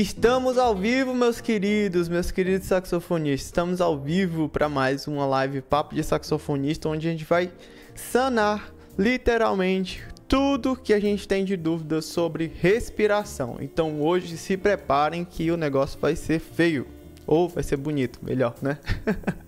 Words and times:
Estamos 0.00 0.56
ao 0.58 0.76
vivo, 0.76 1.12
meus 1.12 1.40
queridos, 1.40 2.08
meus 2.08 2.30
queridos 2.30 2.68
saxofonistas. 2.68 3.46
Estamos 3.46 3.80
ao 3.80 3.98
vivo 3.98 4.48
para 4.48 4.68
mais 4.68 5.08
uma 5.08 5.26
live 5.26 5.60
Papo 5.60 5.92
de 5.92 6.04
Saxofonista, 6.04 6.88
onde 6.88 7.08
a 7.08 7.10
gente 7.10 7.24
vai 7.24 7.50
sanar 7.96 8.72
literalmente 8.96 10.00
tudo 10.28 10.76
que 10.76 10.94
a 10.94 11.00
gente 11.00 11.26
tem 11.26 11.44
de 11.44 11.56
dúvidas 11.56 12.04
sobre 12.04 12.46
respiração. 12.60 13.56
Então 13.60 14.00
hoje 14.00 14.38
se 14.38 14.56
preparem 14.56 15.24
que 15.24 15.50
o 15.50 15.56
negócio 15.56 15.98
vai 15.98 16.14
ser 16.14 16.38
feio 16.38 16.86
ou 17.26 17.48
vai 17.48 17.64
ser 17.64 17.76
bonito, 17.76 18.20
melhor, 18.22 18.54
né? 18.62 18.78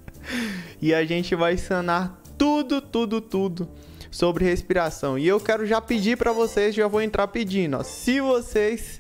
e 0.82 0.92
a 0.92 1.04
gente 1.04 1.32
vai 1.36 1.56
sanar 1.56 2.20
tudo, 2.36 2.80
tudo, 2.80 3.20
tudo 3.20 3.68
sobre 4.10 4.44
respiração. 4.46 5.16
E 5.16 5.28
eu 5.28 5.38
quero 5.38 5.64
já 5.64 5.80
pedir 5.80 6.18
para 6.18 6.32
vocês, 6.32 6.74
já 6.74 6.88
vou 6.88 7.00
entrar 7.00 7.28
pedindo, 7.28 7.76
ó, 7.76 7.84
se 7.84 8.20
vocês 8.20 8.99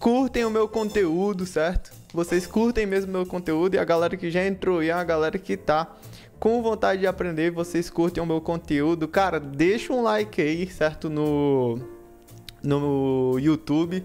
curtem 0.00 0.46
o 0.46 0.50
meu 0.50 0.66
conteúdo, 0.66 1.44
certo? 1.44 1.92
Vocês 2.12 2.46
curtem 2.46 2.86
mesmo 2.86 3.10
o 3.10 3.12
meu 3.12 3.26
conteúdo 3.26 3.74
e 3.74 3.78
a 3.78 3.84
galera 3.84 4.16
que 4.16 4.30
já 4.30 4.44
entrou 4.44 4.82
e 4.82 4.90
a 4.90 5.04
galera 5.04 5.38
que 5.38 5.58
tá 5.58 5.94
com 6.40 6.62
vontade 6.62 7.00
de 7.02 7.06
aprender, 7.06 7.50
vocês 7.50 7.90
curtem 7.90 8.22
o 8.22 8.26
meu 8.26 8.40
conteúdo, 8.40 9.06
cara, 9.06 9.38
deixa 9.38 9.92
um 9.92 10.02
like 10.02 10.40
aí, 10.40 10.66
certo? 10.70 11.10
No, 11.10 11.78
no 12.62 13.38
YouTube. 13.38 14.02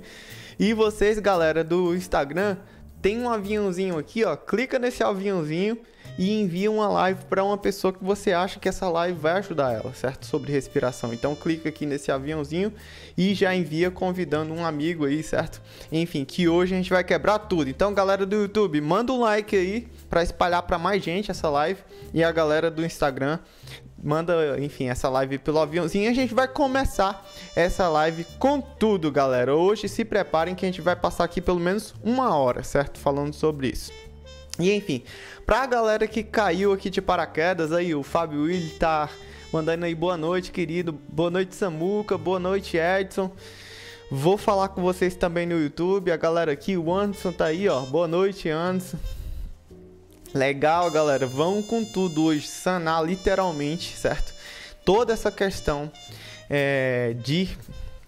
E 0.60 0.74
vocês, 0.74 1.18
galera 1.18 1.64
do 1.64 1.96
Instagram, 1.96 2.58
tem 3.02 3.22
um 3.22 3.30
aviãozinho 3.30 3.98
aqui, 3.98 4.26
ó. 4.26 4.36
Clica 4.36 4.78
nesse 4.78 5.02
aviãozinho 5.02 5.78
e 6.18 6.42
envia 6.42 6.72
uma 6.72 6.88
live 6.88 7.24
para 7.26 7.44
uma 7.44 7.58
pessoa 7.58 7.94
que 7.94 8.04
você 8.04 8.34
acha 8.34 8.60
que 8.60 8.68
essa 8.68 8.90
live 8.90 9.18
vai 9.18 9.34
ajudar 9.34 9.74
ela, 9.74 9.94
certo? 9.94 10.26
Sobre 10.26 10.52
respiração. 10.52 11.14
Então 11.14 11.36
clica 11.36 11.70
aqui 11.70 11.86
nesse 11.86 12.12
aviãozinho 12.12 12.74
e 13.18 13.34
já 13.34 13.56
envia 13.56 13.90
convidando 13.90 14.54
um 14.54 14.66
amigo 14.66 15.06
aí, 15.06 15.24
certo? 15.24 15.62
Enfim, 15.92 16.26
que 16.26 16.48
hoje 16.48 16.74
a 16.74 16.78
gente 16.78 16.90
vai 16.90 17.04
quebrar 17.04 17.40
tudo. 17.40 17.70
Então, 17.70 17.94
galera 17.94 18.26
do 18.26 18.36
YouTube, 18.36 18.80
manda 18.82 19.14
um 19.14 19.22
like 19.22 19.56
aí 19.56 19.88
para 20.10 20.24
espalhar 20.24 20.64
para 20.64 20.78
mais 20.78 21.04
gente 21.04 21.32
essa 21.32 21.50
live 21.50 21.80
e 22.14 22.24
a 22.24 22.32
galera 22.32 22.70
do 22.70 22.86
Instagram 22.86 23.40
manda, 24.06 24.60
enfim, 24.60 24.88
essa 24.88 25.10
live 25.10 25.40
pelo 25.40 25.60
aviãozinho. 25.60 26.10
A 26.10 26.14
gente 26.14 26.34
vai 26.34 26.48
começar 26.48 27.26
essa 27.56 27.90
live 27.90 28.26
com 28.38 28.62
tudo, 28.62 29.12
galera. 29.12 29.56
Hoje 29.56 29.90
se 29.90 30.06
preparem 30.06 30.54
que 30.54 30.66
a 30.66 30.70
gente 30.70 30.82
vai 30.82 30.96
passar 30.96 31.24
aqui 31.24 31.42
pelo 31.42 31.60
menos 31.60 31.96
uma 32.04 32.36
hora, 32.36 32.64
certo? 32.64 33.00
Falando 33.00 33.34
sobre 33.34 33.70
isso. 33.70 33.92
E 34.60 34.72
enfim, 34.72 35.04
pra 35.46 35.66
galera 35.66 36.08
que 36.08 36.24
caiu 36.24 36.72
aqui 36.72 36.90
de 36.90 37.02
paraquedas, 37.02 37.72
aí 37.72 37.94
o 37.96 38.04
Fábio 38.04 38.44
Willi 38.44 38.70
tá 38.72 39.10
mandando 39.52 39.86
aí 39.86 39.96
boa 39.96 40.18
noite, 40.18 40.52
querido. 40.52 40.92
Boa 40.92 41.30
noite, 41.30 41.56
Samuca. 41.56 42.18
Boa 42.18 42.40
noite, 42.40 42.78
Edson. 42.78 43.32
Vou 44.12 44.38
falar 44.38 44.70
com 44.70 44.82
vocês 44.82 45.16
também 45.16 45.46
no 45.46 45.60
YouTube. 45.60 46.12
A 46.12 46.18
galera 46.18 46.52
aqui, 46.52 46.78
o 46.78 46.94
Anderson 46.94 47.32
tá 47.32 47.46
aí, 47.46 47.68
ó. 47.68 47.82
Boa 47.82 48.08
noite, 48.08 48.50
Anderson. 48.50 48.98
Legal, 50.34 50.92
galera. 50.92 51.26
Vamos 51.26 51.66
com 51.66 51.84
tudo 51.84 52.26
hoje, 52.26 52.48
sanar 52.48 53.04
literalmente, 53.04 53.96
certo? 53.96 54.34
Toda 54.84 55.14
essa 55.14 55.32
questão 55.32 55.92
é, 56.50 57.16
de 57.24 57.50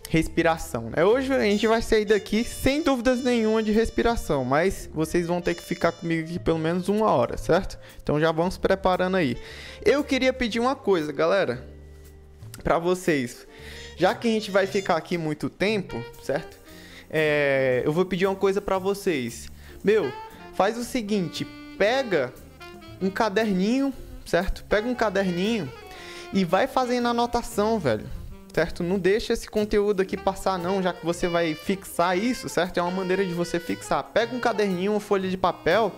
respiração. 0.09 0.89
Né? 0.89 1.03
Hoje 1.03 1.33
a 1.33 1.41
gente 1.41 1.67
vai 1.67 1.81
sair 1.81 2.05
daqui 2.05 2.43
sem 2.43 2.81
dúvidas 2.81 3.21
nenhuma 3.21 3.61
de 3.61 3.71
respiração, 3.71 4.43
mas 4.45 4.89
vocês 4.93 5.27
vão 5.27 5.41
ter 5.41 5.53
que 5.53 5.61
ficar 5.61 5.91
comigo 5.91 6.27
aqui 6.27 6.39
pelo 6.39 6.59
menos 6.59 6.87
uma 6.89 7.11
hora, 7.11 7.37
certo? 7.37 7.77
Então 8.01 8.19
já 8.19 8.31
vamos 8.31 8.57
preparando 8.57 9.17
aí. 9.17 9.37
Eu 9.83 10.03
queria 10.03 10.31
pedir 10.31 10.59
uma 10.59 10.75
coisa, 10.75 11.11
galera, 11.11 11.65
para 12.63 12.79
vocês. 12.79 13.45
Já 13.97 14.13
que 14.13 14.27
a 14.27 14.31
gente 14.31 14.51
vai 14.51 14.67
ficar 14.67 14.95
aqui 14.95 15.17
muito 15.17 15.49
tempo, 15.49 16.03
certo? 16.23 16.57
É, 17.09 17.81
eu 17.85 17.91
vou 17.91 18.05
pedir 18.05 18.27
uma 18.27 18.35
coisa 18.35 18.61
para 18.61 18.77
vocês. 18.77 19.49
Meu, 19.83 20.11
faz 20.53 20.77
o 20.77 20.83
seguinte, 20.83 21.45
pega 21.77 22.33
um 23.01 23.09
caderninho, 23.09 23.93
certo? 24.25 24.63
Pega 24.65 24.87
um 24.87 24.95
caderninho 24.95 25.71
e 26.33 26.45
vai 26.45 26.67
fazendo 26.67 27.07
anotação, 27.07 27.79
velho 27.79 28.05
certo? 28.57 28.81
Não 28.81 28.97
deixa 28.97 29.33
esse 29.33 29.47
conteúdo 29.47 30.01
aqui 30.01 30.17
passar 30.17 30.57
não, 30.57 30.81
já 30.81 30.91
que 30.91 31.05
você 31.05 31.27
vai 31.27 31.53
fixar 31.53 32.17
isso, 32.17 32.49
certo? 32.49 32.79
É 32.79 32.81
uma 32.81 32.89
maneira 32.89 33.23
de 33.23 33.31
você 33.31 33.59
fixar. 33.59 34.03
Pega 34.05 34.35
um 34.35 34.39
caderninho, 34.39 34.93
uma 34.93 34.99
folha 34.99 35.29
de 35.29 35.37
papel 35.37 35.91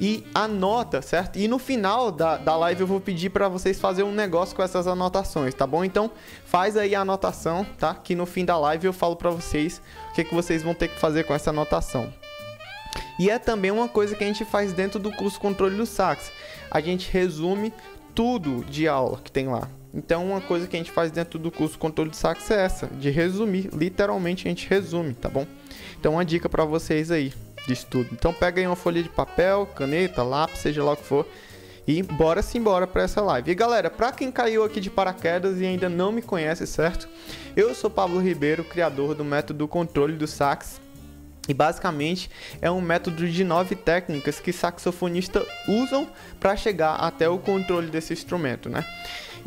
e 0.00 0.24
anota, 0.32 1.02
certo? 1.02 1.40
E 1.40 1.48
no 1.48 1.58
final 1.58 2.12
da, 2.12 2.36
da 2.36 2.56
live 2.56 2.82
eu 2.82 2.86
vou 2.86 3.00
pedir 3.00 3.30
para 3.30 3.48
vocês 3.48 3.80
fazerem 3.80 4.08
um 4.08 4.14
negócio 4.14 4.54
com 4.54 4.62
essas 4.62 4.86
anotações, 4.86 5.52
tá 5.54 5.66
bom? 5.66 5.84
Então 5.84 6.08
faz 6.44 6.76
aí 6.76 6.94
a 6.94 7.00
anotação, 7.00 7.66
tá? 7.76 7.92
Que 7.96 8.14
no 8.14 8.26
fim 8.26 8.44
da 8.44 8.56
live 8.56 8.86
eu 8.86 8.92
falo 8.92 9.16
para 9.16 9.30
vocês 9.30 9.82
o 10.12 10.14
que, 10.14 10.22
que 10.22 10.32
vocês 10.32 10.62
vão 10.62 10.74
ter 10.74 10.86
que 10.86 11.00
fazer 11.00 11.24
com 11.24 11.34
essa 11.34 11.50
anotação. 11.50 12.14
E 13.18 13.28
é 13.28 13.40
também 13.40 13.72
uma 13.72 13.88
coisa 13.88 14.14
que 14.14 14.22
a 14.22 14.26
gente 14.28 14.44
faz 14.44 14.72
dentro 14.72 15.00
do 15.00 15.10
curso 15.10 15.40
Controle 15.40 15.76
do 15.76 15.84
Sax. 15.84 16.30
A 16.70 16.80
gente 16.80 17.10
resume 17.10 17.74
tudo 18.14 18.64
de 18.66 18.86
aula 18.86 19.18
que 19.18 19.32
tem 19.32 19.48
lá, 19.48 19.68
então, 19.98 20.30
uma 20.30 20.40
coisa 20.40 20.68
que 20.68 20.76
a 20.76 20.78
gente 20.78 20.92
faz 20.92 21.10
dentro 21.10 21.40
do 21.40 21.50
curso 21.50 21.76
controle 21.76 22.10
de 22.10 22.16
sax 22.16 22.48
é 22.52 22.64
essa, 22.64 22.86
de 22.86 23.10
resumir, 23.10 23.68
literalmente 23.72 24.46
a 24.46 24.48
gente 24.48 24.68
resume, 24.68 25.12
tá 25.12 25.28
bom? 25.28 25.44
Então, 25.98 26.12
uma 26.12 26.24
dica 26.24 26.48
para 26.48 26.64
vocês 26.64 27.10
aí 27.10 27.32
de 27.66 27.72
estudo. 27.72 28.08
Então, 28.12 28.32
pega 28.32 28.60
aí 28.60 28.66
uma 28.66 28.76
folha 28.76 29.02
de 29.02 29.08
papel, 29.08 29.66
caneta, 29.74 30.22
lápis, 30.22 30.60
seja 30.60 30.84
lá 30.84 30.92
o 30.92 30.96
que 30.96 31.02
for, 31.02 31.26
e 31.84 32.00
bora 32.00 32.42
sim 32.42 32.58
embora 32.58 32.86
para 32.86 33.02
essa 33.02 33.20
live. 33.20 33.50
E 33.50 33.54
galera, 33.56 33.90
para 33.90 34.12
quem 34.12 34.30
caiu 34.30 34.62
aqui 34.62 34.80
de 34.80 34.88
paraquedas 34.88 35.60
e 35.60 35.66
ainda 35.66 35.88
não 35.88 36.12
me 36.12 36.22
conhece, 36.22 36.64
certo? 36.64 37.08
Eu 37.56 37.74
sou 37.74 37.90
Pablo 37.90 38.20
Ribeiro, 38.20 38.62
criador 38.62 39.16
do 39.16 39.24
método 39.24 39.66
controle 39.66 40.16
do 40.16 40.28
sax. 40.28 40.80
E 41.48 41.54
basicamente 41.54 42.30
é 42.60 42.70
um 42.70 42.80
método 42.80 43.26
de 43.26 43.42
nove 43.42 43.74
técnicas 43.74 44.38
que 44.38 44.52
saxofonistas 44.52 45.44
usam 45.66 46.06
para 46.38 46.54
chegar 46.54 46.96
até 46.96 47.26
o 47.26 47.38
controle 47.38 47.90
desse 47.90 48.12
instrumento, 48.12 48.68
né? 48.68 48.84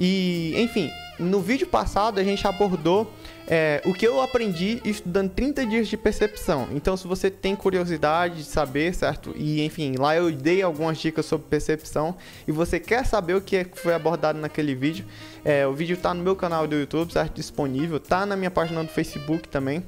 E, 0.03 0.55
enfim, 0.57 0.91
no 1.19 1.39
vídeo 1.39 1.67
passado 1.67 2.19
a 2.19 2.23
gente 2.23 2.47
abordou 2.47 3.13
é, 3.47 3.83
o 3.85 3.93
que 3.93 4.07
eu 4.07 4.19
aprendi 4.19 4.81
estudando 4.83 5.29
30 5.29 5.63
dias 5.67 5.87
de 5.87 5.95
percepção. 5.95 6.67
Então, 6.71 6.97
se 6.97 7.07
você 7.07 7.29
tem 7.29 7.55
curiosidade 7.55 8.37
de 8.37 8.43
saber, 8.45 8.95
certo? 8.95 9.31
E, 9.35 9.63
enfim, 9.63 9.93
lá 9.99 10.15
eu 10.15 10.31
dei 10.31 10.63
algumas 10.63 10.97
dicas 10.97 11.27
sobre 11.27 11.45
percepção 11.47 12.15
e 12.47 12.51
você 12.51 12.79
quer 12.79 13.05
saber 13.05 13.35
o 13.35 13.41
que 13.41 13.57
é 13.57 13.65
foi 13.75 13.93
abordado 13.93 14.39
naquele 14.39 14.73
vídeo, 14.73 15.05
é, 15.45 15.67
o 15.67 15.73
vídeo 15.73 15.93
está 15.93 16.15
no 16.15 16.23
meu 16.23 16.35
canal 16.35 16.65
do 16.65 16.75
YouTube, 16.75 17.13
certo? 17.13 17.35
Disponível, 17.35 17.99
tá 17.99 18.25
na 18.25 18.35
minha 18.35 18.49
página 18.49 18.83
do 18.83 18.89
Facebook 18.89 19.47
também 19.49 19.83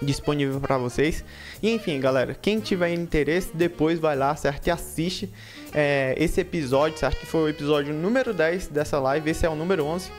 disponível 0.00 0.60
para 0.60 0.78
vocês. 0.78 1.24
E 1.62 1.70
enfim, 1.70 2.00
galera, 2.00 2.34
quem 2.34 2.58
tiver 2.58 2.92
interesse, 2.92 3.50
depois 3.54 3.98
vai 3.98 4.16
lá, 4.16 4.34
certo? 4.34 4.66
E 4.66 4.70
assiste 4.70 5.30
é, 5.74 6.14
esse 6.18 6.40
episódio, 6.40 6.98
certo? 6.98 7.18
Que 7.18 7.26
foi 7.26 7.42
o 7.42 7.48
episódio 7.48 7.94
número 7.94 8.32
10 8.34 8.68
dessa 8.68 8.98
live, 8.98 9.30
esse 9.30 9.46
é 9.46 9.48
o 9.48 9.54
número 9.54 9.84
11. 9.84 10.10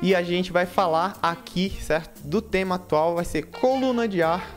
E 0.00 0.14
a 0.14 0.22
gente 0.22 0.52
vai 0.52 0.66
falar 0.66 1.18
aqui, 1.22 1.76
certo? 1.80 2.20
Do 2.22 2.40
tema 2.40 2.76
atual, 2.76 3.16
vai 3.16 3.24
ser 3.24 3.46
coluna 3.46 4.06
de 4.06 4.22
ar, 4.22 4.48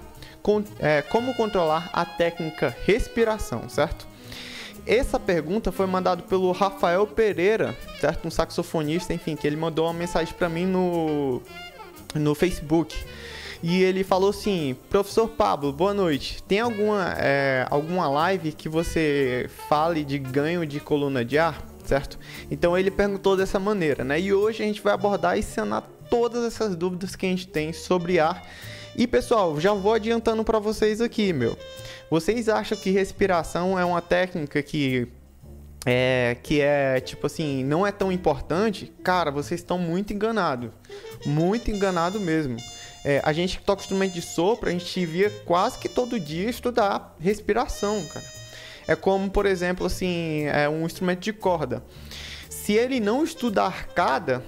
com, 0.41 0.63
é, 0.79 1.01
como 1.01 1.33
controlar 1.33 1.89
a 1.93 2.05
técnica 2.05 2.75
respiração, 2.85 3.67
certo? 3.67 4.07
Essa 4.85 5.19
pergunta 5.19 5.71
foi 5.71 5.85
mandada 5.85 6.23
pelo 6.23 6.51
Rafael 6.51 7.05
Pereira, 7.05 7.77
certo? 7.99 8.27
Um 8.27 8.31
saxofonista, 8.31 9.13
enfim, 9.13 9.35
que 9.35 9.45
ele 9.45 9.55
mandou 9.55 9.85
uma 9.85 9.93
mensagem 9.93 10.33
para 10.33 10.49
mim 10.49 10.65
no, 10.65 11.41
no 12.15 12.33
Facebook. 12.33 12.95
E 13.63 13.83
ele 13.83 14.03
falou 14.03 14.31
assim: 14.31 14.75
Professor 14.89 15.27
Pablo, 15.27 15.71
boa 15.71 15.93
noite. 15.93 16.41
Tem 16.43 16.59
alguma, 16.59 17.15
é, 17.17 17.65
alguma 17.69 18.09
live 18.09 18.51
que 18.51 18.67
você 18.67 19.49
fale 19.69 20.03
de 20.03 20.17
ganho 20.17 20.65
de 20.65 20.79
coluna 20.79 21.23
de 21.23 21.37
ar? 21.37 21.63
Certo? 21.85 22.17
Então 22.49 22.77
ele 22.77 22.89
perguntou 22.89 23.35
dessa 23.35 23.59
maneira, 23.59 24.03
né? 24.03 24.19
E 24.19 24.33
hoje 24.33 24.63
a 24.63 24.65
gente 24.65 24.81
vai 24.81 24.93
abordar 24.93 25.37
e 25.37 25.43
sanar 25.43 25.83
todas 26.09 26.43
essas 26.45 26.75
dúvidas 26.75 27.15
que 27.15 27.25
a 27.25 27.29
gente 27.29 27.47
tem 27.47 27.73
sobre 27.73 28.19
ar. 28.19 28.43
E 28.95 29.07
pessoal, 29.07 29.59
já 29.59 29.73
vou 29.73 29.93
adiantando 29.93 30.43
para 30.43 30.59
vocês 30.59 31.01
aqui, 31.01 31.31
meu. 31.31 31.57
Vocês 32.09 32.49
acham 32.49 32.77
que 32.77 32.91
respiração 32.91 33.79
é 33.79 33.85
uma 33.85 34.01
técnica 34.01 34.61
que 34.61 35.07
é, 35.85 36.37
que 36.43 36.61
é 36.61 36.99
tipo 36.99 37.25
assim, 37.25 37.63
não 37.63 37.87
é 37.87 37.91
tão 37.91 38.11
importante, 38.11 38.91
cara, 39.03 39.31
vocês 39.31 39.61
estão 39.61 39.77
muito 39.77 40.13
enganados. 40.13 40.69
Muito 41.25 41.71
enganado 41.71 42.19
mesmo. 42.19 42.57
É, 43.03 43.21
a 43.23 43.33
gente 43.33 43.57
que 43.57 43.63
toca 43.63 43.81
instrumento 43.81 44.13
de 44.13 44.21
sopro, 44.21 44.69
a 44.69 44.71
gente 44.71 45.05
via 45.05 45.29
quase 45.45 45.77
que 45.77 45.89
todo 45.89 46.19
dia 46.19 46.49
estudar 46.49 47.15
respiração, 47.19 48.03
cara. 48.05 48.25
É 48.87 48.95
como, 48.95 49.29
por 49.29 49.45
exemplo, 49.45 49.85
assim, 49.85 50.43
é 50.45 50.67
um 50.67 50.85
instrumento 50.85 51.21
de 51.21 51.33
corda. 51.33 51.83
Se 52.49 52.73
ele 52.73 52.99
não 52.99 53.23
estuda 53.23 53.63
arcada, 53.63 54.43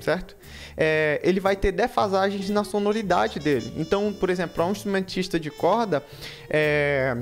certo? 0.00 0.36
É, 0.76 1.20
ele 1.22 1.40
vai 1.40 1.56
ter 1.56 1.72
defasagens 1.72 2.48
na 2.48 2.64
sonoridade 2.64 3.38
dele. 3.38 3.72
Então, 3.76 4.12
por 4.12 4.30
exemplo, 4.30 4.54
para 4.54 4.66
um 4.66 4.72
instrumentista 4.72 5.38
de 5.38 5.50
corda, 5.50 6.04
é, 6.48 7.16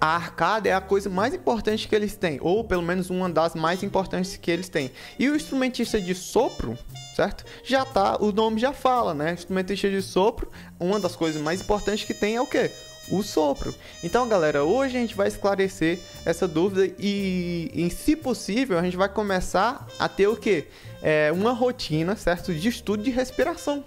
a 0.00 0.14
arcada 0.14 0.68
é 0.68 0.72
a 0.72 0.80
coisa 0.80 1.10
mais 1.10 1.34
importante 1.34 1.88
que 1.88 1.94
eles 1.94 2.16
têm, 2.16 2.38
ou 2.40 2.64
pelo 2.64 2.82
menos 2.82 3.10
uma 3.10 3.28
das 3.28 3.54
mais 3.54 3.82
importantes 3.82 4.36
que 4.36 4.50
eles 4.50 4.68
têm. 4.68 4.90
E 5.18 5.28
o 5.28 5.36
instrumentista 5.36 6.00
de 6.00 6.14
sopro, 6.14 6.78
certo? 7.14 7.44
Já 7.64 7.84
tá, 7.84 8.16
o 8.20 8.32
nome 8.32 8.60
já 8.60 8.72
fala, 8.72 9.14
né? 9.14 9.32
Instrumentista 9.32 9.90
de 9.90 10.02
sopro, 10.02 10.50
uma 10.78 11.00
das 11.00 11.16
coisas 11.16 11.40
mais 11.40 11.60
importantes 11.60 12.04
que 12.04 12.14
tem 12.14 12.36
é 12.36 12.40
o 12.40 12.46
quê? 12.46 12.70
o 13.10 13.22
sopro. 13.22 13.74
Então, 14.02 14.28
galera, 14.28 14.64
hoje 14.64 14.96
a 14.96 15.00
gente 15.00 15.14
vai 15.14 15.28
esclarecer 15.28 15.98
essa 16.24 16.46
dúvida 16.46 16.94
e, 16.98 17.70
em 17.74 17.90
se 17.90 18.14
possível, 18.14 18.78
a 18.78 18.82
gente 18.82 18.96
vai 18.96 19.08
começar 19.08 19.86
a 19.98 20.08
ter 20.08 20.28
o 20.28 20.36
que? 20.36 20.66
É, 21.02 21.32
uma 21.32 21.52
rotina, 21.52 22.14
certo? 22.14 22.54
De 22.54 22.68
estudo 22.68 23.02
de 23.02 23.10
respiração. 23.10 23.84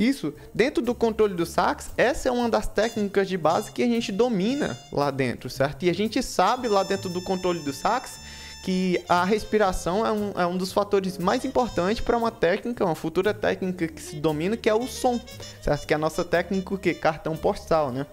Isso, 0.00 0.32
dentro 0.54 0.82
do 0.82 0.94
controle 0.94 1.34
do 1.34 1.44
sax, 1.44 1.90
essa 1.94 2.30
é 2.30 2.32
uma 2.32 2.48
das 2.48 2.66
técnicas 2.66 3.28
de 3.28 3.36
base 3.36 3.70
que 3.70 3.82
a 3.82 3.86
gente 3.86 4.10
domina 4.10 4.78
lá 4.90 5.10
dentro, 5.10 5.50
certo? 5.50 5.82
E 5.82 5.90
a 5.90 5.92
gente 5.92 6.22
sabe 6.22 6.68
lá 6.68 6.82
dentro 6.82 7.10
do 7.10 7.20
controle 7.20 7.60
do 7.60 7.70
sax 7.70 8.18
que 8.64 8.98
a 9.06 9.22
respiração 9.24 10.06
é 10.06 10.10
um, 10.10 10.32
é 10.36 10.46
um 10.46 10.56
dos 10.56 10.72
fatores 10.72 11.18
mais 11.18 11.44
importantes 11.44 12.02
para 12.02 12.16
uma 12.16 12.30
técnica, 12.30 12.82
uma 12.82 12.94
futura 12.94 13.34
técnica 13.34 13.88
que 13.88 14.00
se 14.00 14.16
domina, 14.16 14.56
que 14.56 14.70
é 14.70 14.74
o 14.74 14.88
som, 14.88 15.20
certo? 15.60 15.86
Que 15.86 15.92
é 15.92 15.96
a 15.96 15.98
nossa 15.98 16.24
técnica, 16.24 16.78
que 16.78 16.94
cartão 16.94 17.36
postal, 17.36 17.92
né? 17.92 18.06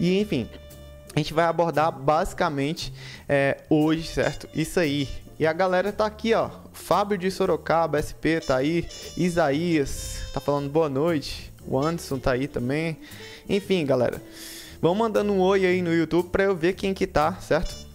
E 0.00 0.18
enfim, 0.18 0.48
a 1.14 1.18
gente 1.18 1.34
vai 1.34 1.44
abordar 1.44 1.92
basicamente 1.92 2.90
é, 3.28 3.58
hoje, 3.68 4.04
certo? 4.06 4.48
Isso 4.54 4.80
aí. 4.80 5.06
E 5.38 5.46
a 5.46 5.52
galera 5.52 5.92
tá 5.92 6.06
aqui, 6.06 6.34
ó. 6.34 6.50
Fábio 6.72 7.16
de 7.16 7.30
Sorocaba, 7.30 8.02
SP 8.02 8.40
tá 8.44 8.56
aí. 8.56 8.86
Isaías 9.16 10.22
tá 10.32 10.40
falando 10.40 10.68
boa 10.68 10.88
noite. 10.88 11.52
O 11.66 11.78
Anderson 11.78 12.18
tá 12.18 12.32
aí 12.32 12.48
também. 12.48 12.98
Enfim, 13.48 13.86
galera. 13.86 14.20
Vão 14.80 14.94
mandando 14.94 15.32
um 15.32 15.40
oi 15.40 15.64
aí 15.64 15.82
no 15.82 15.94
YouTube 15.94 16.30
pra 16.30 16.44
eu 16.44 16.56
ver 16.56 16.74
quem 16.74 16.94
que 16.94 17.06
tá, 17.06 17.34
certo? 17.34 17.88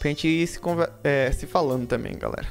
pra 0.00 0.08
gente 0.08 0.26
ir 0.26 0.46
se, 0.46 0.58
é, 1.04 1.30
se 1.30 1.46
falando 1.46 1.86
também, 1.86 2.16
galera. 2.16 2.48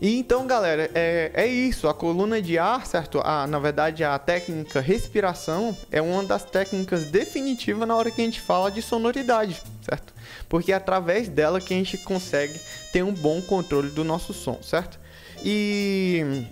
E 0.00 0.18
então, 0.18 0.46
galera, 0.46 0.90
é, 0.94 1.30
é 1.34 1.46
isso. 1.46 1.88
A 1.88 1.94
coluna 1.94 2.40
de 2.40 2.58
ar, 2.58 2.86
certo? 2.86 3.20
A, 3.24 3.46
na 3.46 3.58
verdade, 3.58 4.04
a 4.04 4.18
técnica 4.18 4.80
respiração 4.80 5.76
é 5.90 6.00
uma 6.00 6.22
das 6.22 6.44
técnicas 6.44 7.06
definitivas 7.06 7.88
na 7.88 7.96
hora 7.96 8.10
que 8.10 8.20
a 8.20 8.24
gente 8.24 8.40
fala 8.40 8.70
de 8.70 8.82
sonoridade, 8.82 9.60
certo? 9.82 10.12
Porque 10.50 10.72
é 10.72 10.74
através 10.74 11.28
dela 11.28 11.60
que 11.60 11.72
a 11.72 11.76
gente 11.76 11.96
consegue 11.96 12.60
ter 12.92 13.04
um 13.04 13.14
bom 13.14 13.40
controle 13.40 13.88
do 13.88 14.04
nosso 14.04 14.34
som, 14.34 14.58
certo? 14.60 15.00
E. 15.42 16.44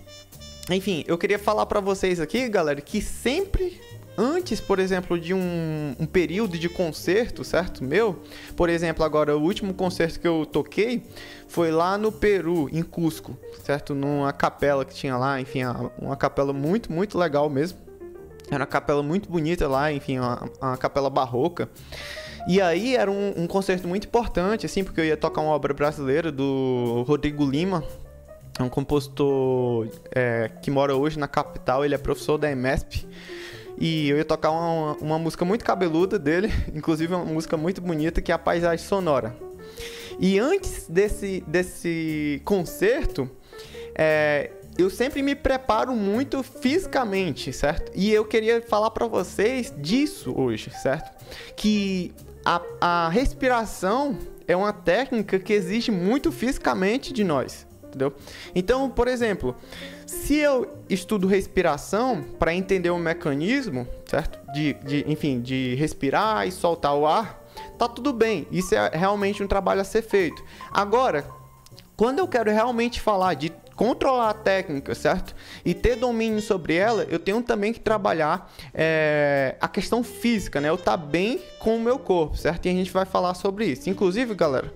Enfim, 0.71 1.03
eu 1.05 1.17
queria 1.17 1.37
falar 1.37 1.65
para 1.65 1.81
vocês 1.81 2.19
aqui, 2.19 2.47
galera, 2.47 2.79
que 2.79 3.01
sempre 3.01 3.79
antes, 4.17 4.61
por 4.61 4.79
exemplo, 4.79 5.19
de 5.19 5.33
um, 5.33 5.95
um, 5.99 6.05
período 6.05 6.57
de 6.57 6.69
concerto, 6.69 7.43
certo? 7.43 7.83
Meu, 7.83 8.21
por 8.55 8.69
exemplo, 8.69 9.03
agora 9.03 9.35
o 9.35 9.41
último 9.41 9.73
concerto 9.73 10.19
que 10.19 10.27
eu 10.27 10.45
toquei 10.45 11.03
foi 11.47 11.71
lá 11.71 11.97
no 11.97 12.11
Peru, 12.11 12.69
em 12.71 12.83
Cusco, 12.83 13.37
certo? 13.63 13.95
Numa 13.95 14.31
capela 14.31 14.85
que 14.85 14.93
tinha 14.93 15.17
lá, 15.17 15.41
enfim, 15.41 15.61
uma 15.99 16.15
capela 16.15 16.53
muito, 16.53 16.91
muito 16.91 17.17
legal 17.17 17.49
mesmo. 17.49 17.79
Era 18.51 18.61
uma 18.61 18.67
capela 18.67 19.03
muito 19.03 19.29
bonita 19.29 19.67
lá, 19.67 19.91
enfim, 19.91 20.19
uma, 20.19 20.49
uma 20.61 20.77
capela 20.77 21.09
barroca. 21.09 21.69
E 22.47 22.61
aí 22.61 22.95
era 22.95 23.09
um, 23.09 23.33
um, 23.35 23.47
concerto 23.47 23.87
muito 23.87 24.07
importante, 24.07 24.65
assim, 24.65 24.83
porque 24.83 25.01
eu 25.01 25.05
ia 25.05 25.17
tocar 25.17 25.41
uma 25.41 25.51
obra 25.51 25.73
brasileira 25.73 26.31
do 26.31 27.03
Rodrigo 27.07 27.45
Lima, 27.45 27.83
é 28.59 28.63
um 28.63 28.69
compositor 28.69 29.87
é, 30.13 30.49
que 30.61 30.69
mora 30.69 30.95
hoje 30.95 31.17
na 31.17 31.27
capital, 31.27 31.85
ele 31.85 31.95
é 31.95 31.97
professor 31.97 32.37
da 32.37 32.51
EMESP. 32.51 33.07
E 33.77 34.09
eu 34.09 34.17
ia 34.17 34.25
tocar 34.25 34.51
uma, 34.51 34.93
uma 34.95 35.17
música 35.17 35.45
muito 35.45 35.63
cabeluda 35.63 36.19
dele, 36.19 36.51
inclusive 36.75 37.13
uma 37.13 37.23
música 37.23 37.55
muito 37.55 37.81
bonita, 37.81 38.21
que 38.21 38.31
é 38.31 38.35
a 38.35 38.37
Paisagem 38.37 38.85
Sonora. 38.85 39.33
E 40.19 40.37
antes 40.37 40.85
desse, 40.89 41.41
desse 41.47 42.41
concerto, 42.43 43.29
é, 43.95 44.51
eu 44.77 44.89
sempre 44.89 45.21
me 45.21 45.33
preparo 45.33 45.93
muito 45.93 46.43
fisicamente, 46.43 47.53
certo? 47.53 47.91
E 47.95 48.11
eu 48.11 48.25
queria 48.25 48.61
falar 48.61 48.91
para 48.91 49.07
vocês 49.07 49.73
disso 49.77 50.33
hoje, 50.37 50.69
certo? 50.71 51.11
Que 51.55 52.13
a, 52.45 52.61
a 52.79 53.09
respiração 53.09 54.17
é 54.47 54.55
uma 54.55 54.73
técnica 54.73 55.37
que 55.39 55.53
exige 55.53 55.91
muito 55.91 56.31
fisicamente 56.31 57.13
de 57.13 57.23
nós, 57.23 57.67
entendeu? 57.87 58.13
Então, 58.55 58.89
por 58.89 59.07
exemplo, 59.07 59.55
se 60.05 60.37
eu 60.37 60.77
estudo 60.89 61.27
respiração 61.27 62.23
para 62.39 62.53
entender 62.53 62.89
o 62.89 62.97
mecanismo, 62.97 63.87
certo? 64.05 64.39
De, 64.51 64.73
de, 64.73 65.05
enfim, 65.07 65.39
de 65.39 65.75
respirar 65.75 66.47
e 66.47 66.51
soltar 66.51 66.95
o 66.95 67.05
ar, 67.05 67.43
tá 67.77 67.87
tudo 67.87 68.11
bem. 68.11 68.47
Isso 68.51 68.73
é 68.73 68.89
realmente 68.93 69.43
um 69.43 69.47
trabalho 69.47 69.81
a 69.81 69.83
ser 69.83 70.01
feito. 70.01 70.43
Agora, 70.71 71.25
quando 71.95 72.19
eu 72.19 72.27
quero 72.27 72.51
realmente 72.51 73.01
falar 73.01 73.33
de 73.33 73.51
controlar 73.79 74.31
a 74.31 74.33
técnica, 74.33 74.93
certo? 74.93 75.33
E 75.63 75.73
ter 75.73 75.95
domínio 75.95 76.41
sobre 76.41 76.75
ela, 76.75 77.03
eu 77.03 77.17
tenho 77.17 77.41
também 77.41 77.71
que 77.71 77.79
trabalhar 77.79 78.53
é, 78.73 79.55
a 79.61 79.69
questão 79.69 80.03
física, 80.03 80.59
né? 80.59 80.67
Eu 80.67 80.77
tá 80.77 80.97
bem 80.97 81.39
com 81.59 81.77
o 81.77 81.79
meu 81.79 81.97
corpo, 81.97 82.35
certo? 82.35 82.65
E 82.65 82.69
a 82.69 82.73
gente 82.73 82.91
vai 82.91 83.05
falar 83.05 83.35
sobre 83.35 83.67
isso. 83.67 83.89
Inclusive, 83.89 84.35
galera, 84.35 84.73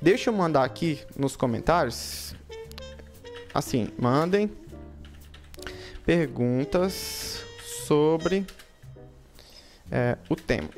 deixa 0.00 0.30
eu 0.30 0.34
mandar 0.34 0.64
aqui 0.64 0.98
nos 1.14 1.36
comentários. 1.36 2.34
Assim, 3.52 3.90
mandem 3.98 4.50
perguntas 6.06 7.44
sobre 7.86 8.46
é, 9.90 10.16
o 10.30 10.34
tema. 10.34 10.70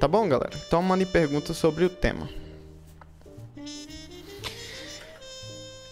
Tá 0.00 0.08
bom, 0.08 0.26
galera? 0.26 0.56
Então 0.66 0.80
mande 0.80 1.04
perguntas 1.04 1.54
sobre 1.54 1.84
o 1.84 1.90
tema. 1.90 2.26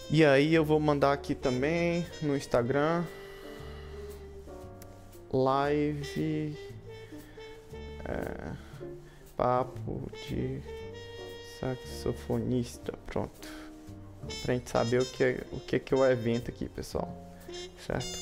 E 0.09 0.23
aí 0.23 0.55
eu 0.55 0.63
vou 0.63 0.79
mandar 0.79 1.11
aqui 1.11 1.35
também 1.35 2.05
no 2.21 2.35
Instagram 2.35 3.03
live 5.31 6.57
é, 8.05 8.53
papo 9.35 10.09
de 10.27 10.61
saxofonista, 11.59 12.93
pronto. 13.05 13.49
Pra 14.43 14.53
gente 14.53 14.69
saber 14.69 15.01
o 15.01 15.05
que 15.05 15.23
é, 15.23 15.43
o 15.51 15.59
que 15.59 15.75
é 15.75 15.79
que 15.79 15.93
é 15.93 15.97
o 15.97 16.05
evento 16.05 16.49
aqui, 16.49 16.69
pessoal. 16.69 17.13
Certo? 17.85 18.17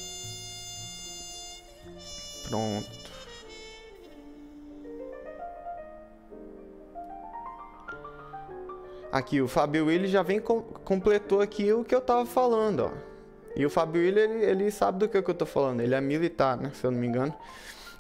Pronto. 2.48 3.05
Aqui, 9.16 9.42
o 9.42 9.48
Fábio 9.48 9.86
Willi 9.86 10.10
já 10.10 10.22
vem 10.22 10.42
com, 10.42 10.60
completou 10.62 11.40
aqui 11.40 11.72
o 11.72 11.86
que 11.86 11.96
eu 11.96 12.02
tava 12.02 12.26
falando, 12.26 12.82
ó. 12.82 12.92
E 13.56 13.66
o 13.66 13.70
Fábio 13.70 14.02
Willi, 14.02 14.20
ele, 14.20 14.44
ele 14.44 14.72
sabe 14.72 15.00
do 15.00 15.08
que, 15.08 15.22
que 15.22 15.32
eu 15.32 15.34
tô 15.34 15.46
falando. 15.46 15.80
Ele 15.80 15.96
é 15.96 16.02
militar, 16.02 16.58
né? 16.58 16.70
Se 16.74 16.86
eu 16.86 16.92
não 16.92 17.00
me 17.00 17.08
engano. 17.08 17.34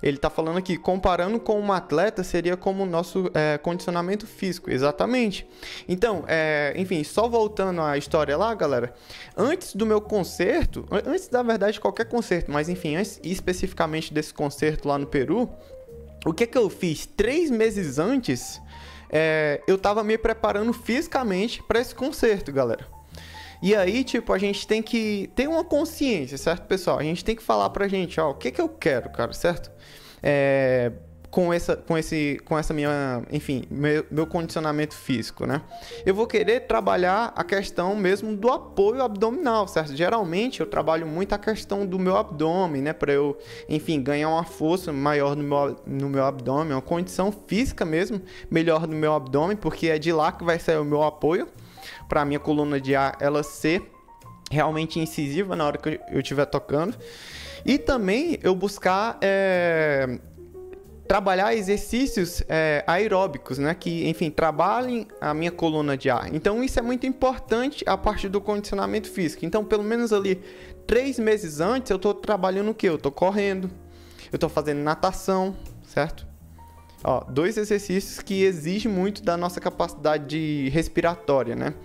Ele 0.03 0.17
está 0.17 0.29
falando 0.29 0.57
aqui, 0.57 0.75
comparando 0.75 1.39
com 1.39 1.57
um 1.57 1.71
atleta, 1.71 2.21
seria 2.21 2.57
como 2.57 2.83
o 2.83 2.85
nosso 2.85 3.31
é, 3.33 3.57
condicionamento 3.57 4.27
físico, 4.27 4.69
exatamente. 4.69 5.47
Então, 5.87 6.25
é, 6.27 6.73
enfim, 6.75 7.01
só 7.05 7.29
voltando 7.29 7.81
à 7.81 7.97
história 7.97 8.35
lá, 8.35 8.53
galera. 8.53 8.93
Antes 9.37 9.73
do 9.73 9.85
meu 9.85 10.01
concerto, 10.01 10.85
antes 10.91 11.29
da 11.29 11.41
verdade 11.41 11.79
qualquer 11.79 12.09
concerto, 12.09 12.51
mas 12.51 12.67
enfim, 12.67 12.97
antes 12.97 13.21
especificamente 13.23 14.13
desse 14.13 14.33
concerto 14.33 14.85
lá 14.85 14.97
no 14.97 15.07
Peru, 15.07 15.49
o 16.25 16.33
que 16.33 16.47
que 16.47 16.57
eu 16.57 16.69
fiz? 16.69 17.05
Três 17.05 17.51
meses 17.51 17.99
antes, 17.99 18.59
é, 19.17 19.61
eu 19.65 19.75
estava 19.75 20.03
me 20.03 20.17
preparando 20.17 20.73
fisicamente 20.73 21.63
para 21.63 21.79
esse 21.79 21.95
concerto, 21.95 22.51
galera. 22.51 22.85
E 23.63 23.73
aí, 23.73 24.03
tipo, 24.03 24.33
a 24.33 24.37
gente 24.37 24.67
tem 24.67 24.83
que 24.83 25.31
ter 25.33 25.47
uma 25.47 25.63
consciência, 25.63 26.37
certo, 26.37 26.67
pessoal? 26.67 26.99
A 26.99 27.03
gente 27.03 27.23
tem 27.23 27.33
que 27.33 27.41
falar 27.41 27.69
pra 27.69 27.87
gente, 27.87 28.19
ó, 28.19 28.31
o 28.31 28.33
que 28.33 28.51
que 28.51 28.59
eu 28.59 28.67
quero, 28.67 29.09
cara, 29.09 29.31
certo? 29.31 29.71
É, 30.21 30.91
com 31.35 31.51
essa, 31.51 31.75
com 31.75 31.97
esse, 31.97 32.39
com 32.45 32.57
essa 32.57 32.73
minha, 32.73 33.21
enfim, 33.29 33.65
meu, 33.69 34.05
meu, 34.09 34.25
condicionamento 34.25 34.95
físico, 34.95 35.45
né? 35.45 35.61
Eu 36.05 36.15
vou 36.15 36.25
querer 36.25 36.61
trabalhar 36.61 37.33
a 37.35 37.43
questão 37.43 37.93
mesmo 37.93 38.33
do 38.37 38.49
apoio 38.49 39.03
abdominal, 39.03 39.67
certo? 39.67 39.93
Geralmente 39.93 40.61
eu 40.61 40.65
trabalho 40.65 41.05
muito 41.05 41.33
a 41.35 41.37
questão 41.37 41.85
do 41.85 41.99
meu 41.99 42.15
abdômen, 42.15 42.81
né? 42.81 42.93
Para 42.93 43.11
eu, 43.11 43.37
enfim, 43.67 44.01
ganhar 44.01 44.29
uma 44.29 44.45
força 44.45 44.93
maior 44.93 45.35
no 45.35 45.43
meu, 45.43 45.75
no 45.85 46.07
meu 46.07 46.23
abdômen, 46.23 46.71
uma 46.71 46.81
condição 46.81 47.33
física 47.45 47.83
mesmo 47.83 48.21
melhor 48.49 48.87
no 48.87 48.95
meu 48.95 49.11
abdômen, 49.11 49.57
porque 49.57 49.89
é 49.89 49.99
de 49.99 50.13
lá 50.13 50.31
que 50.31 50.45
vai 50.45 50.57
sair 50.57 50.77
o 50.77 50.85
meu 50.85 51.03
apoio 51.03 51.49
para 52.07 52.23
minha 52.23 52.39
coluna 52.39 52.79
de 52.79 52.95
ar 52.95 53.17
ela 53.19 53.43
ser 53.43 53.91
realmente 54.49 55.01
incisiva 55.01 55.53
na 55.53 55.65
hora 55.65 55.77
que 55.77 55.99
eu 56.09 56.21
estiver 56.21 56.45
tocando. 56.45 56.95
E 57.65 57.77
também 57.77 58.39
eu 58.41 58.55
buscar 58.55 59.17
é, 59.19 60.17
trabalhar 61.07 61.55
exercícios 61.55 62.43
é, 62.47 62.83
aeróbicos, 62.87 63.57
né? 63.57 63.73
Que, 63.75 64.07
enfim, 64.07 64.29
trabalhem 64.29 65.07
a 65.21 65.33
minha 65.33 65.51
coluna 65.51 65.95
de 65.95 66.09
ar. 66.09 66.33
Então, 66.33 66.63
isso 66.63 66.79
é 66.79 66.81
muito 66.81 67.05
importante 67.05 67.83
a 67.87 67.97
partir 67.97 68.29
do 68.29 68.41
condicionamento 68.41 69.09
físico. 69.09 69.45
Então, 69.45 69.63
pelo 69.63 69.83
menos 69.83 70.11
ali 70.11 70.41
três 70.87 71.19
meses 71.19 71.59
antes, 71.59 71.89
eu 71.89 71.97
estou 71.97 72.13
trabalhando 72.13 72.71
o 72.71 72.73
que? 72.73 72.87
Eu 72.87 72.95
estou 72.95 73.11
correndo, 73.11 73.69
eu 74.31 74.37
estou 74.37 74.49
fazendo 74.49 74.79
natação, 74.79 75.55
certo? 75.85 76.25
Ó, 77.07 77.23
dois 77.29 77.55
exercícios 77.55 78.19
que 78.19 78.41
exigem 78.41 78.91
muito 78.91 79.21
da 79.21 79.37
nossa 79.37 79.61
capacidade 79.61 80.69
respiratória, 80.69 81.55
né? 81.55 81.75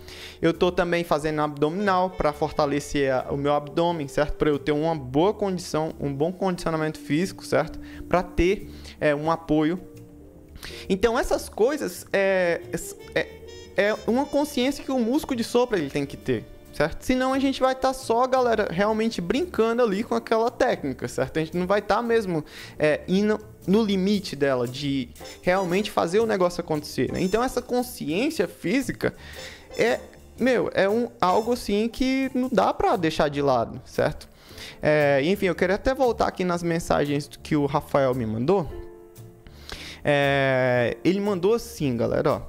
Eu 0.41 0.55
tô 0.55 0.73
também 0.73 1.05
fazendo 1.05 1.43
abdominal 1.43 2.09
para 2.09 2.33
fortalecer 2.33 3.13
o 3.31 3.37
meu 3.37 3.53
abdômen, 3.53 4.09
certo? 4.09 4.39
Para 4.39 4.49
eu 4.49 4.59
ter 4.59 4.73
uma 4.73 4.95
boa 4.95 5.35
condição, 5.35 5.93
um 6.01 6.11
bom 6.11 6.33
condicionamento 6.33 6.99
físico, 6.99 7.45
certo? 7.45 7.79
Para 8.09 8.23
ter 8.23 8.71
é, 9.01 9.15
um 9.15 9.31
apoio 9.31 9.81
Então 10.89 11.19
essas 11.19 11.49
coisas 11.49 12.07
é, 12.13 12.61
é, 13.15 13.27
é 13.77 13.97
uma 14.07 14.27
consciência 14.27 14.85
que 14.85 14.93
o 14.93 14.99
músico 14.99 15.35
de 15.35 15.43
sopro 15.43 15.79
ele 15.79 15.91
tem 15.91 16.05
que 16.05 16.17
ter 16.17 16.45
certo? 16.73 17.03
Senão 17.03 17.33
a 17.33 17.39
gente 17.39 17.61
vai 17.61 17.73
estar 17.73 17.89
tá 17.89 17.95
só, 17.95 18.27
galera, 18.27 18.69
realmente 18.71 19.21
brincando 19.21 19.83
ali 19.83 20.03
com 20.03 20.15
aquela 20.15 20.51
técnica, 20.51 21.09
certo? 21.09 21.39
A 21.39 21.45
gente 21.45 21.57
não 21.57 21.67
vai 21.67 21.81
estar 21.81 21.97
tá 21.97 22.03
mesmo 22.03 22.45
é, 22.79 23.01
indo 23.07 23.39
no 23.67 23.83
limite 23.83 24.35
dela, 24.35 24.67
de 24.67 25.11
realmente 25.43 25.91
fazer 25.91 26.21
o 26.21 26.27
negócio 26.27 26.61
acontecer, 26.61 27.13
né? 27.13 27.21
Então 27.21 27.43
essa 27.43 27.61
consciência 27.61 28.49
física 28.49 29.15
é, 29.77 30.01
meu, 30.39 30.71
é 30.73 30.89
um, 30.89 31.09
algo 31.21 31.53
assim 31.53 31.89
que 31.89 32.31
não 32.35 32.49
dá 32.51 32.73
para 32.73 32.97
deixar 32.97 33.29
de 33.29 33.43
lado, 33.43 33.81
certo? 33.85 34.29
É, 34.83 35.21
enfim, 35.23 35.47
eu 35.47 35.55
queria 35.55 35.75
até 35.75 35.95
voltar 35.95 36.29
aqui 36.29 36.45
nas 36.45 36.63
mensagens 36.63 37.29
que 37.43 37.55
o 37.55 37.67
Rafael 37.67 38.15
me 38.15 38.25
mandou. 38.25 38.90
É, 40.05 40.97
ele 41.05 41.21
mandou 41.21 41.55
assim, 41.55 41.97
galera, 41.97 42.33
ó. 42.33 42.43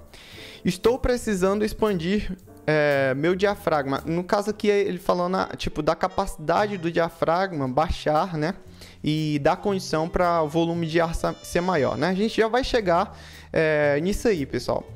Estou 0.63 0.99
precisando 0.99 1.65
expandir 1.65 2.37
é, 2.65 3.13
meu 3.15 3.35
diafragma. 3.35 4.01
No 4.05 4.23
caso 4.23 4.49
aqui, 4.51 4.67
ele 4.67 4.97
falando 4.97 5.37
tipo, 5.57 5.81
da 5.81 5.95
capacidade 5.95 6.77
do 6.77 6.91
diafragma 6.91 7.67
baixar, 7.67 8.37
né? 8.37 8.55
E 9.03 9.39
dar 9.39 9.57
condição 9.57 10.07
para 10.07 10.41
o 10.43 10.47
volume 10.47 10.85
de 10.87 11.01
ar 11.01 11.13
ser 11.15 11.61
maior, 11.61 11.97
né? 11.97 12.09
A 12.09 12.13
gente 12.13 12.37
já 12.37 12.47
vai 12.47 12.63
chegar 12.63 13.17
é, 13.51 13.99
nisso 14.01 14.27
aí, 14.27 14.45
pessoal. 14.45 14.87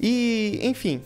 E, 0.00 0.58
enfim, 0.62 1.00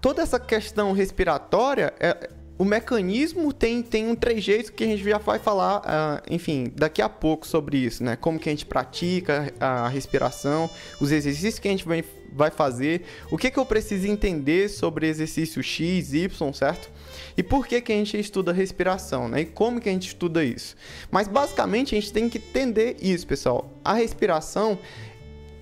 toda 0.00 0.22
essa 0.22 0.40
questão 0.40 0.92
respiratória, 0.92 1.94
é, 2.00 2.28
o 2.60 2.64
mecanismo 2.66 3.54
tem, 3.54 3.82
tem 3.82 4.06
um 4.06 4.14
trejeito 4.14 4.70
que 4.74 4.84
a 4.84 4.86
gente 4.86 5.02
já 5.02 5.16
vai 5.16 5.38
falar, 5.38 5.78
uh, 5.78 6.22
enfim, 6.30 6.70
daqui 6.76 7.00
a 7.00 7.08
pouco 7.08 7.46
sobre 7.46 7.78
isso, 7.78 8.04
né? 8.04 8.16
Como 8.16 8.38
que 8.38 8.50
a 8.50 8.52
gente 8.52 8.66
pratica 8.66 9.50
a 9.58 9.88
respiração, 9.88 10.68
os 11.00 11.10
exercícios 11.10 11.58
que 11.58 11.68
a 11.68 11.70
gente 11.70 11.86
vai 11.86 12.04
vai 12.32 12.50
fazer, 12.50 13.02
o 13.30 13.36
que, 13.36 13.50
que 13.50 13.58
eu 13.58 13.66
preciso 13.66 14.06
entender 14.06 14.68
sobre 14.68 15.08
exercício 15.08 15.62
X, 15.62 16.12
Y, 16.12 16.52
certo? 16.52 16.90
E 17.36 17.42
por 17.42 17.66
que, 17.66 17.80
que 17.80 17.92
a 17.92 17.96
gente 17.96 18.18
estuda 18.20 18.52
respiração, 18.52 19.28
né? 19.28 19.40
E 19.40 19.44
como 19.46 19.80
que 19.80 19.88
a 19.88 19.92
gente 19.92 20.08
estuda 20.08 20.44
isso? 20.44 20.76
Mas 21.10 21.26
basicamente 21.26 21.96
a 21.96 22.00
gente 22.00 22.12
tem 22.12 22.28
que 22.28 22.38
entender 22.38 22.96
isso, 23.00 23.26
pessoal. 23.26 23.70
A 23.84 23.94
respiração 23.94 24.78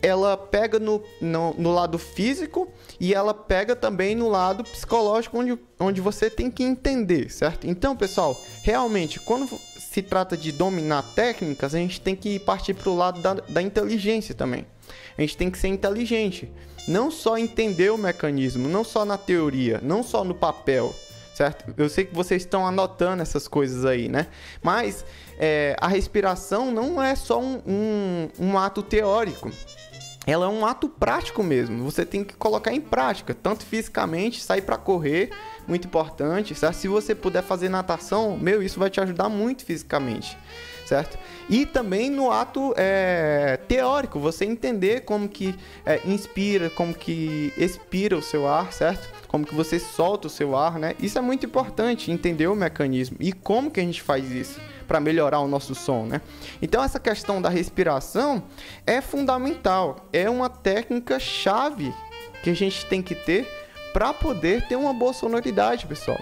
ela 0.02 0.36
pega 0.36 0.78
no, 0.78 1.02
no, 1.20 1.54
no, 1.54 1.72
lado 1.72 1.98
físico 1.98 2.72
e 3.00 3.14
ela 3.14 3.34
pega 3.34 3.74
também 3.74 4.14
no 4.14 4.28
lado 4.28 4.64
psicológico, 4.64 5.38
onde, 5.38 5.58
onde 5.78 6.00
você 6.00 6.30
tem 6.30 6.50
que 6.50 6.62
entender, 6.62 7.30
certo? 7.30 7.66
Então, 7.66 7.96
pessoal, 7.96 8.40
realmente, 8.62 9.20
quando 9.20 9.48
se 9.76 10.02
trata 10.02 10.36
de 10.36 10.52
dominar 10.52 11.02
técnicas, 11.14 11.74
a 11.74 11.78
gente 11.78 12.00
tem 12.00 12.14
que 12.14 12.38
partir 12.38 12.74
para 12.74 12.90
o 12.90 12.96
lado 12.96 13.20
da, 13.20 13.34
da 13.34 13.62
inteligência 13.62 14.34
também. 14.34 14.66
A 15.16 15.20
gente 15.20 15.36
tem 15.36 15.50
que 15.50 15.58
ser 15.58 15.68
inteligente. 15.68 16.50
Não 16.86 17.10
só 17.10 17.36
entender 17.36 17.90
o 17.90 17.98
mecanismo, 17.98 18.68
não 18.68 18.84
só 18.84 19.04
na 19.04 19.18
teoria, 19.18 19.80
não 19.82 20.02
só 20.02 20.24
no 20.24 20.34
papel, 20.34 20.94
certo? 21.34 21.72
Eu 21.76 21.88
sei 21.88 22.04
que 22.04 22.14
vocês 22.14 22.42
estão 22.42 22.66
anotando 22.66 23.22
essas 23.22 23.46
coisas 23.46 23.84
aí, 23.84 24.08
né? 24.08 24.26
Mas 24.62 25.04
é, 25.38 25.76
a 25.80 25.86
respiração 25.86 26.70
não 26.70 27.02
é 27.02 27.14
só 27.14 27.40
um, 27.40 27.62
um, 27.66 28.28
um 28.38 28.58
ato 28.58 28.82
teórico 28.82 29.50
ela 30.28 30.44
é 30.44 30.48
um 30.48 30.66
ato 30.66 30.90
prático 30.90 31.42
mesmo. 31.42 31.82
Você 31.84 32.04
tem 32.04 32.22
que 32.22 32.34
colocar 32.34 32.70
em 32.70 32.80
prática, 32.82 33.32
tanto 33.32 33.64
fisicamente, 33.64 34.42
sair 34.42 34.60
para 34.60 34.76
correr, 34.76 35.30
muito 35.66 35.86
importante, 35.86 36.54
certo? 36.54 36.74
Se 36.74 36.86
você 36.86 37.14
puder 37.14 37.42
fazer 37.42 37.70
natação, 37.70 38.36
meu, 38.36 38.62
isso 38.62 38.78
vai 38.78 38.90
te 38.90 39.00
ajudar 39.00 39.30
muito 39.30 39.64
fisicamente 39.64 40.36
certo? 40.88 41.18
E 41.50 41.66
também 41.66 42.08
no 42.08 42.30
ato 42.30 42.72
é, 42.74 43.58
teórico, 43.68 44.18
você 44.18 44.46
entender 44.46 45.02
como 45.02 45.28
que 45.28 45.54
é, 45.84 46.00
inspira, 46.06 46.70
como 46.70 46.94
que 46.94 47.52
expira 47.58 48.16
o 48.16 48.22
seu 48.22 48.48
ar, 48.48 48.72
certo? 48.72 49.06
Como 49.28 49.44
que 49.44 49.54
você 49.54 49.78
solta 49.78 50.28
o 50.28 50.30
seu 50.30 50.56
ar, 50.56 50.78
né? 50.78 50.94
Isso 50.98 51.18
é 51.18 51.20
muito 51.20 51.44
importante, 51.44 52.10
entender 52.10 52.46
o 52.46 52.56
mecanismo 52.56 53.18
e 53.20 53.34
como 53.34 53.70
que 53.70 53.80
a 53.80 53.82
gente 53.82 54.00
faz 54.00 54.30
isso 54.32 54.58
para 54.88 54.98
melhorar 54.98 55.38
o 55.40 55.46
nosso 55.46 55.74
som, 55.74 56.06
né? 56.06 56.20
Então 56.60 56.82
essa 56.82 56.98
questão 56.98 57.40
da 57.40 57.50
respiração 57.50 58.42
é 58.86 59.00
fundamental, 59.00 60.08
é 60.12 60.28
uma 60.28 60.48
técnica 60.48 61.20
chave 61.20 61.94
que 62.42 62.50
a 62.50 62.54
gente 62.54 62.86
tem 62.86 63.02
que 63.02 63.14
ter 63.14 63.46
para 63.92 64.12
poder 64.14 64.66
ter 64.66 64.76
uma 64.76 64.94
boa 64.94 65.12
sonoridade, 65.12 65.86
pessoal. 65.86 66.18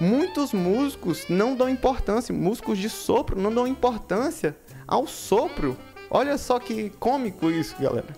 Muitos 0.00 0.52
músicos 0.52 1.26
não 1.28 1.54
dão 1.54 1.68
importância, 1.68 2.34
músicos 2.34 2.78
de 2.78 2.88
sopro 2.88 3.40
não 3.40 3.52
dão 3.52 3.66
importância 3.66 4.56
ao 4.86 5.06
sopro. 5.06 5.76
Olha 6.10 6.38
só 6.38 6.58
que 6.58 6.90
cômico 6.90 7.50
isso, 7.50 7.76
galera. 7.80 8.16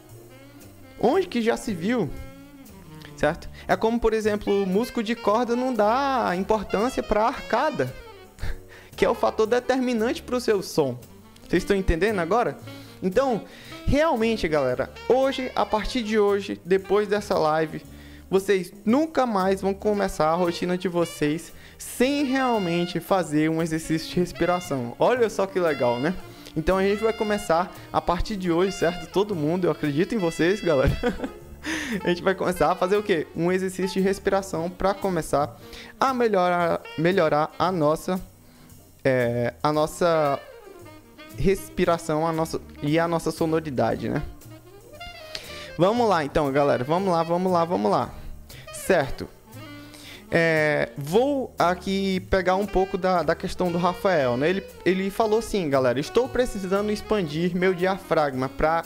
Onde 1.00 1.26
que 1.26 1.40
já 1.40 1.56
se 1.56 1.72
viu? 1.72 2.10
Certo? 3.16 3.48
É 3.66 3.74
como, 3.76 3.98
por 3.98 4.12
exemplo, 4.12 4.62
o 4.62 4.66
músico 4.66 5.02
de 5.02 5.14
corda 5.14 5.56
não 5.56 5.72
dá 5.72 6.32
importância 6.36 7.02
para 7.02 7.24
arcada, 7.24 7.92
que 9.00 9.04
é 9.06 9.08
o 9.08 9.14
fator 9.14 9.46
determinante 9.46 10.22
para 10.22 10.36
o 10.36 10.40
seu 10.42 10.62
som. 10.62 10.98
Vocês 11.48 11.62
estão 11.62 11.74
entendendo 11.74 12.18
agora? 12.18 12.58
Então, 13.02 13.44
realmente, 13.86 14.46
galera, 14.46 14.90
hoje, 15.08 15.50
a 15.56 15.64
partir 15.64 16.02
de 16.02 16.18
hoje, 16.18 16.60
depois 16.66 17.08
dessa 17.08 17.38
live, 17.38 17.80
vocês 18.28 18.70
nunca 18.84 19.24
mais 19.24 19.62
vão 19.62 19.72
começar 19.72 20.28
a 20.28 20.34
rotina 20.34 20.76
de 20.76 20.86
vocês 20.86 21.50
sem 21.78 22.24
realmente 22.24 23.00
fazer 23.00 23.48
um 23.48 23.62
exercício 23.62 24.06
de 24.06 24.20
respiração. 24.20 24.94
Olha 24.98 25.30
só 25.30 25.46
que 25.46 25.58
legal, 25.58 25.98
né? 25.98 26.14
Então 26.54 26.76
a 26.76 26.82
gente 26.82 27.02
vai 27.02 27.14
começar 27.14 27.74
a 27.90 28.02
partir 28.02 28.36
de 28.36 28.52
hoje, 28.52 28.72
certo? 28.72 29.10
Todo 29.10 29.34
mundo, 29.34 29.64
eu 29.64 29.70
acredito 29.70 30.14
em 30.14 30.18
vocês, 30.18 30.60
galera. 30.60 30.92
a 32.04 32.08
gente 32.10 32.22
vai 32.22 32.34
começar 32.34 32.70
a 32.70 32.74
fazer 32.74 32.98
o 32.98 33.02
quê? 33.02 33.26
Um 33.34 33.50
exercício 33.50 33.98
de 33.98 34.06
respiração 34.06 34.68
para 34.68 34.92
começar 34.92 35.58
a 35.98 36.12
melhorar, 36.12 36.82
melhorar 36.98 37.50
a 37.58 37.72
nossa 37.72 38.20
é, 39.04 39.54
a 39.62 39.72
nossa 39.72 40.38
respiração, 41.36 42.26
a 42.26 42.32
nossa 42.32 42.60
e 42.82 42.98
a 42.98 43.08
nossa 43.08 43.30
sonoridade, 43.30 44.08
né? 44.08 44.22
Vamos 45.78 46.08
lá, 46.08 46.24
então, 46.24 46.50
galera. 46.52 46.84
Vamos 46.84 47.10
lá, 47.10 47.22
vamos 47.22 47.50
lá, 47.50 47.64
vamos 47.64 47.90
lá. 47.90 48.10
Certo. 48.72 49.28
É, 50.30 50.90
vou 50.96 51.52
aqui 51.58 52.20
pegar 52.30 52.54
um 52.54 52.66
pouco 52.66 52.96
da, 52.96 53.22
da 53.22 53.34
questão 53.34 53.72
do 53.72 53.78
Rafael, 53.78 54.36
né? 54.36 54.50
Ele, 54.50 54.64
ele 54.84 55.10
falou 55.10 55.40
assim, 55.40 55.68
galera, 55.68 55.98
estou 55.98 56.28
precisando 56.28 56.92
expandir 56.92 57.56
meu 57.56 57.74
diafragma 57.74 58.48
para, 58.48 58.84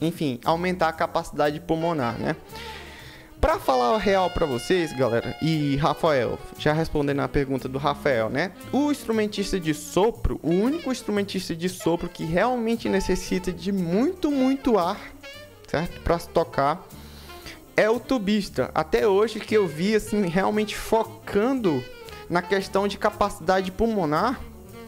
enfim, 0.00 0.40
aumentar 0.44 0.88
a 0.88 0.92
capacidade 0.92 1.60
pulmonar, 1.60 2.18
né? 2.18 2.36
Para 3.40 3.58
falar 3.58 3.94
a 3.94 3.98
real 3.98 4.28
para 4.30 4.44
vocês, 4.44 4.92
galera, 4.92 5.36
e 5.40 5.76
Rafael, 5.76 6.38
já 6.58 6.72
respondendo 6.72 7.20
a 7.20 7.28
pergunta 7.28 7.68
do 7.68 7.78
Rafael, 7.78 8.28
né? 8.28 8.52
O 8.72 8.90
instrumentista 8.90 9.60
de 9.60 9.72
sopro, 9.72 10.40
o 10.42 10.50
único 10.50 10.90
instrumentista 10.90 11.54
de 11.54 11.68
sopro 11.68 12.08
que 12.08 12.24
realmente 12.24 12.88
necessita 12.88 13.52
de 13.52 13.70
muito, 13.70 14.30
muito 14.30 14.76
ar, 14.76 15.00
certo? 15.68 16.00
Para 16.00 16.18
tocar 16.18 16.84
é 17.76 17.88
o 17.88 18.00
tubista. 18.00 18.72
Até 18.74 19.06
hoje 19.06 19.38
que 19.38 19.56
eu 19.56 19.68
vi 19.68 19.94
assim 19.94 20.26
realmente 20.26 20.76
focando 20.76 21.82
na 22.28 22.42
questão 22.42 22.88
de 22.88 22.98
capacidade 22.98 23.70
pulmonar 23.70 24.40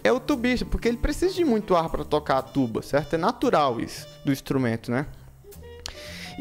é 0.02 0.10
o 0.10 0.18
tubista, 0.18 0.66
porque 0.66 0.88
ele 0.88 0.96
precisa 0.96 1.34
de 1.34 1.44
muito 1.44 1.76
ar 1.76 1.88
para 1.88 2.04
tocar 2.04 2.38
a 2.38 2.42
tuba, 2.42 2.82
certo? 2.82 3.14
É 3.14 3.16
natural 3.16 3.80
isso 3.80 4.08
do 4.24 4.32
instrumento, 4.32 4.90
né? 4.90 5.06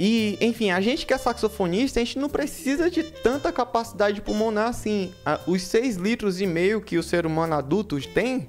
E, 0.02 0.38
enfim, 0.40 0.72
a 0.72 0.80
gente 0.80 1.06
que 1.06 1.14
é 1.14 1.18
saxofonista, 1.18 2.00
a 2.00 2.04
gente 2.06 2.18
não 2.18 2.30
precisa 2.30 2.90
de 2.90 3.04
tanta 3.04 3.52
capacidade 3.52 4.22
pulmonar 4.22 4.70
assim. 4.70 5.14
Os 5.46 5.62
6 5.64 5.98
litros 5.98 6.40
e 6.40 6.48
meio 6.48 6.80
que 6.80 6.98
o 6.98 7.04
ser 7.04 7.26
humano 7.26 7.54
adulto 7.56 8.00
tem, 8.14 8.48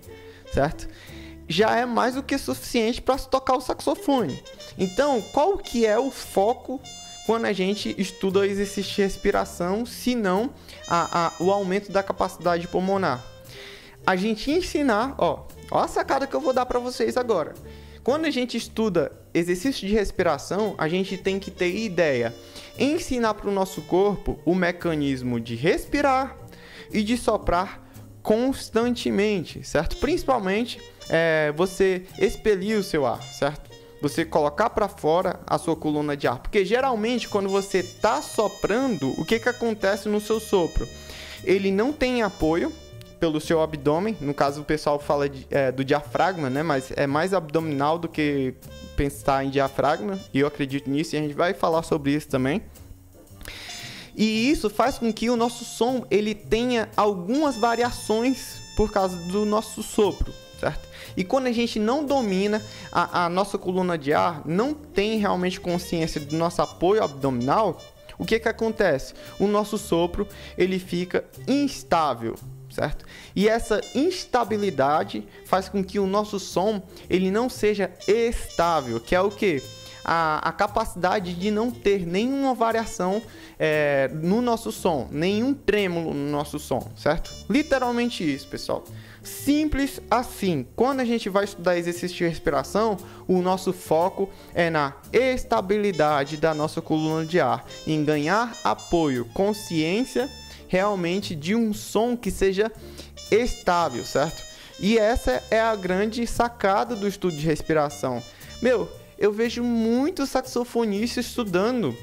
certo? 0.55 0.89
Já 1.49 1.75
é 1.75 1.85
mais 1.85 2.15
do 2.15 2.23
que 2.23 2.39
suficiente 2.39 3.03
para 3.03 3.19
tocar 3.19 3.57
o 3.57 3.61
saxofone. 3.61 4.41
Então, 4.79 5.21
qual 5.33 5.59
que 5.59 5.85
é 5.85 5.99
o 5.99 6.09
foco 6.09 6.81
quando 7.27 7.47
a 7.47 7.53
gente 7.53 7.97
estuda 7.99 8.47
exercício 8.47 8.95
de 8.95 9.03
respiração, 9.03 9.85
se 9.85 10.15
não 10.15 10.55
a, 10.89 11.27
a, 11.27 11.33
o 11.41 11.51
aumento 11.51 11.91
da 11.91 12.03
capacidade 12.03 12.69
pulmonar. 12.69 13.25
A 14.07 14.15
gente 14.15 14.53
ensinar, 14.53 15.17
ó, 15.19 15.47
ó 15.69 15.81
a 15.81 15.89
sacada 15.89 16.29
que 16.29 16.35
eu 16.35 16.41
vou 16.41 16.53
dar 16.53 16.65
para 16.65 16.79
vocês 16.79 17.17
agora. 17.17 17.55
Quando 18.05 18.25
a 18.25 18.31
gente 18.31 18.57
estuda 18.57 19.20
exercício 19.33 19.87
de 19.87 19.95
respiração, 19.95 20.75
a 20.79 20.89
gente 20.89 21.17
tem 21.17 21.39
que 21.39 21.51
ter 21.51 21.75
ideia, 21.75 22.35
ensinar 22.79 23.35
para 23.35 23.49
o 23.49 23.53
nosso 23.53 23.83
corpo 23.83 24.39
o 24.45 24.55
mecanismo 24.55 25.39
de 25.39 25.55
respirar 25.55 26.37
e 26.93 27.03
de 27.03 27.17
soprar 27.17 27.89
constantemente, 28.23 29.65
certo? 29.65 29.97
Principalmente 29.97 30.81
é, 31.09 31.53
você 31.57 32.05
expelir 32.19 32.79
o 32.79 32.83
seu 32.83 33.07
ar, 33.07 33.23
certo? 33.23 33.71
você 34.01 34.25
colocar 34.25 34.71
para 34.71 34.89
fora 34.89 35.41
a 35.47 35.59
sua 35.59 35.77
coluna 35.77 36.17
de 36.17 36.27
ar. 36.27 36.39
Porque 36.39 36.65
geralmente 36.65 37.29
quando 37.29 37.49
você 37.49 37.79
está 37.79 38.23
soprando, 38.23 39.15
o 39.21 39.25
que, 39.25 39.39
que 39.39 39.49
acontece 39.49 40.09
no 40.09 40.21
seu 40.21 40.41
sopro? 40.41 40.89
Ele 41.45 41.71
não 41.71 41.93
tem 41.93 42.23
apoio, 42.23 42.73
pelo 43.21 43.41
seu 43.41 43.61
abdômen. 43.61 44.17
No 44.21 44.33
caso, 44.33 44.63
o 44.63 44.65
pessoal 44.65 44.99
fala 44.99 45.29
de, 45.29 45.47
é, 45.51 45.71
do 45.71 45.85
diafragma, 45.85 46.49
né? 46.49 46.63
Mas 46.63 46.91
é 46.97 47.07
mais 47.07 47.35
abdominal 47.35 47.99
do 47.99 48.09
que 48.09 48.55
pensar 48.97 49.45
em 49.45 49.51
diafragma. 49.51 50.19
E 50.33 50.41
eu 50.41 50.47
acredito 50.47 50.91
nisso 50.91 51.15
e 51.15 51.19
a 51.19 51.21
gente 51.21 51.35
vai 51.35 51.53
falar 51.53 51.83
sobre 51.83 52.13
isso 52.13 52.29
também. 52.29 52.63
E 54.17 54.51
isso 54.51 54.69
faz 54.69 54.99
com 54.99 55.13
que 55.13 55.31
o 55.31 55.37
nosso 55.37 55.65
som 55.65 56.05
ele 56.11 56.35
tenha 56.35 56.89
algumas 56.97 57.57
variações 57.57 58.61
por 58.77 58.91
causa 58.91 59.17
do 59.17 59.45
nosso 59.45 59.83
sopro, 59.83 60.33
certo? 60.59 60.89
E 61.17 61.25
quando 61.25 61.47
a 61.47 61.53
gente 61.53 61.79
não 61.79 62.05
domina 62.05 62.63
a, 62.91 63.27
a 63.27 63.29
nossa 63.29 63.59
coluna 63.59 63.97
de 63.97 64.13
ar, 64.13 64.43
não 64.47 64.75
tem 64.75 65.19
realmente 65.19 65.61
consciência 65.61 66.21
do 66.21 66.37
nosso 66.37 66.61
apoio 66.63 67.03
abdominal, 67.03 67.81
o 68.19 68.25
que 68.27 68.39
que 68.39 68.49
acontece? 68.49 69.15
O 69.39 69.47
nosso 69.47 69.79
sopro 69.79 70.29
ele 70.59 70.79
fica 70.79 71.25
instável, 71.49 72.35
certo? 72.71 73.05
E 73.35 73.49
essa 73.49 73.81
instabilidade 73.95 75.27
faz 75.45 75.69
com 75.69 75.83
que 75.83 75.99
o 75.99 76.07
nosso 76.07 76.39
som 76.39 76.83
ele 77.09 77.31
não 77.31 77.49
seja 77.49 77.91
estável, 78.07 79.01
que 79.01 79.15
é 79.15 79.21
o 79.21 79.31
que? 79.31 79.63
A, 80.05 80.49
a 80.49 80.53
capacidade 80.53 81.35
de 81.35 81.51
não 81.51 81.71
ter 81.71 82.07
nenhuma 82.07 82.55
variação 82.55 83.21
é, 83.59 84.11
no 84.15 84.41
nosso 84.41 84.73
som, 84.73 85.07
nenhum 85.11 85.53
trêmulo 85.53 86.15
no 86.15 86.31
nosso 86.31 86.59
som, 86.59 86.91
certo? 86.97 87.31
Literalmente 87.51 88.25
isso, 88.25 88.49
pessoal. 88.49 88.85
Simples 89.23 90.01
assim. 90.11 90.67
Quando 90.75 91.01
a 91.01 91.05
gente 91.05 91.29
vai 91.29 91.45
estudar 91.45 91.77
exercício 91.77 92.17
de 92.17 92.25
respiração, 92.25 92.97
o 93.29 93.43
nosso 93.43 93.73
foco 93.73 94.31
é 94.55 94.71
na 94.71 94.95
estabilidade 95.13 96.39
da 96.39 96.55
nossa 96.55 96.81
coluna 96.81 97.27
de 97.27 97.39
ar, 97.39 97.67
em 97.87 98.03
ganhar 98.03 98.57
apoio, 98.65 99.27
consciência 99.35 100.31
realmente 100.71 101.35
de 101.35 101.53
um 101.53 101.75
som 101.75 102.17
que 102.17 102.31
seja 102.31 102.71
estável, 103.29 104.05
certo? 104.05 104.41
E 104.79 104.97
essa 104.97 105.43
é 105.51 105.61
a 105.61 105.75
grande 105.75 106.25
sacada 106.29 106.95
do 106.95 107.09
estudo 107.09 107.37
de 107.37 107.45
respiração. 107.45 108.23
Meu, 108.63 108.89
eu 109.19 109.33
vejo 109.33 109.65
muitos 109.65 110.31
saxofonistas 110.31 111.27
estudando 111.27 111.95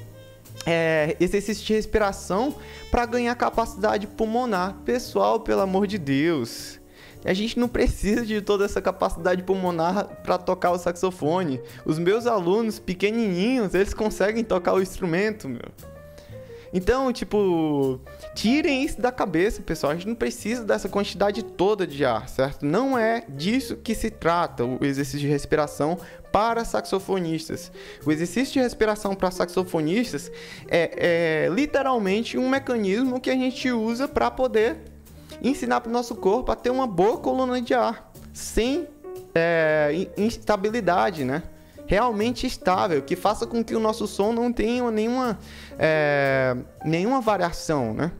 é, 0.66 1.16
exercício 1.18 1.64
de 1.64 1.72
respiração 1.72 2.54
para 2.90 3.06
ganhar 3.06 3.34
capacidade 3.36 4.06
pulmonar. 4.06 4.74
Pessoal, 4.84 5.40
pelo 5.40 5.62
amor 5.62 5.86
de 5.86 5.96
Deus. 5.96 6.78
A 7.24 7.32
gente 7.32 7.58
não 7.58 7.68
precisa 7.68 8.24
de 8.24 8.42
toda 8.42 8.66
essa 8.66 8.82
capacidade 8.82 9.42
pulmonar 9.44 10.20
para 10.22 10.36
tocar 10.36 10.72
o 10.72 10.78
saxofone. 10.78 11.58
Os 11.86 11.98
meus 11.98 12.26
alunos 12.26 12.78
pequenininhos, 12.78 13.72
eles 13.72 13.94
conseguem 13.94 14.44
tocar 14.44 14.74
o 14.74 14.82
instrumento, 14.82 15.48
meu. 15.48 15.97
Então, 16.72 17.12
tipo, 17.12 18.00
tirem 18.34 18.84
isso 18.84 19.00
da 19.00 19.10
cabeça, 19.10 19.62
pessoal. 19.62 19.92
A 19.92 19.94
gente 19.94 20.08
não 20.08 20.14
precisa 20.14 20.64
dessa 20.64 20.88
quantidade 20.88 21.42
toda 21.42 21.86
de 21.86 22.04
ar, 22.04 22.28
certo? 22.28 22.64
Não 22.64 22.98
é 22.98 23.24
disso 23.28 23.76
que 23.76 23.94
se 23.94 24.10
trata 24.10 24.64
o 24.64 24.84
exercício 24.84 25.20
de 25.20 25.26
respiração 25.26 25.98
para 26.30 26.64
saxofonistas. 26.64 27.72
O 28.04 28.12
exercício 28.12 28.54
de 28.54 28.60
respiração 28.60 29.14
para 29.14 29.30
saxofonistas 29.30 30.30
é, 30.68 31.46
é 31.46 31.48
literalmente 31.48 32.36
um 32.36 32.48
mecanismo 32.48 33.20
que 33.20 33.30
a 33.30 33.34
gente 33.34 33.70
usa 33.70 34.06
para 34.06 34.30
poder 34.30 34.76
ensinar 35.42 35.80
para 35.80 35.88
o 35.88 35.92
nosso 35.92 36.14
corpo 36.14 36.52
a 36.52 36.56
ter 36.56 36.70
uma 36.70 36.86
boa 36.86 37.18
coluna 37.18 37.60
de 37.60 37.72
ar, 37.72 38.12
sem 38.32 38.86
é, 39.34 40.08
instabilidade, 40.16 41.24
né? 41.24 41.42
Realmente 41.88 42.46
estável, 42.46 43.00
que 43.00 43.16
faça 43.16 43.46
com 43.46 43.64
que 43.64 43.74
o 43.74 43.80
nosso 43.80 44.06
som 44.06 44.30
não 44.30 44.52
tenha 44.52 44.88
nenhuma, 44.90 45.38
é, 45.78 46.54
nenhuma 46.84 47.20
variação, 47.20 47.94
né? 47.94 48.12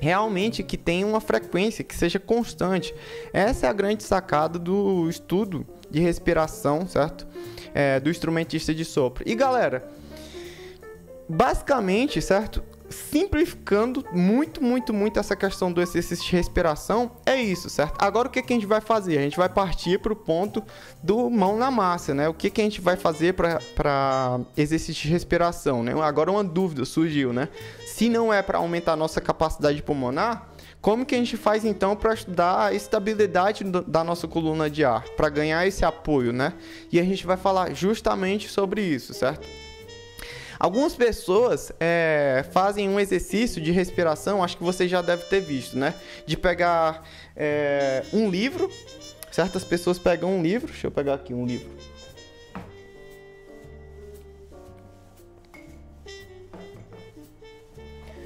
Realmente 0.00 0.62
que 0.62 0.78
tenha 0.78 1.06
uma 1.06 1.20
frequência, 1.20 1.84
que 1.84 1.94
seja 1.94 2.18
constante. 2.18 2.94
Essa 3.32 3.66
é 3.66 3.68
a 3.68 3.72
grande 3.72 4.02
sacada 4.02 4.58
do 4.58 5.08
estudo 5.08 5.66
de 5.90 6.00
respiração, 6.00 6.86
certo? 6.88 7.26
É, 7.74 8.00
do 8.00 8.08
instrumentista 8.08 8.74
de 8.74 8.86
sopro. 8.86 9.22
E 9.26 9.34
galera, 9.34 9.86
basicamente, 11.28 12.22
certo? 12.22 12.64
Simplificando 12.94 14.04
muito, 14.12 14.62
muito, 14.62 14.92
muito 14.92 15.18
essa 15.18 15.36
questão 15.36 15.72
do 15.72 15.80
exercício 15.80 16.24
de 16.24 16.32
respiração, 16.32 17.12
é 17.26 17.40
isso, 17.40 17.68
certo? 17.68 17.94
Agora 17.98 18.28
o 18.28 18.30
que, 18.30 18.42
que 18.42 18.52
a 18.52 18.56
gente 18.56 18.66
vai 18.66 18.80
fazer? 18.80 19.18
A 19.18 19.22
gente 19.22 19.36
vai 19.36 19.48
partir 19.48 19.98
para 19.98 20.12
o 20.12 20.16
ponto 20.16 20.62
do 21.02 21.28
mão 21.28 21.56
na 21.56 21.70
massa, 21.70 22.14
né? 22.14 22.28
O 22.28 22.34
que, 22.34 22.50
que 22.50 22.60
a 22.60 22.64
gente 22.64 22.80
vai 22.80 22.96
fazer 22.96 23.34
para 23.34 24.40
exercício 24.56 25.02
de 25.02 25.08
respiração, 25.08 25.82
né? 25.82 25.92
Agora 26.02 26.30
uma 26.30 26.44
dúvida 26.44 26.84
surgiu, 26.84 27.32
né? 27.32 27.48
Se 27.86 28.08
não 28.08 28.32
é 28.32 28.42
para 28.42 28.58
aumentar 28.58 28.92
a 28.92 28.96
nossa 28.96 29.20
capacidade 29.20 29.82
pulmonar, 29.82 30.48
como 30.80 31.06
que 31.06 31.14
a 31.14 31.18
gente 31.18 31.38
faz 31.38 31.64
então 31.64 31.96
para 31.96 32.12
estudar 32.12 32.66
a 32.66 32.74
estabilidade 32.74 33.64
da 33.64 34.04
nossa 34.04 34.28
coluna 34.28 34.68
de 34.68 34.84
ar, 34.84 35.02
para 35.16 35.30
ganhar 35.30 35.66
esse 35.66 35.82
apoio, 35.82 36.30
né? 36.30 36.52
E 36.92 37.00
a 37.00 37.02
gente 37.02 37.24
vai 37.26 37.38
falar 37.38 37.72
justamente 37.74 38.48
sobre 38.50 38.82
isso, 38.82 39.14
certo? 39.14 39.63
Algumas 40.64 40.96
pessoas 40.96 41.70
é, 41.78 42.42
fazem 42.50 42.88
um 42.88 42.98
exercício 42.98 43.60
de 43.60 43.70
respiração, 43.70 44.42
acho 44.42 44.56
que 44.56 44.64
você 44.64 44.88
já 44.88 45.02
deve 45.02 45.24
ter 45.24 45.42
visto, 45.42 45.76
né? 45.76 45.92
De 46.24 46.38
pegar 46.38 47.06
é, 47.36 48.02
um 48.14 48.30
livro, 48.30 48.70
certas 49.30 49.62
pessoas 49.62 49.98
pegam 49.98 50.38
um 50.38 50.42
livro, 50.42 50.68
deixa 50.68 50.86
eu 50.86 50.90
pegar 50.90 51.16
aqui 51.16 51.34
um 51.34 51.44
livro. 51.44 51.70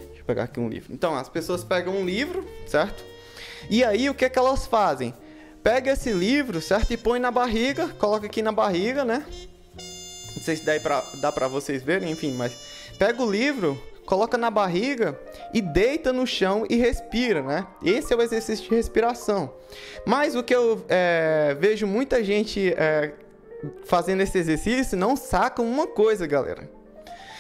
Deixa 0.07 0.20
eu 0.20 0.24
pegar 0.24 0.44
aqui 0.44 0.61
um 0.61 0.68
livro. 0.68 0.94
Então, 0.94 1.16
as 1.16 1.29
pessoas 1.29 1.64
pegam 1.64 1.92
um 1.92 2.07
livro, 2.07 2.48
certo? 2.68 3.05
E 3.68 3.83
aí, 3.83 4.09
o 4.09 4.14
que, 4.14 4.27
é 4.27 4.29
que 4.29 4.38
elas 4.38 4.64
fazem? 4.64 5.12
Pega 5.61 5.90
esse 5.90 6.12
livro, 6.12 6.61
certo? 6.61 6.92
E 6.92 6.96
põe 6.96 7.18
na 7.18 7.33
barriga, 7.33 7.88
coloca 7.88 8.27
aqui 8.27 8.42
na 8.42 8.53
barriga, 8.53 9.05
né? 9.05 9.27
Não 10.38 10.44
sei 10.44 10.55
se 10.55 10.62
dá 10.64 10.79
pra, 10.79 11.05
dá 11.14 11.33
pra 11.33 11.48
vocês 11.48 11.83
verem, 11.83 12.12
enfim, 12.12 12.33
mas 12.33 12.53
pega 12.96 13.20
o 13.20 13.29
livro, 13.29 13.77
coloca 14.07 14.38
na 14.38 14.53
barriga 14.53 15.18
e 15.53 15.61
deita 15.61 16.12
no 16.12 16.24
chão 16.24 16.64
e 16.70 16.77
respira, 16.77 17.42
né? 17.42 17.66
Esse 17.85 18.12
é 18.12 18.16
o 18.16 18.22
exercício 18.22 18.68
de 18.68 18.72
respiração. 18.72 19.53
Mas 20.07 20.37
o 20.37 20.42
que 20.44 20.55
eu 20.55 20.85
é, 20.88 21.57
vejo 21.59 21.88
muita 21.88 22.22
gente 22.22 22.72
é, 22.74 23.14
fazendo 23.85 24.20
esse 24.20 24.38
exercício 24.38 24.96
não 24.96 25.16
saca 25.16 25.61
uma 25.61 25.88
coisa, 25.88 26.24
galera. 26.24 26.70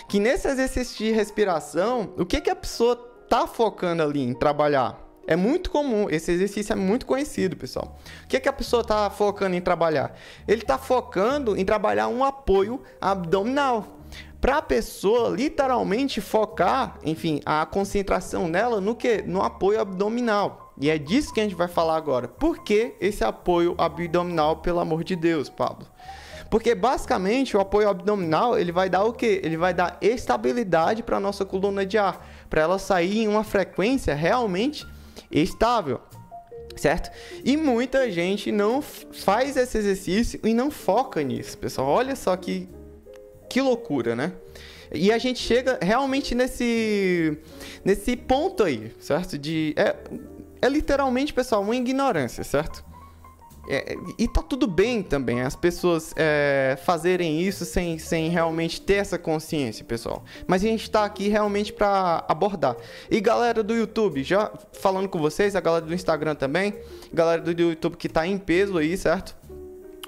Que 0.08 0.18
nesse 0.18 0.48
exercício 0.48 0.96
de 0.98 1.12
respiração, 1.12 2.12
o 2.18 2.26
que, 2.26 2.40
que 2.40 2.50
a 2.50 2.56
pessoa 2.56 2.96
tá 3.28 3.46
focando 3.46 4.02
ali 4.02 4.22
em 4.22 4.34
trabalhar? 4.34 5.07
É 5.28 5.36
muito 5.36 5.70
comum, 5.70 6.08
esse 6.08 6.32
exercício 6.32 6.72
é 6.72 6.74
muito 6.74 7.04
conhecido, 7.04 7.54
pessoal. 7.54 7.98
O 8.24 8.28
que, 8.28 8.38
é 8.38 8.40
que 8.40 8.48
a 8.48 8.52
pessoa 8.52 8.80
está 8.80 9.10
focando 9.10 9.54
em 9.54 9.60
trabalhar? 9.60 10.18
Ele 10.48 10.62
está 10.62 10.78
focando 10.78 11.54
em 11.54 11.66
trabalhar 11.66 12.08
um 12.08 12.24
apoio 12.24 12.82
abdominal. 12.98 13.98
Para 14.40 14.56
a 14.56 14.62
pessoa 14.62 15.28
literalmente 15.28 16.22
focar, 16.22 16.98
enfim, 17.04 17.42
a 17.44 17.66
concentração 17.66 18.48
nela 18.48 18.80
no 18.80 18.94
que? 18.94 19.20
No 19.20 19.42
apoio 19.42 19.82
abdominal. 19.82 20.72
E 20.80 20.88
é 20.88 20.96
disso 20.96 21.34
que 21.34 21.40
a 21.40 21.42
gente 21.42 21.54
vai 21.54 21.68
falar 21.68 21.96
agora. 21.96 22.26
Por 22.26 22.64
que 22.64 22.94
esse 22.98 23.22
apoio 23.22 23.74
abdominal, 23.76 24.56
pelo 24.56 24.80
amor 24.80 25.04
de 25.04 25.14
Deus, 25.14 25.50
Pablo? 25.50 25.86
Porque 26.48 26.74
basicamente 26.74 27.54
o 27.54 27.60
apoio 27.60 27.90
abdominal 27.90 28.58
ele 28.58 28.72
vai 28.72 28.88
dar 28.88 29.04
o 29.04 29.12
que? 29.12 29.42
Ele 29.44 29.58
vai 29.58 29.74
dar 29.74 29.98
estabilidade 30.00 31.02
para 31.02 31.20
nossa 31.20 31.44
coluna 31.44 31.84
de 31.84 31.98
ar, 31.98 32.26
para 32.48 32.62
ela 32.62 32.78
sair 32.78 33.24
em 33.24 33.28
uma 33.28 33.44
frequência 33.44 34.14
realmente 34.14 34.86
estável, 35.30 36.00
certo? 36.76 37.10
E 37.44 37.56
muita 37.56 38.10
gente 38.10 38.50
não 38.50 38.80
faz 38.80 39.56
esse 39.56 39.78
exercício 39.78 40.40
e 40.44 40.54
não 40.54 40.70
foca 40.70 41.22
nisso, 41.22 41.58
pessoal. 41.58 41.88
Olha 41.88 42.16
só 42.16 42.36
que, 42.36 42.68
que 43.48 43.60
loucura, 43.60 44.14
né? 44.14 44.32
E 44.92 45.12
a 45.12 45.18
gente 45.18 45.38
chega 45.38 45.78
realmente 45.82 46.34
nesse, 46.34 47.38
nesse 47.84 48.16
ponto 48.16 48.64
aí, 48.64 48.90
certo? 48.98 49.36
De, 49.36 49.74
é, 49.76 49.94
é 50.62 50.68
literalmente, 50.68 51.32
pessoal, 51.32 51.62
uma 51.62 51.76
ignorância, 51.76 52.42
certo? 52.42 52.87
É, 53.68 53.96
e 54.18 54.26
tá 54.26 54.42
tudo 54.42 54.66
bem 54.66 55.02
também 55.02 55.42
as 55.42 55.54
pessoas 55.54 56.14
é, 56.16 56.78
fazerem 56.84 57.42
isso 57.42 57.64
sem, 57.64 57.98
sem 57.98 58.30
realmente 58.30 58.80
ter 58.80 58.94
essa 58.94 59.18
consciência, 59.18 59.84
pessoal. 59.84 60.24
Mas 60.46 60.64
a 60.64 60.68
gente 60.68 60.90
tá 60.90 61.04
aqui 61.04 61.28
realmente 61.28 61.72
para 61.72 62.24
abordar. 62.26 62.76
E 63.10 63.20
galera 63.20 63.62
do 63.62 63.74
YouTube, 63.74 64.22
já 64.22 64.50
falando 64.72 65.08
com 65.08 65.18
vocês, 65.18 65.54
a 65.54 65.60
galera 65.60 65.84
do 65.84 65.94
Instagram 65.94 66.34
também, 66.34 66.74
galera 67.12 67.42
do 67.42 67.50
YouTube 67.50 67.96
que 67.96 68.08
tá 68.08 68.26
em 68.26 68.38
peso 68.38 68.78
aí, 68.78 68.96
certo? 68.96 69.37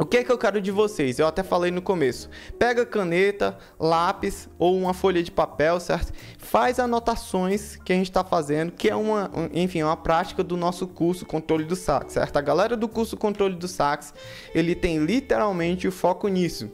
O 0.00 0.06
que 0.06 0.16
é 0.16 0.24
que 0.24 0.32
eu 0.32 0.38
quero 0.38 0.62
de 0.62 0.70
vocês? 0.70 1.18
Eu 1.18 1.26
até 1.26 1.42
falei 1.42 1.70
no 1.70 1.82
começo. 1.82 2.30
Pega 2.58 2.86
caneta, 2.86 3.58
lápis 3.78 4.48
ou 4.58 4.74
uma 4.78 4.94
folha 4.94 5.22
de 5.22 5.30
papel, 5.30 5.78
certo? 5.78 6.10
Faz 6.38 6.78
anotações 6.78 7.76
que 7.76 7.92
a 7.92 7.96
gente 7.96 8.08
está 8.08 8.24
fazendo, 8.24 8.72
que 8.72 8.88
é 8.88 8.96
uma, 8.96 9.30
enfim, 9.52 9.82
uma 9.82 9.98
prática 9.98 10.42
do 10.42 10.56
nosso 10.56 10.86
curso 10.86 11.26
Controle 11.26 11.64
do 11.64 11.76
Sax, 11.76 12.14
certo? 12.14 12.34
A 12.38 12.40
galera 12.40 12.78
do 12.78 12.88
curso 12.88 13.14
Controle 13.14 13.56
do 13.56 13.68
Sax, 13.68 14.14
ele 14.54 14.74
tem 14.74 14.96
literalmente 15.04 15.86
o 15.86 15.92
foco 15.92 16.28
nisso, 16.28 16.70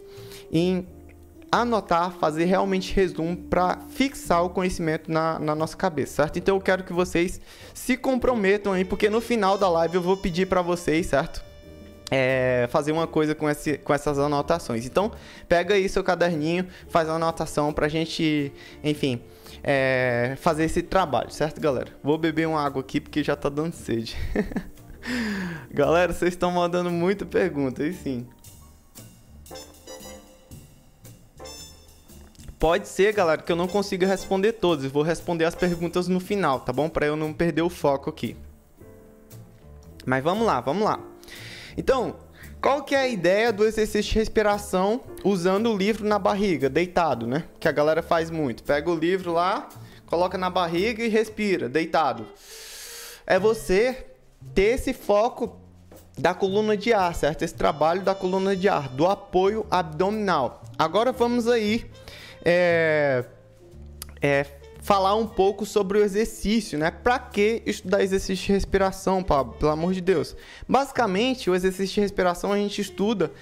em 0.52 0.86
anotar, 1.50 2.12
fazer 2.12 2.44
realmente 2.44 2.94
resumo 2.94 3.36
para 3.36 3.80
fixar 3.88 4.44
o 4.44 4.50
conhecimento 4.50 5.10
na, 5.10 5.36
na, 5.40 5.54
nossa 5.56 5.76
cabeça, 5.76 6.22
certo? 6.22 6.38
Então 6.38 6.54
eu 6.54 6.60
quero 6.60 6.84
que 6.84 6.92
vocês 6.92 7.40
se 7.74 7.96
comprometam 7.96 8.72
aí, 8.72 8.84
porque 8.84 9.10
no 9.10 9.20
final 9.20 9.58
da 9.58 9.68
live 9.68 9.96
eu 9.96 10.02
vou 10.02 10.16
pedir 10.16 10.46
para 10.46 10.62
vocês, 10.62 11.06
certo? 11.06 11.45
É, 12.10 12.68
fazer 12.70 12.92
uma 12.92 13.06
coisa 13.06 13.34
com, 13.34 13.50
esse, 13.50 13.78
com 13.78 13.92
essas 13.92 14.18
anotações. 14.18 14.86
Então, 14.86 15.10
pega 15.48 15.74
aí 15.74 15.88
seu 15.88 16.04
caderninho, 16.04 16.66
faz 16.88 17.08
a 17.08 17.14
anotação 17.14 17.72
pra 17.72 17.88
gente, 17.88 18.52
enfim, 18.84 19.20
é, 19.62 20.36
fazer 20.38 20.64
esse 20.64 20.82
trabalho, 20.82 21.30
certo, 21.32 21.60
galera? 21.60 21.90
Vou 22.04 22.16
beber 22.16 22.46
uma 22.46 22.64
água 22.64 22.80
aqui 22.80 23.00
porque 23.00 23.24
já 23.24 23.34
tá 23.34 23.48
dando 23.48 23.72
sede. 23.72 24.16
galera, 25.70 26.12
vocês 26.12 26.34
estão 26.34 26.52
mandando 26.52 26.90
muita 26.90 27.26
pergunta, 27.26 27.84
e 27.84 27.92
sim. 27.92 28.26
Pode 32.58 32.88
ser, 32.88 33.12
galera, 33.12 33.42
que 33.42 33.52
eu 33.52 33.56
não 33.56 33.68
consiga 33.68 34.06
responder 34.06 34.52
todas. 34.52 34.90
Vou 34.90 35.02
responder 35.02 35.44
as 35.44 35.54
perguntas 35.54 36.08
no 36.08 36.18
final, 36.18 36.60
tá 36.60 36.72
bom? 36.72 36.88
Para 36.88 37.06
eu 37.06 37.14
não 37.14 37.32
perder 37.32 37.62
o 37.62 37.68
foco 37.68 38.08
aqui. 38.08 38.34
Mas 40.06 40.24
vamos 40.24 40.46
lá, 40.46 40.60
vamos 40.60 40.84
lá. 40.84 40.98
Então, 41.76 42.16
qual 42.60 42.82
que 42.82 42.94
é 42.94 42.98
a 42.98 43.08
ideia 43.08 43.52
do 43.52 43.64
exercício 43.64 44.12
de 44.12 44.18
respiração 44.18 45.00
usando 45.22 45.70
o 45.70 45.76
livro 45.76 46.06
na 46.06 46.18
barriga, 46.18 46.68
deitado, 46.68 47.26
né? 47.26 47.44
Que 47.60 47.68
a 47.68 47.72
galera 47.72 48.02
faz 48.02 48.30
muito. 48.30 48.64
Pega 48.64 48.90
o 48.90 48.94
livro 48.94 49.32
lá, 49.32 49.68
coloca 50.06 50.38
na 50.38 50.50
barriga 50.50 51.04
e 51.04 51.08
respira, 51.08 51.68
deitado. 51.68 52.26
É 53.26 53.38
você 53.38 54.06
ter 54.54 54.74
esse 54.74 54.92
foco 54.92 55.60
da 56.18 56.32
coluna 56.32 56.76
de 56.76 56.92
ar, 56.92 57.14
certo? 57.14 57.42
Esse 57.42 57.54
trabalho 57.54 58.02
da 58.02 58.14
coluna 58.14 58.56
de 58.56 58.68
ar, 58.68 58.88
do 58.88 59.06
apoio 59.06 59.66
abdominal. 59.70 60.62
Agora 60.78 61.12
vamos 61.12 61.46
aí 61.46 61.90
é, 62.44 63.24
é, 64.22 64.46
falar 64.86 65.16
um 65.16 65.26
pouco 65.26 65.66
sobre 65.66 65.98
o 65.98 66.04
exercício, 66.04 66.78
né? 66.78 66.92
Para 66.92 67.18
que 67.18 67.60
estudar 67.66 68.04
exercício 68.04 68.46
de 68.46 68.52
respiração, 68.52 69.20
Pablo? 69.20 69.54
Pelo 69.54 69.72
amor 69.72 69.92
de 69.92 70.00
Deus. 70.00 70.36
Basicamente, 70.68 71.50
o 71.50 71.56
exercício 71.56 71.96
de 71.96 72.00
respiração 72.02 72.52
a 72.52 72.56
gente 72.56 72.80
estuda 72.80 73.32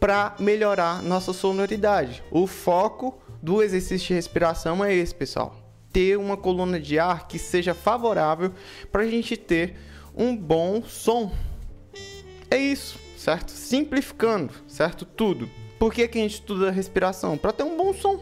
para 0.00 0.34
melhorar 0.38 1.02
nossa 1.02 1.34
sonoridade. 1.34 2.24
O 2.30 2.46
foco 2.46 3.18
do 3.42 3.62
exercício 3.62 4.08
de 4.08 4.14
respiração 4.14 4.82
é 4.82 4.94
esse, 4.94 5.14
pessoal. 5.14 5.54
Ter 5.92 6.16
uma 6.16 6.34
coluna 6.34 6.80
de 6.80 6.98
ar 6.98 7.28
que 7.28 7.38
seja 7.38 7.74
favorável 7.74 8.50
para 8.90 9.02
a 9.02 9.06
gente 9.06 9.36
ter 9.36 9.76
um 10.16 10.34
bom 10.34 10.82
som. 10.82 11.30
É 12.50 12.56
isso, 12.56 12.98
certo? 13.18 13.50
Simplificando, 13.50 14.50
certo? 14.66 15.04
Tudo. 15.04 15.46
Por 15.78 15.92
que, 15.92 16.08
que 16.08 16.18
a 16.18 16.22
gente 16.22 16.36
estuda 16.36 16.70
respiração? 16.70 17.36
Para 17.36 17.52
ter 17.52 17.64
um 17.64 17.76
bom 17.76 17.92
som 17.92 18.18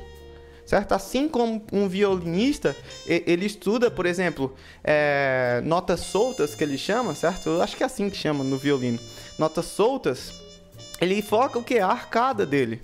certo? 0.67 0.93
Assim 0.93 1.29
como 1.29 1.65
um 1.73 1.89
violinista, 1.89 2.75
ele 3.07 3.47
estuda, 3.47 3.91
por 3.91 4.07
exemplo, 4.07 4.55
é, 4.83 5.61
notas 5.65 6.01
soltas, 6.01 6.55
que 6.55 6.65
ele 6.65 6.79
chama, 6.79 7.15
certo? 7.15 7.51
Eu 7.51 7.63
acho 7.63 7.77
que 7.77 7.83
é 7.83 7.87
assim 7.87 8.09
que 8.09 8.17
chama 8.17 8.43
no 8.43 8.57
violino. 8.57 8.99
Notas 9.39 9.67
soltas, 9.67 10.33
ele 11.01 11.21
foca 11.23 11.59
o 11.59 11.63
que? 11.63 11.79
A 11.79 11.89
arcada 11.89 12.47
dele. 12.47 12.81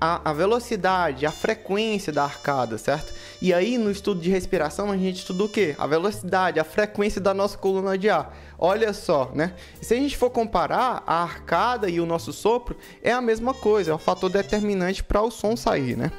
A, 0.00 0.30
a, 0.30 0.32
velocidade, 0.32 1.24
a 1.24 1.30
frequência 1.30 2.12
da 2.12 2.24
arcada, 2.24 2.76
certo? 2.76 3.12
E 3.40 3.54
aí 3.54 3.78
no 3.78 3.88
estudo 3.88 4.20
de 4.20 4.30
respiração 4.30 4.90
a 4.90 4.96
gente 4.96 5.18
estuda 5.18 5.44
o 5.44 5.48
que? 5.48 5.76
A 5.78 5.86
velocidade, 5.86 6.58
a 6.58 6.64
frequência 6.64 7.20
da 7.20 7.32
nossa 7.32 7.56
coluna 7.56 7.96
de 7.96 8.10
ar. 8.10 8.36
Olha 8.58 8.92
só, 8.92 9.30
né? 9.32 9.54
E 9.80 9.84
se 9.84 9.94
a 9.94 9.96
gente 9.96 10.16
for 10.16 10.30
comparar 10.30 11.04
a 11.06 11.22
arcada 11.22 11.88
e 11.88 12.00
o 12.00 12.06
nosso 12.06 12.32
sopro, 12.32 12.76
é 13.00 13.12
a 13.12 13.20
mesma 13.20 13.54
coisa, 13.54 13.92
é 13.92 13.94
o 13.94 13.98
fator 13.98 14.28
determinante 14.28 15.04
para 15.04 15.22
o 15.22 15.30
som 15.30 15.56
sair, 15.56 15.96
né? 15.96 16.10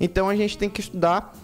Então 0.00 0.28
a 0.28 0.36
gente 0.36 0.56
tem 0.56 0.68
que 0.68 0.80
estudar 0.80 1.34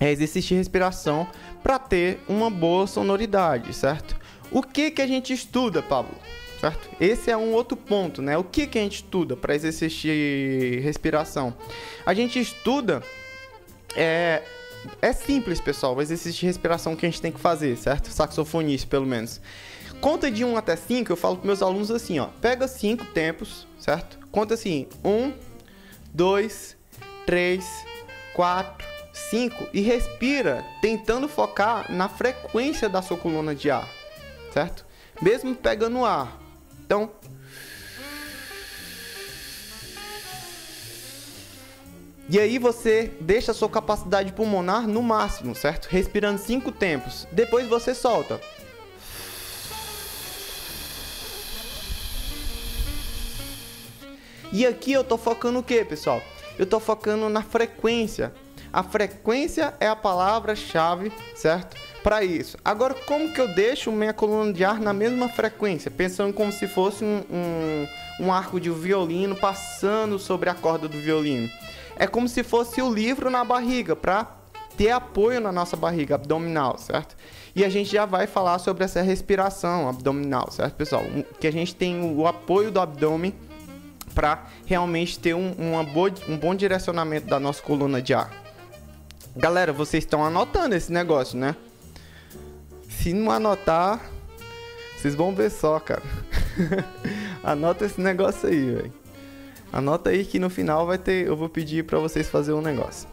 é, 0.00 0.10
exercício 0.10 0.50
de 0.50 0.54
respiração 0.54 1.26
para 1.62 1.78
ter 1.78 2.20
uma 2.28 2.50
boa 2.50 2.86
sonoridade, 2.86 3.72
certo? 3.74 4.16
O 4.50 4.62
que 4.62 4.90
que 4.90 5.02
a 5.02 5.06
gente 5.06 5.32
estuda, 5.32 5.82
Pablo? 5.82 6.14
Certo? 6.60 6.88
Esse 7.00 7.30
é 7.30 7.36
um 7.36 7.52
outro 7.52 7.76
ponto, 7.76 8.20
né? 8.20 8.36
O 8.36 8.42
que 8.42 8.66
que 8.66 8.78
a 8.78 8.82
gente 8.82 8.96
estuda 8.96 9.36
para 9.36 9.54
exercício 9.54 10.10
de 10.10 10.80
respiração? 10.82 11.54
A 12.04 12.12
gente 12.12 12.40
estuda 12.40 13.02
é, 13.94 14.42
é 15.00 15.12
simples, 15.12 15.60
pessoal, 15.60 15.94
o 15.94 16.02
exercício 16.02 16.40
de 16.40 16.46
respiração 16.46 16.96
que 16.96 17.06
a 17.06 17.08
gente 17.08 17.20
tem 17.20 17.32
que 17.32 17.40
fazer, 17.40 17.76
certo? 17.76 18.08
Saxofonista, 18.08 18.88
pelo 18.88 19.06
menos. 19.06 19.40
Conta 20.00 20.30
de 20.30 20.44
1 20.44 20.56
até 20.56 20.76
5, 20.76 21.12
eu 21.12 21.16
falo 21.16 21.36
para 21.36 21.46
meus 21.46 21.62
alunos 21.62 21.90
assim, 21.90 22.18
ó. 22.18 22.28
Pega 22.40 22.68
5 22.68 23.04
tempos, 23.06 23.66
certo? 23.78 24.18
Conta 24.30 24.54
assim: 24.54 24.86
1, 25.04 25.32
2, 26.14 26.76
3, 27.28 27.62
4, 28.32 28.86
5 29.12 29.68
e 29.74 29.82
respira, 29.82 30.64
tentando 30.80 31.28
focar 31.28 31.92
na 31.92 32.08
frequência 32.08 32.88
da 32.88 33.02
sua 33.02 33.18
coluna 33.18 33.54
de 33.54 33.70
ar, 33.70 33.86
certo? 34.50 34.86
Mesmo 35.20 35.54
pegando 35.54 36.06
ar. 36.06 36.40
Então, 36.86 37.10
E 42.30 42.38
aí 42.38 42.58
você 42.58 43.10
deixa 43.20 43.52
a 43.52 43.54
sua 43.54 43.68
capacidade 43.68 44.32
pulmonar 44.32 44.86
no 44.86 45.02
máximo, 45.02 45.54
certo? 45.54 45.86
Respirando 45.86 46.38
5 46.38 46.72
tempos. 46.72 47.26
Depois 47.32 47.66
você 47.66 47.94
solta. 47.94 48.40
E 54.50 54.66
aqui 54.66 54.92
eu 54.92 55.04
tô 55.04 55.18
focando 55.18 55.58
o 55.58 55.62
que, 55.62 55.84
pessoal? 55.84 56.22
Eu 56.58 56.64
estou 56.64 56.80
focando 56.80 57.28
na 57.28 57.42
frequência. 57.42 58.32
A 58.72 58.82
frequência 58.82 59.74
é 59.80 59.88
a 59.88 59.96
palavra-chave, 59.96 61.10
certo? 61.34 61.76
Para 62.02 62.22
isso. 62.22 62.56
Agora, 62.64 62.94
como 62.94 63.32
que 63.32 63.40
eu 63.40 63.48
deixo 63.54 63.90
minha 63.90 64.12
coluna 64.12 64.52
de 64.52 64.64
ar 64.64 64.80
na 64.80 64.92
mesma 64.92 65.28
frequência? 65.28 65.90
Pensando 65.90 66.32
como 66.32 66.52
se 66.52 66.66
fosse 66.66 67.04
um, 67.04 67.22
um, 67.30 68.26
um 68.26 68.32
arco 68.32 68.60
de 68.60 68.70
violino 68.70 69.34
passando 69.34 70.18
sobre 70.18 70.50
a 70.50 70.54
corda 70.54 70.86
do 70.86 70.98
violino. 70.98 71.48
É 71.96 72.06
como 72.06 72.28
se 72.28 72.42
fosse 72.42 72.82
o 72.82 72.92
livro 72.92 73.30
na 73.30 73.44
barriga, 73.44 73.96
para 73.96 74.26
ter 74.76 74.90
apoio 74.90 75.40
na 75.40 75.50
nossa 75.50 75.76
barriga 75.76 76.14
abdominal, 76.14 76.78
certo? 76.78 77.16
E 77.56 77.64
a 77.64 77.68
gente 77.68 77.90
já 77.90 78.06
vai 78.06 78.26
falar 78.28 78.60
sobre 78.60 78.84
essa 78.84 79.02
respiração 79.02 79.88
abdominal, 79.88 80.50
certo, 80.52 80.74
pessoal? 80.74 81.02
Que 81.40 81.48
a 81.48 81.52
gente 81.52 81.74
tem 81.74 82.00
o 82.14 82.26
apoio 82.26 82.70
do 82.70 82.80
abdômen 82.80 83.34
para 84.18 84.46
realmente 84.66 85.16
ter 85.16 85.32
um, 85.32 85.52
uma 85.52 85.84
boa, 85.84 86.12
um 86.28 86.36
bom 86.36 86.52
direcionamento 86.52 87.28
da 87.28 87.38
nossa 87.38 87.62
coluna 87.62 88.02
de 88.02 88.12
ar. 88.12 88.28
Galera, 89.36 89.72
vocês 89.72 90.02
estão 90.02 90.24
anotando 90.24 90.74
esse 90.74 90.90
negócio, 90.90 91.38
né? 91.38 91.54
Se 92.88 93.12
não 93.12 93.30
anotar, 93.30 94.10
vocês 94.96 95.14
vão 95.14 95.32
ver 95.32 95.52
só, 95.52 95.78
cara. 95.78 96.02
Anota 97.44 97.84
esse 97.84 98.00
negócio 98.00 98.48
aí, 98.48 98.74
velho. 98.74 98.92
Anota 99.72 100.10
aí 100.10 100.24
que 100.24 100.40
no 100.40 100.50
final 100.50 100.84
vai 100.84 100.98
ter, 100.98 101.24
eu 101.24 101.36
vou 101.36 101.48
pedir 101.48 101.84
para 101.84 102.00
vocês 102.00 102.28
fazer 102.28 102.52
um 102.52 102.60
negócio. 102.60 103.08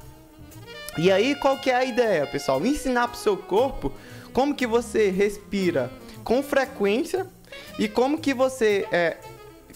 E 0.98 1.12
aí, 1.12 1.36
qual 1.36 1.60
que 1.60 1.70
é 1.70 1.76
a 1.76 1.86
ideia, 1.86 2.26
pessoal? 2.26 2.66
Ensinar 2.66 3.10
pro 3.10 3.18
seu 3.20 3.38
corpo 3.38 3.94
como 4.34 4.56
que 4.56 4.66
você 4.66 5.12
respira 5.12 5.92
com 6.24 6.42
frequência 6.42 7.28
e 7.78 7.88
como 7.88 8.18
que 8.18 8.34
você 8.34 8.88
é, 8.92 9.18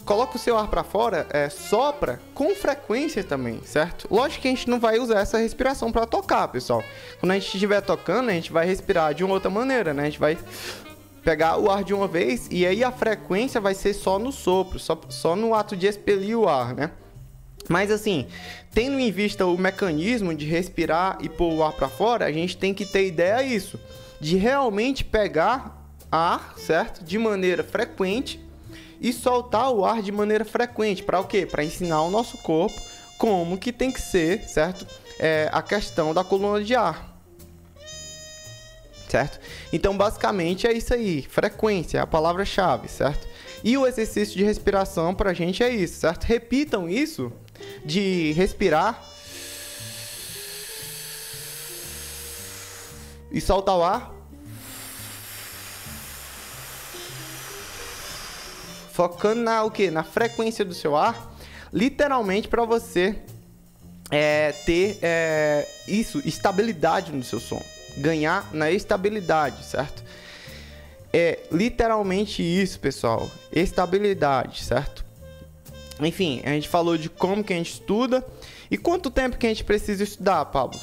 coloca 0.10 0.38
o 0.38 0.40
seu 0.40 0.58
ar 0.58 0.68
para 0.68 0.84
fora, 0.84 1.28
é, 1.30 1.50
sopra 1.50 2.20
com 2.34 2.56
frequência 2.56 3.24
também, 3.24 3.62
certo? 3.64 4.08
Lógico 4.10 4.42
que 4.42 4.48
a 4.48 4.52
gente 4.52 4.68
não 4.68 4.80
vai 4.80 4.98
usar 4.98 5.20
essa 5.20 5.38
respiração 5.38 5.92
para 5.92 6.08
tocar, 6.08 6.48
pessoal. 6.48 6.84
Quando 7.20 7.34
a 7.34 7.36
gente 7.36 7.54
estiver 7.54 7.80
tocando, 7.80 8.32
a 8.32 8.34
gente 8.34 8.52
vai 8.52 8.66
respirar 8.66 9.14
de 9.14 9.24
uma 9.24 9.36
outra 9.36 9.52
maneira, 9.52 9.94
né? 9.94 10.02
A 10.02 10.06
gente 10.06 10.20
vai 10.20 10.36
pegar 11.24 11.60
o 11.60 11.70
ar 11.70 11.84
de 11.84 11.94
uma 11.94 12.08
vez 12.08 12.48
e 12.50 12.66
aí 12.66 12.84
a 12.84 12.92
frequência 12.92 13.62
vai 13.62 13.76
ser 13.76 13.94
só 13.94 14.18
no 14.18 14.32
sopro, 14.32 14.80
só, 14.80 15.00
só 15.10 15.36
no 15.36 15.54
ato 15.54 15.78
de 15.78 15.86
expelir 15.86 16.36
o 16.36 16.50
ar, 16.50 16.74
né? 16.74 16.90
Mas 17.68 17.92
assim, 17.92 18.26
tendo 18.74 18.98
em 18.98 19.12
vista 19.12 19.46
o 19.46 19.60
mecanismo 19.60 20.34
de 20.34 20.48
respirar 20.48 21.20
e 21.22 21.30
pôr 21.30 21.54
o 21.54 21.64
ar 21.64 21.74
para 21.74 21.88
fora, 21.88 22.26
a 22.26 22.32
gente 22.32 22.58
tem 22.58 22.74
que 22.74 22.84
ter 22.84 23.06
ideia 23.06 23.44
isso, 23.44 23.80
de 24.20 24.38
realmente 24.38 25.04
pegar 25.04 25.88
ar, 26.12 26.56
certo? 26.58 27.04
De 27.04 27.20
maneira 27.20 27.64
frequente 27.64 28.49
e 29.02 29.14
soltar 29.14 29.72
o 29.72 29.86
ar 29.86 30.02
de 30.02 30.12
maneira 30.12 30.46
frequente. 30.46 31.04
Para 31.04 31.20
o 31.20 31.26
quê? 31.26 31.46
Para 31.46 31.64
ensinar 31.64 32.02
o 32.02 32.10
nosso 32.10 32.38
corpo 32.40 32.80
como 33.20 33.58
que 33.58 33.74
tem 33.74 33.92
que 33.92 34.02
ser, 34.02 34.48
certo? 34.48 34.88
É, 35.20 35.50
a 35.52 35.62
questão 35.62 36.14
da 36.14 36.24
coluna 36.24 36.64
de 36.64 36.74
ar. 36.74 37.20
Certo? 39.10 39.40
Então, 39.74 39.98
basicamente 39.98 40.66
é 40.66 40.72
isso 40.72 40.94
aí. 40.94 41.24
Frequência 41.24 41.98
é 41.98 42.02
a 42.02 42.08
palavra-chave, 42.08 42.88
certo? 42.88 43.28
E 43.62 43.78
o 43.78 43.86
exercício 43.86 44.38
de 44.38 44.44
respiração 44.44 45.14
para 45.14 45.32
a 45.32 45.34
gente 45.34 45.62
é 45.62 45.70
isso, 45.70 46.00
certo? 46.00 46.24
Repitam 46.24 46.88
isso 46.88 47.30
de 47.84 48.32
respirar 48.32 49.04
e 53.30 53.42
soltar 53.42 53.76
o 53.76 53.84
ar 53.84 54.19
focando 59.00 59.40
na 59.40 59.64
o 59.64 59.72
que? 59.72 59.90
Na 59.90 60.04
frequência 60.04 60.66
do 60.66 60.74
seu 60.74 60.94
ar, 60.94 61.34
literalmente 61.72 62.50
para 62.50 62.66
você 62.66 63.16
é, 64.12 64.52
ter 64.52 65.00
é, 65.02 65.66
isso, 65.88 66.22
estabilidade 66.26 67.14
no 67.14 67.24
seu 67.24 67.40
som. 67.40 67.64
Ganhar 67.96 68.54
na 68.54 68.70
estabilidade, 68.70 69.64
certo? 69.64 70.04
É 71.14 71.40
literalmente 71.50 72.44
isso, 72.44 72.78
pessoal. 72.82 73.32
Estabilidade, 73.54 74.66
certo? 74.66 75.06
Enfim, 76.02 76.42
a 76.44 76.50
gente 76.50 76.68
falou 76.68 76.98
de 76.98 77.10
como 77.10 77.42
que 77.42 77.54
a 77.54 77.56
gente 77.56 77.72
estuda 77.72 78.22
e 78.70 78.78
quanto 78.78 79.10
tempo 79.10 79.38
que 79.38 79.46
a 79.46 79.50
gente 79.50 79.64
precisa 79.64 80.04
estudar, 80.04 80.44
Pablo. 80.48 80.78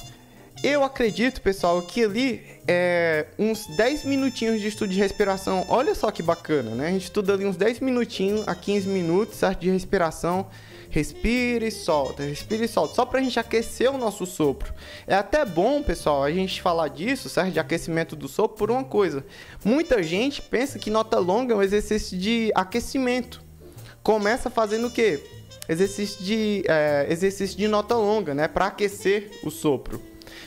Eu 0.63 0.83
acredito, 0.83 1.41
pessoal, 1.41 1.81
que 1.83 2.03
ali 2.03 2.43
é 2.67 3.27
uns 3.39 3.67
10 3.77 4.05
minutinhos 4.05 4.61
de 4.61 4.69
estudo 4.69 4.91
de 4.91 4.99
respiração. 4.99 5.65
Olha 5.69 5.95
só 5.95 6.11
que 6.11 6.23
bacana, 6.23 6.71
né? 6.71 6.89
A 6.89 6.91
gente 6.91 7.05
estuda 7.05 7.35
ali 7.35 7.45
uns 7.45 7.57
10 7.57 7.81
minutinhos 7.81 8.47
a 8.49 8.55
15 8.55 8.89
minutos, 8.89 9.37
certo? 9.37 9.61
De 9.61 9.71
respiração. 9.71 10.47
Respira 10.89 11.67
e 11.67 11.71
solta, 11.71 12.23
respira 12.23 12.65
e 12.65 12.69
solta, 12.69 12.95
só 12.95 13.05
pra 13.05 13.21
gente 13.21 13.39
aquecer 13.39 13.93
o 13.93 13.99
nosso 13.99 14.25
sopro. 14.25 14.73
É 15.07 15.15
até 15.15 15.45
bom, 15.45 15.83
pessoal, 15.83 16.23
a 16.23 16.31
gente 16.31 16.63
falar 16.63 16.89
disso, 16.89 17.29
certo? 17.29 17.53
De 17.53 17.61
aquecimento 17.61 18.17
do 18.17 18.29
sopro 18.29 18.57
por 18.57 18.71
uma 18.71 18.85
coisa. 18.85 19.25
Muita 19.65 20.03
gente 20.03 20.41
pensa 20.41 20.79
que 20.79 20.89
nota 20.89 21.19
longa 21.19 21.53
é 21.53 21.57
um 21.57 21.63
exercício 21.63 22.17
de 22.17 22.51
aquecimento. 22.55 23.43
Começa 24.03 24.49
fazendo 24.49 24.87
o 24.87 24.91
quê? 24.91 25.23
Exercício 25.69 26.25
de, 26.25 26.63
é, 26.69 27.07
exercício 27.11 27.59
de 27.59 27.67
nota 27.67 27.97
longa, 27.97 28.33
né? 28.33 28.47
Para 28.47 28.67
aquecer 28.67 29.33
o 29.43 29.51
sopro. 29.51 30.01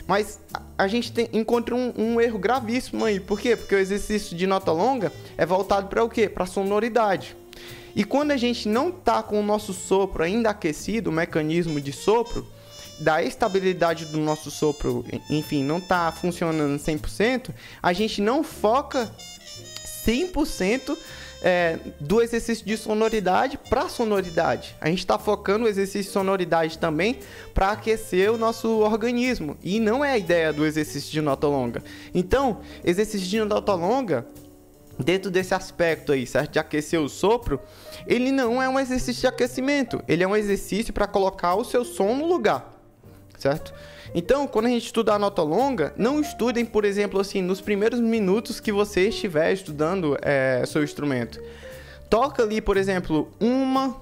Mas 0.06 0.40
a 0.76 0.86
gente 0.86 1.12
tem, 1.12 1.28
encontra 1.32 1.74
um, 1.74 1.92
um, 1.96 2.20
erro 2.20 2.38
gravíssimo 2.38 3.04
aí. 3.04 3.20
Por 3.20 3.40
quê? 3.40 3.56
Porque 3.56 3.74
o 3.74 3.78
exercício 3.78 4.36
de 4.36 4.46
nota 4.46 4.72
longa 4.72 5.12
é 5.36 5.44
voltado 5.44 5.88
para 5.88 6.02
o 6.02 6.08
quê? 6.08 6.28
Para 6.28 6.46
sonoridade. 6.46 7.36
E 7.94 8.04
quando 8.04 8.30
a 8.30 8.36
gente 8.36 8.68
não 8.68 8.88
está 8.88 9.22
com 9.22 9.40
o 9.40 9.42
nosso 9.42 9.72
sopro 9.72 10.22
ainda 10.22 10.50
aquecido, 10.50 11.10
o 11.10 11.12
mecanismo 11.12 11.80
de 11.80 11.92
sopro, 11.92 12.46
da 13.00 13.22
estabilidade 13.22 14.04
do 14.06 14.18
nosso 14.18 14.50
sopro, 14.50 15.04
enfim, 15.28 15.64
não 15.64 15.78
está 15.78 16.12
funcionando 16.12 16.78
100%, 16.78 17.50
a 17.82 17.92
gente 17.92 18.20
não 18.20 18.44
foca 18.44 19.10
100% 20.06 20.96
é, 21.42 21.78
do 21.98 22.20
exercício 22.20 22.64
de 22.64 22.76
sonoridade 22.76 23.58
para 23.68 23.88
sonoridade. 23.88 24.76
A 24.80 24.88
gente 24.88 24.98
está 24.98 25.18
focando 25.18 25.64
o 25.64 25.68
exercício 25.68 26.04
de 26.04 26.10
sonoridade 26.10 26.78
também 26.78 27.18
para 27.54 27.72
aquecer 27.72 28.30
o 28.30 28.36
nosso 28.36 28.68
organismo. 28.80 29.56
E 29.62 29.80
não 29.80 30.04
é 30.04 30.12
a 30.12 30.18
ideia 30.18 30.52
do 30.52 30.66
exercício 30.66 31.10
de 31.10 31.20
nota 31.20 31.46
longa. 31.46 31.82
Então, 32.14 32.60
exercício 32.84 33.26
de 33.26 33.40
nota 33.42 33.74
longa, 33.74 34.26
dentro 34.98 35.30
desse 35.30 35.54
aspecto 35.54 36.12
aí, 36.12 36.26
certo? 36.26 36.52
De 36.52 36.58
aquecer 36.58 37.00
o 37.00 37.08
sopro, 37.08 37.60
ele 38.06 38.30
não 38.30 38.62
é 38.62 38.68
um 38.68 38.78
exercício 38.78 39.22
de 39.22 39.26
aquecimento. 39.26 40.02
Ele 40.06 40.22
é 40.22 40.28
um 40.28 40.36
exercício 40.36 40.92
para 40.92 41.06
colocar 41.06 41.54
o 41.54 41.64
seu 41.64 41.84
som 41.84 42.14
no 42.14 42.26
lugar, 42.26 42.78
certo? 43.38 43.72
Então, 44.14 44.46
quando 44.46 44.66
a 44.66 44.70
gente 44.70 44.86
estuda 44.86 45.14
a 45.14 45.18
nota 45.18 45.42
longa, 45.42 45.94
não 45.96 46.20
estudem, 46.20 46.64
por 46.64 46.84
exemplo, 46.84 47.20
assim, 47.20 47.40
nos 47.40 47.60
primeiros 47.60 48.00
minutos 48.00 48.58
que 48.58 48.72
você 48.72 49.08
estiver 49.08 49.52
estudando 49.52 50.16
é, 50.20 50.64
seu 50.66 50.82
instrumento. 50.82 51.40
Toca 52.08 52.42
ali, 52.42 52.60
por 52.60 52.76
exemplo, 52.76 53.30
uma, 53.38 53.96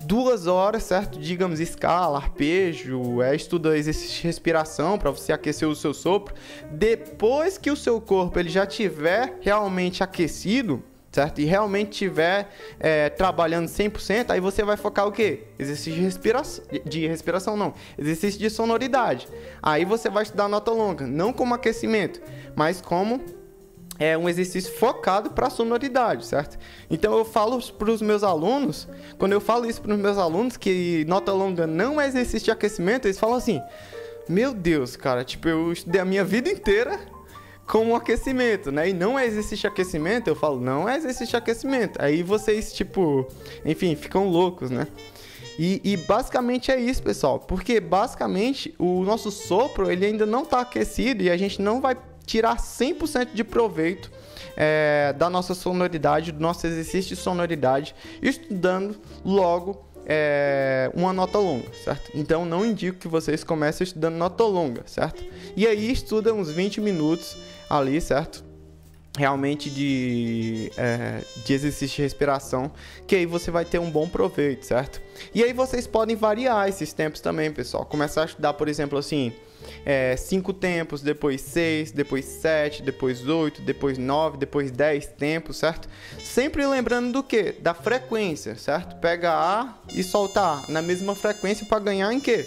duas 0.00 0.46
horas, 0.46 0.84
certo? 0.84 1.18
Digamos, 1.18 1.58
escala, 1.58 2.18
arpejo, 2.18 3.20
é, 3.22 3.34
estuda 3.34 3.76
exercício 3.76 4.20
de 4.20 4.22
respiração 4.22 4.96
para 4.98 5.10
você 5.10 5.32
aquecer 5.32 5.68
o 5.68 5.74
seu 5.74 5.92
sopro. 5.92 6.34
Depois 6.70 7.58
que 7.58 7.70
o 7.70 7.76
seu 7.76 8.00
corpo 8.00 8.38
ele 8.38 8.48
já 8.48 8.64
tiver 8.64 9.38
realmente 9.40 10.02
aquecido, 10.02 10.82
certo? 11.14 11.40
E 11.40 11.44
realmente 11.44 11.92
estiver 11.92 12.50
é, 12.80 13.08
trabalhando 13.08 13.68
100%, 13.68 14.30
aí 14.30 14.40
você 14.40 14.64
vai 14.64 14.76
focar 14.76 15.06
o 15.06 15.12
quê? 15.12 15.44
Exercício 15.58 15.92
de 15.94 16.00
respiração, 16.00 16.64
de 16.84 17.06
respiração 17.06 17.56
não, 17.56 17.72
exercício 17.96 18.40
de 18.40 18.50
sonoridade. 18.50 19.28
Aí 19.62 19.84
você 19.84 20.10
vai 20.10 20.24
estudar 20.24 20.48
nota 20.48 20.72
longa, 20.72 21.06
não 21.06 21.32
como 21.32 21.54
aquecimento, 21.54 22.20
mas 22.56 22.80
como 22.80 23.20
é 23.96 24.18
um 24.18 24.28
exercício 24.28 24.72
focado 24.74 25.30
para 25.30 25.48
sonoridade, 25.48 26.26
certo? 26.26 26.58
Então 26.90 27.16
eu 27.16 27.24
falo 27.24 27.62
para 27.72 27.90
os 27.92 28.02
meus 28.02 28.24
alunos, 28.24 28.88
quando 29.16 29.32
eu 29.32 29.40
falo 29.40 29.66
isso 29.66 29.80
para 29.80 29.94
os 29.94 30.00
meus 30.00 30.18
alunos 30.18 30.56
que 30.56 31.04
nota 31.06 31.32
longa 31.32 31.64
não 31.64 32.00
é 32.00 32.08
exercício 32.08 32.46
de 32.46 32.50
aquecimento, 32.50 33.06
eles 33.06 33.20
falam 33.20 33.36
assim: 33.36 33.62
"Meu 34.28 34.52
Deus, 34.52 34.96
cara, 34.96 35.22
tipo 35.22 35.48
eu 35.48 35.72
estudei 35.72 36.00
a 36.00 36.04
minha 36.04 36.24
vida 36.24 36.50
inteira 36.50 36.98
como 37.66 37.96
aquecimento, 37.96 38.70
né? 38.70 38.90
E 38.90 38.92
não 38.92 39.18
é 39.18 39.26
aquecimento, 39.66 40.28
eu 40.28 40.34
falo, 40.34 40.60
não 40.60 40.88
é 40.88 41.00
aquecimento. 41.36 42.00
Aí 42.00 42.22
vocês, 42.22 42.72
tipo, 42.72 43.26
enfim, 43.64 43.94
ficam 43.96 44.28
loucos, 44.28 44.70
né? 44.70 44.86
E, 45.58 45.80
e, 45.84 45.96
basicamente 45.96 46.70
é 46.70 46.80
isso, 46.80 47.02
pessoal. 47.02 47.38
Porque 47.38 47.80
basicamente 47.80 48.74
o 48.78 49.04
nosso 49.04 49.30
sopro 49.30 49.90
ele 49.90 50.04
ainda 50.04 50.26
não 50.26 50.42
está 50.42 50.60
aquecido 50.60 51.22
e 51.22 51.30
a 51.30 51.36
gente 51.36 51.62
não 51.62 51.80
vai 51.80 51.96
tirar 52.26 52.56
100% 52.56 53.28
de 53.32 53.44
proveito 53.44 54.10
é, 54.56 55.14
da 55.16 55.30
nossa 55.30 55.54
sonoridade, 55.54 56.32
do 56.32 56.40
nosso 56.40 56.66
exercício 56.66 57.14
de 57.14 57.22
sonoridade, 57.22 57.94
estudando 58.20 58.96
logo 59.24 59.84
é, 60.06 60.90
uma 60.94 61.12
nota 61.12 61.38
longa, 61.38 61.72
certo? 61.84 62.10
Então 62.14 62.44
não 62.44 62.64
indico 62.64 62.98
que 62.98 63.08
vocês 63.08 63.42
comecem 63.42 63.84
estudando 63.84 64.14
nota 64.14 64.44
longa, 64.44 64.82
certo? 64.86 65.22
E 65.56 65.66
aí 65.66 65.90
estuda 65.90 66.32
uns 66.34 66.50
20 66.50 66.80
minutos 66.80 67.36
ali, 67.78 68.00
certo? 68.00 68.44
Realmente 69.16 69.70
de, 69.70 70.72
é, 70.76 71.22
de 71.44 71.52
exercício 71.52 71.96
de 71.96 72.02
respiração, 72.02 72.72
que 73.06 73.14
aí 73.14 73.26
você 73.26 73.50
vai 73.50 73.64
ter 73.64 73.78
um 73.78 73.90
bom 73.90 74.08
proveito, 74.08 74.66
certo? 74.66 75.00
E 75.32 75.42
aí 75.42 75.52
vocês 75.52 75.86
podem 75.86 76.16
variar 76.16 76.68
esses 76.68 76.92
tempos 76.92 77.20
também, 77.20 77.52
pessoal. 77.52 77.86
Começar 77.86 78.22
a 78.22 78.24
estudar, 78.24 78.54
por 78.54 78.66
exemplo, 78.66 78.98
assim, 78.98 79.32
é, 79.84 80.16
cinco 80.16 80.52
tempos, 80.52 81.00
depois 81.00 81.40
seis, 81.40 81.92
depois 81.92 82.24
sete, 82.24 82.82
depois 82.82 83.26
oito, 83.28 83.62
depois 83.62 83.98
nove, 83.98 84.36
depois 84.36 84.70
dez 84.70 85.06
tempos, 85.06 85.58
certo? 85.58 85.88
Sempre 86.18 86.66
lembrando 86.66 87.12
do 87.12 87.22
que? 87.22 87.52
Da 87.52 87.72
frequência, 87.72 88.56
certo? 88.56 88.96
Pega 88.96 89.32
A 89.32 89.78
e 89.94 90.02
solta 90.02 90.62
na 90.68 90.82
mesma 90.82 91.14
frequência 91.14 91.64
para 91.66 91.78
ganhar 91.78 92.12
em 92.12 92.20
quê? 92.20 92.46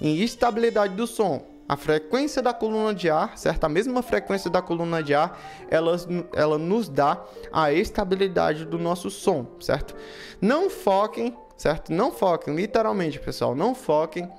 Em 0.00 0.20
estabilidade 0.20 0.94
do 0.94 1.06
som 1.06 1.53
a 1.68 1.76
frequência 1.76 2.42
da 2.42 2.52
coluna 2.52 2.94
de 2.94 3.08
ar, 3.08 3.36
certo? 3.38 3.64
A 3.64 3.68
mesma 3.68 4.02
frequência 4.02 4.50
da 4.50 4.60
coluna 4.60 5.02
de 5.02 5.14
ar, 5.14 5.38
ela, 5.70 5.96
ela 6.34 6.58
nos 6.58 6.88
dá 6.88 7.22
a 7.52 7.72
estabilidade 7.72 8.64
do 8.64 8.78
nosso 8.78 9.10
som, 9.10 9.46
certo? 9.60 9.94
Não 10.40 10.68
foquem, 10.68 11.36
certo? 11.56 11.92
Não 11.92 12.12
foquem, 12.12 12.54
literalmente, 12.54 13.18
pessoal, 13.18 13.54
não 13.54 13.74
foquem 13.74 14.30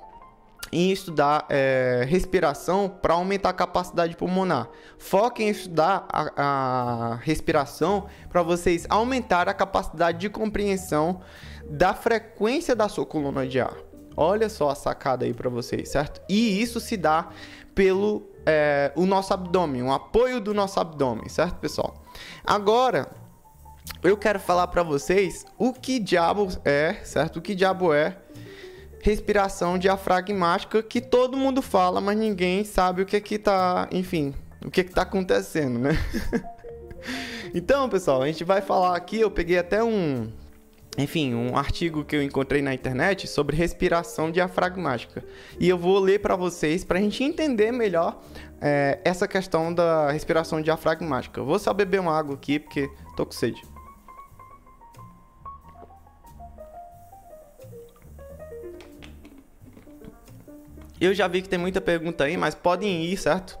em 0.72 0.90
estudar 0.90 1.46
é, 1.48 2.04
respiração 2.08 2.88
para 2.88 3.14
aumentar 3.14 3.50
a 3.50 3.52
capacidade 3.52 4.16
pulmonar. 4.16 4.68
Foquem 4.98 5.48
em 5.48 5.50
estudar 5.50 6.06
a, 6.08 6.32
a 6.36 7.14
respiração 7.16 8.06
para 8.28 8.42
vocês 8.42 8.86
aumentar 8.88 9.48
a 9.48 9.54
capacidade 9.54 10.18
de 10.18 10.28
compreensão 10.28 11.20
da 11.68 11.94
frequência 11.94 12.74
da 12.74 12.88
sua 12.88 13.06
coluna 13.06 13.46
de 13.46 13.60
ar. 13.60 13.76
Olha 14.16 14.48
só 14.48 14.70
a 14.70 14.74
sacada 14.74 15.24
aí 15.24 15.34
para 15.34 15.50
vocês, 15.50 15.90
certo? 15.90 16.22
E 16.28 16.60
isso 16.62 16.80
se 16.80 16.96
dá 16.96 17.28
pelo 17.74 18.22
é, 18.46 18.90
o 18.96 19.04
nosso 19.04 19.34
abdômen, 19.34 19.82
o 19.82 19.92
apoio 19.92 20.40
do 20.40 20.54
nosso 20.54 20.80
abdômen, 20.80 21.28
certo, 21.28 21.56
pessoal? 21.56 22.02
Agora, 22.44 23.10
eu 24.02 24.16
quero 24.16 24.40
falar 24.40 24.68
para 24.68 24.82
vocês 24.82 25.44
o 25.58 25.72
que 25.72 25.98
diabo 25.98 26.48
é, 26.64 26.94
certo? 27.04 27.36
O 27.38 27.42
que 27.42 27.54
diabo 27.54 27.92
é 27.92 28.16
respiração 29.00 29.78
diafragmática 29.78 30.82
que 30.82 31.00
todo 31.00 31.36
mundo 31.36 31.60
fala, 31.60 32.00
mas 32.00 32.16
ninguém 32.16 32.64
sabe 32.64 33.02
o 33.02 33.06
que 33.06 33.20
que 33.20 33.38
tá, 33.38 33.88
enfim, 33.92 34.34
o 34.64 34.70
que 34.70 34.82
que 34.82 34.92
tá 34.92 35.02
acontecendo, 35.02 35.78
né? 35.78 35.90
então, 37.54 37.88
pessoal, 37.88 38.22
a 38.22 38.26
gente 38.26 38.42
vai 38.42 38.60
falar 38.60 38.96
aqui, 38.96 39.20
eu 39.20 39.30
peguei 39.30 39.58
até 39.58 39.84
um 39.84 40.32
enfim, 40.98 41.34
um 41.34 41.56
artigo 41.56 42.04
que 42.04 42.16
eu 42.16 42.22
encontrei 42.22 42.62
na 42.62 42.72
internet 42.72 43.26
sobre 43.26 43.54
respiração 43.54 44.30
diafragmática. 44.30 45.22
E 45.60 45.68
eu 45.68 45.76
vou 45.76 45.98
ler 45.98 46.20
para 46.20 46.36
vocês 46.36 46.84
para 46.84 46.98
a 46.98 47.02
gente 47.02 47.22
entender 47.22 47.70
melhor 47.70 48.22
é, 48.60 48.98
essa 49.04 49.28
questão 49.28 49.72
da 49.74 50.10
respiração 50.10 50.62
diafragmática. 50.62 51.42
vou 51.42 51.58
só 51.58 51.74
beber 51.74 52.00
uma 52.00 52.16
água 52.16 52.34
aqui 52.34 52.58
porque 52.58 52.88
tô 53.14 53.26
com 53.26 53.32
sede. 53.32 53.62
Eu 60.98 61.12
já 61.12 61.28
vi 61.28 61.42
que 61.42 61.48
tem 61.48 61.58
muita 61.58 61.78
pergunta 61.78 62.24
aí, 62.24 62.38
mas 62.38 62.54
podem 62.54 63.04
ir, 63.04 63.18
certo? 63.18 63.58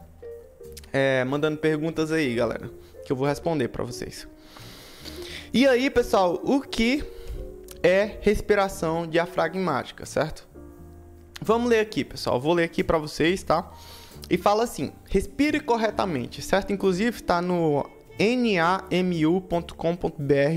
É, 0.90 1.22
mandando 1.24 1.58
perguntas 1.58 2.10
aí, 2.10 2.34
galera, 2.34 2.70
que 3.04 3.12
eu 3.12 3.16
vou 3.16 3.28
responder 3.28 3.68
para 3.68 3.84
vocês. 3.84 4.26
E 5.52 5.66
aí, 5.66 5.90
pessoal, 5.90 6.40
o 6.42 6.62
que 6.62 7.04
é 7.86 8.18
respiração 8.20 9.06
diafragmática, 9.06 10.04
certo? 10.04 10.48
Vamos 11.40 11.70
ler 11.70 11.78
aqui, 11.78 12.04
pessoal. 12.04 12.40
Vou 12.40 12.52
ler 12.52 12.64
aqui 12.64 12.82
para 12.82 12.98
vocês, 12.98 13.44
tá? 13.44 13.70
E 14.28 14.36
fala 14.36 14.64
assim: 14.64 14.92
respire 15.08 15.60
corretamente, 15.60 16.42
certo? 16.42 16.72
Inclusive 16.72 17.16
está 17.16 17.40
no 17.40 17.88
namu.com.br, 18.18 19.70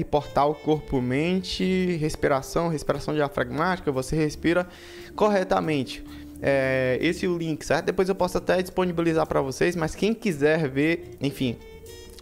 portal 0.10 0.56
Corpo 0.56 1.00
Mente, 1.02 1.98
respiração, 1.98 2.70
respiração 2.70 3.14
diafragmática, 3.14 3.92
você 3.92 4.16
respira 4.16 4.68
corretamente. 5.16 6.04
é, 6.42 6.98
esse 7.02 7.26
é 7.26 7.30
o 7.30 7.38
link, 7.38 7.64
certo? 7.66 7.86
Depois 7.86 8.08
eu 8.10 8.16
posso 8.16 8.38
até 8.38 8.62
disponibilizar 8.62 9.28
para 9.28 9.42
vocês, 9.42 9.76
mas 9.76 9.94
quem 9.94 10.14
quiser 10.14 10.70
ver, 10.70 11.18
enfim, 11.22 11.58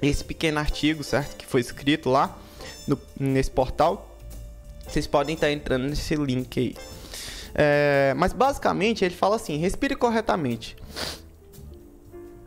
esse 0.02 0.24
pequeno 0.24 0.58
artigo, 0.60 1.04
certo? 1.04 1.38
Que 1.38 1.46
foi 1.46 1.62
escrito 1.62 2.10
lá 2.10 2.36
no, 2.88 3.00
nesse 3.20 3.52
portal, 3.52 4.07
vocês 4.88 5.06
podem 5.06 5.36
estar 5.36 5.52
entrando 5.52 5.84
nesse 5.84 6.16
link 6.16 6.60
aí. 6.60 6.76
É, 7.54 8.14
mas 8.16 8.34
basicamente 8.34 9.04
ele 9.04 9.16
fala 9.16 9.36
assim: 9.36 9.58
respire 9.58 9.96
corretamente. 9.96 10.76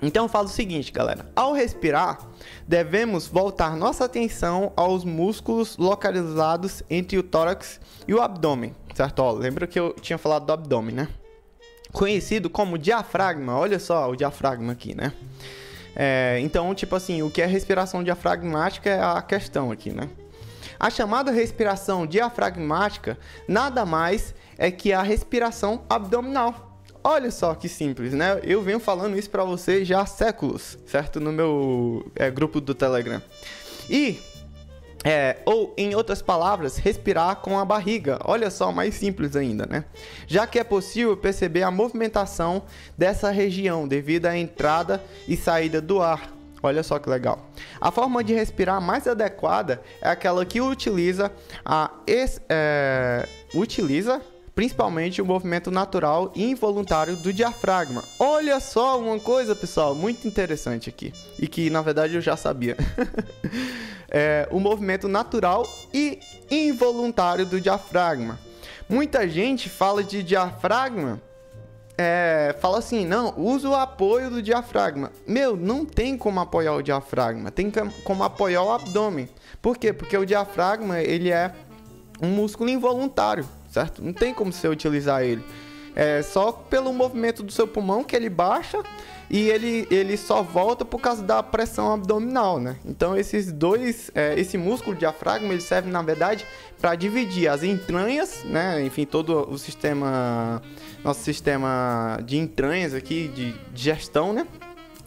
Então 0.02 0.24
eu 0.24 0.28
falo 0.28 0.46
o 0.46 0.50
seguinte, 0.50 0.92
galera: 0.92 1.30
ao 1.34 1.52
respirar, 1.52 2.18
devemos 2.66 3.26
voltar 3.26 3.76
nossa 3.76 4.04
atenção 4.04 4.72
aos 4.76 5.04
músculos 5.04 5.76
localizados 5.76 6.82
entre 6.88 7.18
o 7.18 7.22
tórax 7.22 7.80
e 8.06 8.14
o 8.14 8.20
abdômen, 8.20 8.74
certo? 8.94 9.18
Ó, 9.20 9.32
lembra 9.32 9.66
que 9.66 9.78
eu 9.78 9.92
tinha 9.94 10.18
falado 10.18 10.46
do 10.46 10.52
abdômen, 10.52 10.94
né? 10.94 11.08
Conhecido 11.92 12.48
como 12.48 12.78
diafragma, 12.78 13.58
olha 13.58 13.78
só 13.78 14.08
o 14.08 14.16
diafragma 14.16 14.72
aqui, 14.72 14.94
né? 14.94 15.12
É, 15.94 16.38
então, 16.40 16.72
tipo 16.72 16.94
assim, 16.94 17.20
o 17.20 17.30
que 17.30 17.42
é 17.42 17.46
respiração 17.46 18.02
diafragmática 18.04 18.88
é 18.88 19.02
a 19.02 19.20
questão 19.20 19.72
aqui, 19.72 19.90
né? 19.90 20.08
A 20.80 20.88
chamada 20.88 21.30
respiração 21.30 22.06
diafragmática 22.06 23.18
nada 23.46 23.84
mais 23.84 24.34
é 24.56 24.70
que 24.70 24.94
a 24.94 25.02
respiração 25.02 25.84
abdominal. 25.90 26.80
Olha 27.04 27.30
só 27.30 27.54
que 27.54 27.68
simples, 27.68 28.14
né? 28.14 28.40
Eu 28.42 28.62
venho 28.62 28.80
falando 28.80 29.18
isso 29.18 29.28
para 29.28 29.44
vocês 29.44 29.86
já 29.86 30.00
há 30.00 30.06
séculos, 30.06 30.78
certo? 30.86 31.20
No 31.20 31.32
meu 31.32 32.10
é, 32.16 32.30
grupo 32.30 32.62
do 32.62 32.74
Telegram. 32.74 33.20
E, 33.90 34.20
é, 35.04 35.36
ou 35.44 35.74
em 35.76 35.94
outras 35.94 36.22
palavras, 36.22 36.78
respirar 36.78 37.36
com 37.36 37.58
a 37.58 37.64
barriga. 37.64 38.18
Olha 38.24 38.50
só, 38.50 38.72
mais 38.72 38.94
simples 38.94 39.36
ainda, 39.36 39.66
né? 39.66 39.84
Já 40.26 40.46
que 40.46 40.58
é 40.58 40.64
possível 40.64 41.14
perceber 41.14 41.62
a 41.62 41.70
movimentação 41.70 42.62
dessa 42.96 43.30
região 43.30 43.86
devido 43.86 44.26
à 44.26 44.36
entrada 44.36 45.02
e 45.28 45.36
saída 45.36 45.78
do 45.80 46.00
ar. 46.00 46.39
Olha 46.62 46.82
só 46.82 46.98
que 46.98 47.08
legal. 47.08 47.50
A 47.80 47.90
forma 47.90 48.22
de 48.22 48.34
respirar 48.34 48.80
mais 48.80 49.06
adequada 49.06 49.82
é 50.00 50.10
aquela 50.10 50.44
que 50.44 50.60
utiliza 50.60 51.32
a 51.64 51.90
é, 52.48 53.26
utiliza 53.54 54.20
principalmente 54.54 55.22
o 55.22 55.24
movimento 55.24 55.70
natural 55.70 56.32
e 56.34 56.44
involuntário 56.44 57.16
do 57.16 57.32
diafragma. 57.32 58.04
Olha 58.18 58.60
só 58.60 59.00
uma 59.00 59.18
coisa, 59.18 59.56
pessoal, 59.56 59.94
muito 59.94 60.28
interessante 60.28 60.90
aqui 60.90 61.14
e 61.38 61.48
que 61.48 61.70
na 61.70 61.80
verdade 61.80 62.14
eu 62.14 62.20
já 62.20 62.36
sabia. 62.36 62.76
é, 64.10 64.46
o 64.50 64.60
movimento 64.60 65.08
natural 65.08 65.66
e 65.94 66.18
involuntário 66.50 67.46
do 67.46 67.58
diafragma. 67.58 68.38
Muita 68.88 69.26
gente 69.28 69.68
fala 69.70 70.02
de 70.02 70.22
diafragma 70.22 71.22
é, 72.02 72.56
fala 72.60 72.78
assim, 72.78 73.04
não, 73.04 73.34
usa 73.36 73.68
o 73.68 73.74
apoio 73.74 74.30
do 74.30 74.42
diafragma. 74.42 75.12
Meu, 75.26 75.56
não 75.56 75.84
tem 75.84 76.16
como 76.16 76.40
apoiar 76.40 76.74
o 76.74 76.82
diafragma, 76.82 77.50
tem 77.50 77.70
como 78.04 78.24
apoiar 78.24 78.62
o 78.62 78.72
abdômen. 78.72 79.28
Por 79.60 79.76
quê? 79.76 79.92
Porque 79.92 80.16
o 80.16 80.24
diafragma, 80.24 81.00
ele 81.00 81.30
é 81.30 81.52
um 82.22 82.28
músculo 82.28 82.70
involuntário 82.70 83.46
certo? 83.70 84.02
Não 84.02 84.12
tem 84.12 84.34
como 84.34 84.52
você 84.52 84.68
utilizar 84.68 85.22
ele. 85.22 85.42
É 85.94 86.22
só 86.22 86.52
pelo 86.52 86.92
movimento 86.92 87.42
do 87.42 87.50
seu 87.50 87.66
pulmão 87.66 88.04
que 88.04 88.14
ele 88.14 88.28
baixa 88.28 88.82
e 89.30 89.48
ele, 89.48 89.86
ele 89.90 90.16
só 90.16 90.42
volta 90.42 90.84
por 90.84 91.00
causa 91.00 91.22
da 91.22 91.40
pressão 91.40 91.92
abdominal, 91.94 92.58
né? 92.58 92.76
Então 92.84 93.16
esses 93.16 93.52
dois, 93.52 94.10
é, 94.12 94.38
esse 94.38 94.58
músculo 94.58 94.96
diafragma, 94.96 95.52
ele 95.52 95.60
serve 95.60 95.88
na 95.88 96.02
verdade 96.02 96.44
para 96.80 96.96
dividir 96.96 97.48
as 97.48 97.62
entranhas, 97.62 98.42
né? 98.44 98.84
Enfim, 98.84 99.06
todo 99.06 99.48
o 99.48 99.56
sistema, 99.56 100.60
nosso 101.04 101.22
sistema 101.22 102.18
de 102.24 102.38
entranhas 102.38 102.92
aqui 102.92 103.28
de 103.28 103.54
digestão, 103.72 104.32
né? 104.32 104.46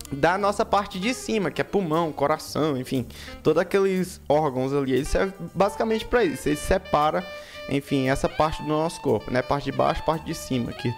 Da 0.09 0.37
nossa 0.37 0.63
parte 0.63 0.99
de 0.99 1.13
cima, 1.13 1.51
que 1.51 1.59
é 1.59 1.63
pulmão, 1.63 2.11
coração, 2.13 2.77
enfim, 2.77 3.05
todos 3.41 3.61
aqueles 3.61 4.21
órgãos 4.29 4.71
ali, 4.71 4.93
ele 4.93 5.05
serve 5.05 5.33
basicamente 5.53 6.05
para 6.05 6.23
isso. 6.23 6.47
Ele 6.47 6.55
separa 6.55 7.25
enfim, 7.69 8.09
essa 8.09 8.27
parte 8.27 8.61
do 8.61 8.69
nosso 8.69 8.99
corpo, 9.01 9.31
né? 9.31 9.41
Parte 9.41 9.65
de 9.65 9.71
baixo, 9.71 10.03
parte 10.03 10.25
de 10.25 10.35
cima 10.35 10.71
aqui. 10.71 10.93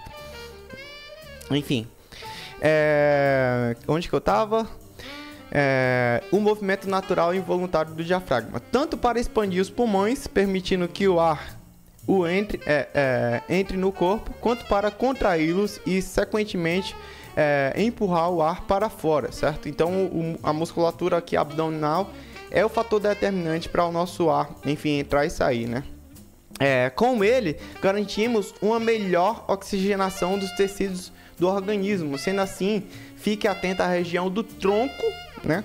Enfim. 1.51 1.87
É... 2.61 3.75
Onde 3.87 4.07
que 4.07 4.13
eu 4.13 4.21
tava? 4.21 4.67
É... 5.51 6.23
O 6.31 6.39
movimento 6.39 6.89
natural 6.89 7.33
e 7.33 7.37
involuntário 7.37 7.93
do 7.93 8.03
diafragma. 8.03 8.59
Tanto 8.59 8.97
para 8.97 9.19
expandir 9.19 9.61
os 9.61 9.69
pulmões, 9.69 10.27
permitindo 10.27 10.87
que 10.87 11.07
o 11.07 11.19
ar 11.19 11.55
o 12.07 12.27
entre, 12.27 12.61
é, 12.65 12.87
é, 12.93 13.41
entre 13.49 13.77
no 13.77 13.91
corpo, 13.91 14.31
quanto 14.39 14.65
para 14.65 14.91
contraí-los 14.91 15.79
e, 15.85 16.01
sequentemente, 16.01 16.95
é, 17.35 17.73
empurrar 17.77 18.29
o 18.29 18.41
ar 18.41 18.61
para 18.61 18.89
fora, 18.89 19.31
certo? 19.31 19.67
Então, 19.67 20.05
o, 20.05 20.39
a 20.43 20.53
musculatura 20.53 21.17
aqui 21.17 21.35
abdominal 21.35 22.11
é 22.51 22.63
o 22.63 22.69
fator 22.69 22.99
determinante 22.99 23.67
para 23.67 23.85
o 23.85 23.91
nosso 23.91 24.29
ar, 24.29 24.49
enfim, 24.65 24.99
entrar 24.99 25.25
e 25.25 25.29
sair, 25.29 25.67
né? 25.67 25.83
É, 26.57 26.89
com 26.89 27.21
ele, 27.21 27.57
garantimos 27.81 28.53
uma 28.61 28.79
melhor 28.79 29.43
oxigenação 29.47 30.39
dos 30.39 30.51
tecidos 30.51 31.11
do 31.37 31.47
organismo. 31.47 32.17
Sendo 32.17 32.41
assim, 32.41 32.83
fique 33.17 33.47
atento 33.47 33.81
à 33.83 33.87
região 33.87 34.29
do 34.29 34.43
tronco, 34.43 35.05
né? 35.43 35.63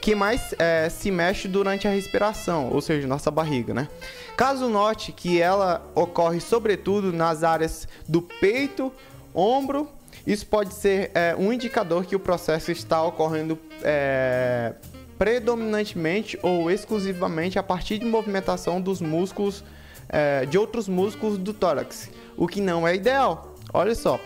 Que 0.00 0.14
mais 0.14 0.54
é, 0.58 0.88
se 0.88 1.10
mexe 1.10 1.46
durante 1.46 1.86
a 1.86 1.90
respiração, 1.90 2.70
ou 2.72 2.80
seja, 2.80 3.06
nossa 3.06 3.30
barriga, 3.30 3.72
né? 3.72 3.88
Caso 4.36 4.68
note 4.68 5.12
que 5.12 5.40
ela 5.40 5.86
ocorre 5.94 6.40
sobretudo 6.40 7.12
nas 7.12 7.44
áreas 7.44 7.86
do 8.08 8.20
peito, 8.22 8.92
ombro, 9.34 9.88
isso 10.26 10.46
pode 10.46 10.74
ser 10.74 11.10
é, 11.14 11.34
um 11.38 11.52
indicador 11.52 12.04
que 12.04 12.16
o 12.16 12.20
processo 12.20 12.70
está 12.70 13.02
ocorrendo 13.02 13.58
é, 13.82 14.74
predominantemente 15.18 16.38
ou 16.42 16.70
exclusivamente 16.70 17.58
a 17.58 17.62
partir 17.62 17.98
de 17.98 18.04
movimentação 18.04 18.80
dos 18.80 19.00
músculos 19.00 19.64
é, 20.08 20.46
de 20.46 20.58
outros 20.58 20.88
músculos 20.88 21.38
do 21.38 21.52
tórax, 21.52 22.10
o 22.36 22.46
que 22.46 22.60
não 22.60 22.86
é 22.86 22.94
ideal. 22.94 23.54
Olha 23.72 23.94
só. 23.94 24.20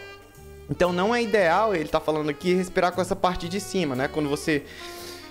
Então 0.68 0.92
não 0.92 1.14
é 1.14 1.22
ideal, 1.22 1.74
ele 1.74 1.84
está 1.84 2.00
falando 2.00 2.28
aqui, 2.28 2.54
respirar 2.54 2.92
com 2.92 3.00
essa 3.00 3.14
parte 3.14 3.48
de 3.48 3.60
cima, 3.60 3.94
né? 3.94 4.08
Quando 4.08 4.28
você 4.28 4.64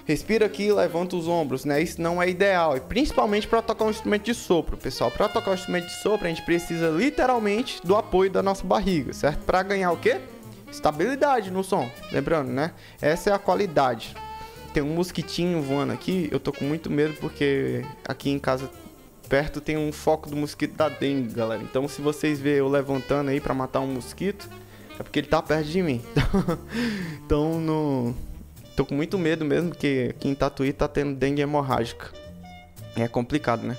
respira 0.05 0.45
aqui, 0.45 0.71
levanta 0.71 1.15
os 1.15 1.27
ombros, 1.27 1.65
né? 1.65 1.81
Isso 1.81 2.01
não 2.01 2.21
é 2.21 2.29
ideal. 2.29 2.77
E 2.77 2.79
principalmente 2.79 3.47
para 3.47 3.61
tocar 3.61 3.85
um 3.85 3.89
instrumento 3.89 4.23
de 4.23 4.33
sopro, 4.33 4.77
pessoal. 4.77 5.11
Para 5.11 5.27
tocar 5.27 5.51
um 5.51 5.55
instrumento 5.55 5.87
de 5.87 5.95
sopro, 6.01 6.25
a 6.25 6.29
gente 6.29 6.43
precisa 6.43 6.89
literalmente 6.89 7.81
do 7.83 7.95
apoio 7.95 8.29
da 8.29 8.41
nossa 8.41 8.63
barriga, 8.63 9.11
certo? 9.13 9.43
Para 9.43 9.63
ganhar 9.63 9.91
o 9.91 9.97
quê? 9.97 10.19
Estabilidade 10.71 11.51
no 11.51 11.63
som. 11.63 11.89
Lembrando, 12.11 12.51
né? 12.51 12.71
Essa 13.01 13.31
é 13.31 13.33
a 13.33 13.39
qualidade. 13.39 14.15
Tem 14.73 14.83
um 14.83 14.93
mosquitinho 14.93 15.61
voando 15.61 15.93
aqui, 15.93 16.27
eu 16.31 16.39
tô 16.39 16.51
com 16.51 16.65
muito 16.65 16.91
medo 16.91 17.15
porque 17.19 17.85
aqui 18.05 18.29
em 18.29 18.37
casa 18.37 18.69
perto 19.29 19.61
tem 19.61 19.77
um 19.77 19.91
foco 19.91 20.29
do 20.29 20.35
mosquito 20.35 20.75
da 20.75 20.89
dengue, 20.89 21.33
galera. 21.33 21.63
Então 21.63 21.87
se 21.87 22.01
vocês 22.01 22.39
verem 22.41 22.59
eu 22.59 22.67
levantando 22.67 23.29
aí 23.29 23.39
para 23.39 23.53
matar 23.53 23.79
um 23.79 23.87
mosquito, 23.87 24.49
é 24.99 25.03
porque 25.03 25.19
ele 25.19 25.27
tá 25.27 25.41
perto 25.41 25.67
de 25.67 25.81
mim. 25.81 26.01
então 27.25 27.59
não 27.59 28.15
tô 28.75 28.85
com 28.85 28.95
muito 28.95 29.17
medo 29.17 29.45
mesmo 29.45 29.69
porque 29.69 30.07
aqui 30.11 30.27
em 30.27 30.35
Tatuí 30.35 30.73
tá 30.73 30.87
tendo 30.87 31.15
dengue 31.15 31.41
hemorrágica. 31.41 32.11
É 32.95 33.07
complicado, 33.07 33.63
né? 33.63 33.77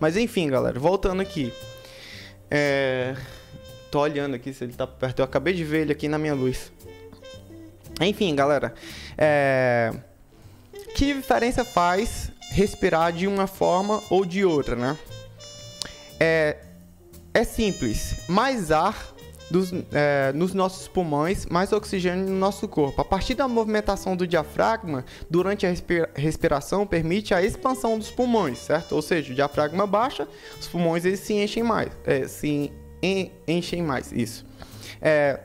Mas 0.00 0.16
enfim, 0.16 0.48
galera, 0.48 0.78
voltando 0.78 1.20
aqui. 1.20 1.52
É... 2.50 3.14
Tô 3.90 4.00
olhando 4.00 4.34
aqui 4.34 4.52
se 4.52 4.64
ele 4.64 4.72
tá 4.72 4.86
perto. 4.86 5.20
Eu 5.20 5.24
acabei 5.24 5.54
de 5.54 5.64
ver 5.64 5.82
ele 5.82 5.92
aqui 5.92 6.08
na 6.08 6.18
minha 6.18 6.34
luz. 6.34 6.72
Enfim, 8.00 8.34
galera. 8.34 8.74
É... 9.16 9.92
Que 10.94 11.12
diferença 11.12 11.64
faz 11.64 12.30
respirar 12.50 13.12
de 13.12 13.26
uma 13.26 13.46
forma 13.46 14.02
ou 14.08 14.24
de 14.24 14.44
outra, 14.44 14.76
né? 14.76 14.96
É, 16.18 16.56
é 17.32 17.44
simples. 17.44 18.28
Mais 18.28 18.70
ar 18.70 19.13
dos, 19.54 19.72
é, 19.92 20.32
nos 20.34 20.52
nossos 20.52 20.88
pulmões, 20.88 21.46
mais 21.46 21.72
oxigênio 21.72 22.26
no 22.26 22.36
nosso 22.36 22.66
corpo. 22.66 23.00
A 23.00 23.04
partir 23.04 23.36
da 23.36 23.46
movimentação 23.46 24.16
do 24.16 24.26
diafragma, 24.26 25.04
durante 25.30 25.64
a 25.64 25.70
respira 25.70 26.10
respiração, 26.12 26.84
permite 26.84 27.32
a 27.32 27.40
expansão 27.40 27.96
dos 27.96 28.10
pulmões, 28.10 28.58
certo? 28.58 28.96
Ou 28.96 29.00
seja, 29.00 29.30
o 29.30 29.34
diafragma 29.34 29.86
baixa, 29.86 30.26
os 30.60 30.66
pulmões 30.66 31.04
eles 31.04 31.20
se 31.20 31.34
enchem 31.34 31.62
mais. 31.62 31.92
É, 32.04 32.26
se 32.26 32.72
en 33.00 33.30
enchem 33.46 33.80
mais, 33.80 34.10
isso. 34.10 34.44
É, 35.00 35.38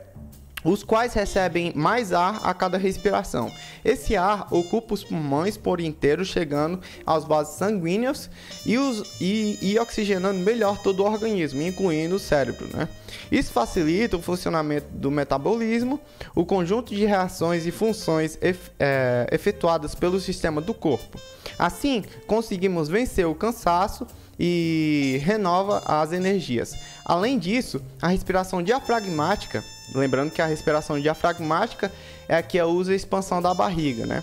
os 0.64 0.82
quais 0.82 1.14
recebem 1.14 1.72
mais 1.74 2.12
ar 2.12 2.40
a 2.42 2.52
cada 2.52 2.78
respiração. 2.78 3.50
Esse 3.84 4.16
ar 4.16 4.46
ocupa 4.50 4.94
os 4.94 5.04
pulmões 5.04 5.56
por 5.56 5.80
inteiro, 5.80 6.24
chegando 6.24 6.80
aos 7.04 7.24
vasos 7.24 7.56
sanguíneos 7.56 8.30
e, 8.64 8.78
os, 8.78 9.20
e, 9.20 9.58
e 9.62 9.78
oxigenando 9.78 10.40
melhor 10.40 10.78
todo 10.78 11.00
o 11.00 11.06
organismo, 11.06 11.62
incluindo 11.62 12.16
o 12.16 12.18
cérebro. 12.18 12.68
Né? 12.72 12.88
Isso 13.30 13.52
facilita 13.52 14.16
o 14.16 14.22
funcionamento 14.22 14.86
do 14.92 15.10
metabolismo, 15.10 16.00
o 16.34 16.44
conjunto 16.44 16.94
de 16.94 17.04
reações 17.04 17.66
e 17.66 17.70
funções 17.70 18.38
ef, 18.40 18.70
é, 18.78 19.26
efetuadas 19.32 19.94
pelo 19.94 20.20
sistema 20.20 20.60
do 20.60 20.74
corpo. 20.74 21.18
Assim, 21.58 22.04
conseguimos 22.26 22.88
vencer 22.88 23.26
o 23.26 23.34
cansaço 23.34 24.06
e 24.38 25.20
renova 25.22 25.82
as 25.84 26.12
energias. 26.12 26.74
Além 27.04 27.38
disso, 27.38 27.82
a 28.00 28.08
respiração 28.08 28.62
diafragmática 28.62 29.62
Lembrando 29.94 30.30
que 30.30 30.42
a 30.42 30.46
respiração 30.46 30.98
diafragmática 31.00 31.90
é 32.28 32.36
a 32.36 32.42
que 32.42 32.60
usa 32.62 32.92
a 32.92 32.96
expansão 32.96 33.42
da 33.42 33.52
barriga, 33.52 34.06
né? 34.06 34.22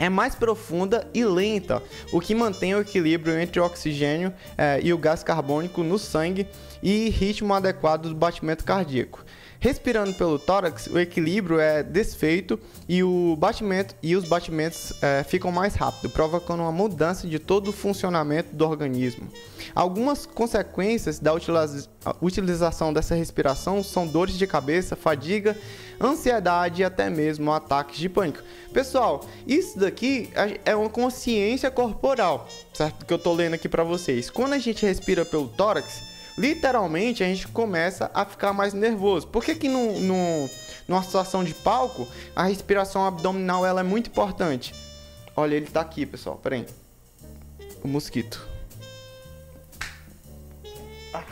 é 0.00 0.08
mais 0.08 0.34
profunda 0.34 1.06
e 1.12 1.22
lenta, 1.22 1.82
o 2.10 2.20
que 2.20 2.34
mantém 2.34 2.74
o 2.74 2.80
equilíbrio 2.80 3.38
entre 3.38 3.60
o 3.60 3.64
oxigênio 3.64 4.32
é, 4.56 4.80
e 4.82 4.94
o 4.94 4.98
gás 4.98 5.22
carbônico 5.22 5.82
no 5.82 5.98
sangue 5.98 6.48
e 6.82 7.10
ritmo 7.10 7.52
adequado 7.52 8.08
do 8.08 8.14
batimento 8.14 8.64
cardíaco. 8.64 9.22
Respirando 9.62 10.14
pelo 10.14 10.38
tórax, 10.38 10.86
o 10.86 10.98
equilíbrio 10.98 11.60
é 11.60 11.82
desfeito 11.82 12.58
e 12.88 13.04
o 13.04 13.36
batimento 13.36 13.94
e 14.02 14.16
os 14.16 14.26
batimentos 14.26 14.94
é, 15.02 15.22
ficam 15.22 15.52
mais 15.52 15.74
rápido, 15.74 16.08
provocando 16.08 16.60
uma 16.60 16.72
mudança 16.72 17.28
de 17.28 17.38
todo 17.38 17.68
o 17.68 17.72
funcionamento 17.72 18.56
do 18.56 18.66
organismo. 18.66 19.28
Algumas 19.74 20.24
consequências 20.24 21.18
da 21.18 21.34
utilização 22.22 22.90
dessa 22.90 23.14
respiração 23.14 23.82
são 23.82 24.06
dores 24.06 24.38
de 24.38 24.46
cabeça, 24.46 24.96
fadiga, 24.96 25.54
ansiedade 26.00 26.80
e 26.80 26.84
até 26.84 27.10
mesmo 27.10 27.52
ataques 27.52 27.98
de 27.98 28.08
pânico. 28.08 28.42
Pessoal, 28.72 29.26
isso 29.46 29.78
daqui 29.78 30.30
é 30.64 30.74
uma 30.74 30.88
consciência 30.88 31.70
corporal, 31.70 32.48
certo? 32.72 33.04
Que 33.04 33.12
eu 33.12 33.18
tô 33.18 33.34
lendo 33.34 33.54
aqui 33.54 33.68
para 33.68 33.84
vocês. 33.84 34.30
Quando 34.30 34.54
a 34.54 34.58
gente 34.58 34.86
respira 34.86 35.22
pelo 35.22 35.48
tórax, 35.48 36.08
literalmente 36.36 37.22
a 37.22 37.26
gente 37.26 37.48
começa 37.48 38.10
a 38.14 38.24
ficar 38.24 38.52
mais 38.52 38.72
nervoso. 38.72 39.26
Por 39.28 39.44
que 39.44 39.54
que 39.54 39.68
no, 39.68 40.00
no, 40.00 40.50
numa 40.88 41.02
situação 41.02 41.44
de 41.44 41.54
palco, 41.54 42.06
a 42.34 42.44
respiração 42.44 43.06
abdominal 43.06 43.64
ela 43.64 43.80
é 43.80 43.84
muito 43.84 44.08
importante? 44.08 44.74
Olha, 45.36 45.54
ele 45.54 45.66
tá 45.66 45.80
aqui, 45.80 46.04
pessoal. 46.04 46.36
Pera 46.36 46.56
aí. 46.56 46.66
O 47.82 47.88
mosquito. 47.88 48.46
Ah, 51.14 51.24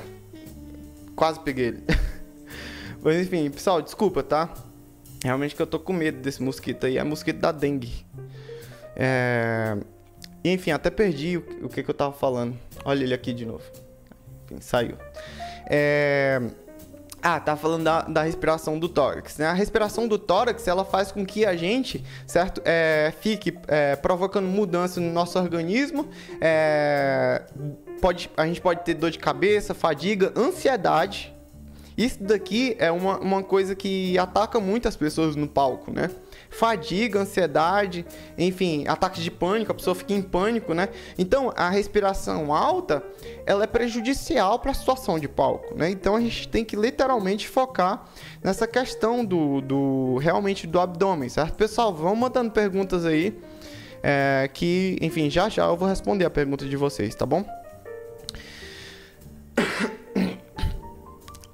quase 1.14 1.40
peguei 1.40 1.66
ele. 1.66 1.82
Mas 3.02 3.16
enfim, 3.16 3.50
pessoal, 3.50 3.82
desculpa, 3.82 4.22
tá? 4.22 4.52
Realmente 5.22 5.54
que 5.54 5.62
eu 5.62 5.66
tô 5.66 5.78
com 5.78 5.92
medo 5.92 6.20
desse 6.20 6.42
mosquito 6.42 6.86
aí. 6.86 6.98
É 6.98 7.04
mosquito 7.04 7.38
da 7.38 7.52
dengue. 7.52 8.06
É... 8.96 9.76
Enfim, 10.44 10.70
até 10.70 10.90
perdi 10.90 11.36
o, 11.36 11.66
o 11.66 11.68
que, 11.68 11.82
que 11.82 11.90
eu 11.90 11.94
tava 11.94 12.12
falando. 12.12 12.56
Olha 12.84 13.02
ele 13.02 13.14
aqui 13.14 13.32
de 13.32 13.44
novo. 13.44 13.64
Enfim, 14.48 14.60
saiu. 14.60 14.96
É... 15.68 16.40
Ah, 17.20 17.40
tá 17.40 17.56
falando 17.56 17.82
da, 17.82 18.02
da, 18.02 18.22
respiração 18.22 18.78
do 18.78 18.88
tórax, 18.88 19.38
né? 19.38 19.46
A 19.46 19.52
respiração 19.52 20.06
do 20.06 20.16
tórax, 20.16 20.68
ela 20.68 20.84
faz 20.84 21.10
com 21.10 21.26
que 21.26 21.44
a 21.44 21.56
gente, 21.56 22.04
certo, 22.24 22.62
é, 22.64 23.12
fique 23.20 23.58
é, 23.66 23.96
provocando 23.96 24.46
mudança 24.46 25.00
no 25.00 25.12
nosso 25.12 25.36
organismo. 25.36 26.08
É, 26.40 27.42
pode, 28.00 28.30
a 28.36 28.46
gente 28.46 28.60
pode 28.60 28.84
ter 28.84 28.94
dor 28.94 29.10
de 29.10 29.18
cabeça, 29.18 29.74
fadiga, 29.74 30.32
ansiedade, 30.36 31.34
isso 31.98 32.22
daqui 32.22 32.76
é 32.78 32.92
uma, 32.92 33.18
uma 33.18 33.42
coisa 33.42 33.74
que 33.74 34.16
ataca 34.16 34.60
muitas 34.60 34.94
pessoas 34.94 35.34
no 35.34 35.48
palco, 35.48 35.90
né? 35.90 36.08
Fadiga, 36.48 37.18
ansiedade, 37.18 38.06
enfim, 38.38 38.86
ataques 38.86 39.20
de 39.20 39.32
pânico, 39.32 39.72
a 39.72 39.74
pessoa 39.74 39.96
fica 39.96 40.12
em 40.12 40.22
pânico, 40.22 40.72
né? 40.74 40.90
Então, 41.18 41.52
a 41.56 41.68
respiração 41.68 42.54
alta, 42.54 43.02
ela 43.44 43.64
é 43.64 43.66
prejudicial 43.66 44.60
para 44.60 44.70
a 44.70 44.74
situação 44.74 45.18
de 45.18 45.26
palco, 45.26 45.74
né? 45.74 45.90
Então, 45.90 46.14
a 46.14 46.20
gente 46.20 46.46
tem 46.46 46.64
que 46.64 46.76
literalmente 46.76 47.48
focar 47.48 48.04
nessa 48.44 48.68
questão 48.68 49.24
do, 49.24 49.60
do 49.60 50.18
realmente 50.18 50.68
do 50.68 50.78
abdômen, 50.78 51.28
certo? 51.28 51.56
Pessoal, 51.56 51.92
vão 51.92 52.14
mandando 52.14 52.52
perguntas 52.52 53.04
aí, 53.04 53.36
é, 54.04 54.48
que, 54.54 54.96
enfim, 55.02 55.28
já 55.28 55.48
já 55.48 55.64
eu 55.64 55.76
vou 55.76 55.88
responder 55.88 56.24
a 56.24 56.30
pergunta 56.30 56.64
de 56.64 56.76
vocês, 56.76 57.12
tá 57.12 57.26
bom? 57.26 57.44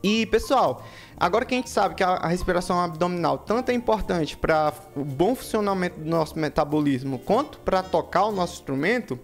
E, 0.04 0.26
pessoal, 0.26 0.84
agora 1.16 1.46
que 1.46 1.54
a 1.54 1.56
gente 1.56 1.70
sabe 1.70 1.94
que 1.94 2.04
a, 2.04 2.28
respiração 2.28 2.78
abdominal 2.78 3.38
tanto 3.38 3.70
é 3.70 3.74
importante 3.74 4.36
para 4.36 4.70
o 4.94 5.02
bom 5.02 5.34
funcionamento 5.34 5.98
do 5.98 6.06
nosso 6.06 6.38
metabolismo 6.38 7.18
quanto 7.20 7.58
para 7.60 7.82
tocar 7.82 8.26
o 8.26 8.30
nosso 8.30 8.52
instrumento, 8.52 9.18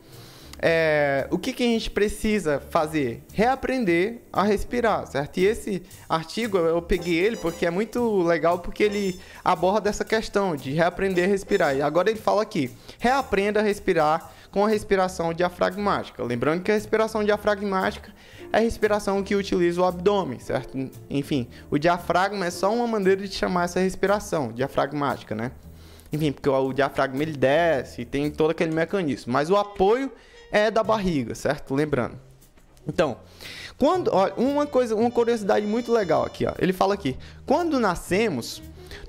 é, 0.58 1.28
o 1.30 1.38
que, 1.38 1.52
que 1.52 1.62
a 1.62 1.66
gente 1.66 1.90
precisa 1.90 2.62
fazer? 2.70 3.22
Reaprender 3.34 4.22
a 4.32 4.42
respirar, 4.42 5.06
certo? 5.06 5.36
E 5.36 5.44
esse 5.44 5.82
artigo 6.08 6.56
eu 6.56 6.80
peguei 6.80 7.18
ele 7.18 7.36
porque 7.36 7.66
é 7.66 7.70
muito 7.70 8.22
legal 8.22 8.60
porque 8.60 8.84
ele 8.84 9.20
aborda 9.44 9.90
essa 9.90 10.04
questão 10.04 10.56
de 10.56 10.72
reaprender 10.72 11.26
a 11.26 11.28
respirar. 11.28 11.76
E 11.76 11.82
agora 11.82 12.08
ele 12.08 12.18
fala 12.18 12.40
aqui: 12.40 12.70
reaprenda 12.98 13.60
a 13.60 13.62
respirar 13.62 14.32
com 14.50 14.64
a 14.64 14.68
respiração 14.68 15.32
diafragmática. 15.32 16.22
Lembrando 16.24 16.62
que 16.62 16.70
a 16.70 16.74
respiração 16.74 17.22
diafragmática 17.22 18.12
é 18.52 18.58
a 18.58 18.60
respiração 18.60 19.22
que 19.22 19.34
utiliza 19.34 19.80
o 19.80 19.84
abdômen, 19.84 20.38
certo? 20.38 20.76
Enfim, 21.08 21.48
o 21.70 21.78
diafragma 21.78 22.46
é 22.46 22.50
só 22.50 22.72
uma 22.72 22.86
maneira 22.86 23.26
de 23.26 23.34
chamar 23.34 23.64
essa 23.64 23.80
respiração 23.80 24.52
diafragmática, 24.52 25.34
né? 25.34 25.52
Enfim, 26.12 26.32
porque 26.32 26.48
o 26.48 26.72
diafragma 26.72 27.22
ele 27.22 27.36
desce, 27.36 28.04
tem 28.04 28.30
todo 28.30 28.50
aquele 28.50 28.74
mecanismo, 28.74 29.32
mas 29.32 29.48
o 29.50 29.56
apoio 29.56 30.10
é 30.50 30.70
da 30.70 30.82
barriga, 30.82 31.34
certo? 31.34 31.74
Lembrando. 31.74 32.18
Então, 32.86 33.18
quando, 33.78 34.10
ó, 34.12 34.30
uma 34.36 34.66
coisa, 34.66 34.96
uma 34.96 35.10
curiosidade 35.10 35.66
muito 35.66 35.92
legal 35.92 36.24
aqui, 36.24 36.44
ó. 36.44 36.52
Ele 36.58 36.72
fala 36.72 36.94
aqui: 36.94 37.16
quando 37.46 37.78
nascemos, 37.78 38.60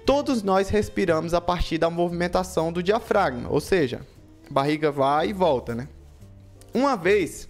todos 0.06 0.44
nós 0.44 0.70
respiramos 0.70 1.34
a 1.34 1.42
partir 1.42 1.78
da 1.80 1.90
movimentação 1.90 2.72
do 2.72 2.84
diafragma, 2.84 3.50
ou 3.50 3.60
seja, 3.60 4.02
barriga 4.50 4.92
vai 4.92 5.30
e 5.30 5.34
volta, 5.34 5.74
né? 5.74 5.88
Uma 6.74 6.96
vez 6.96 7.50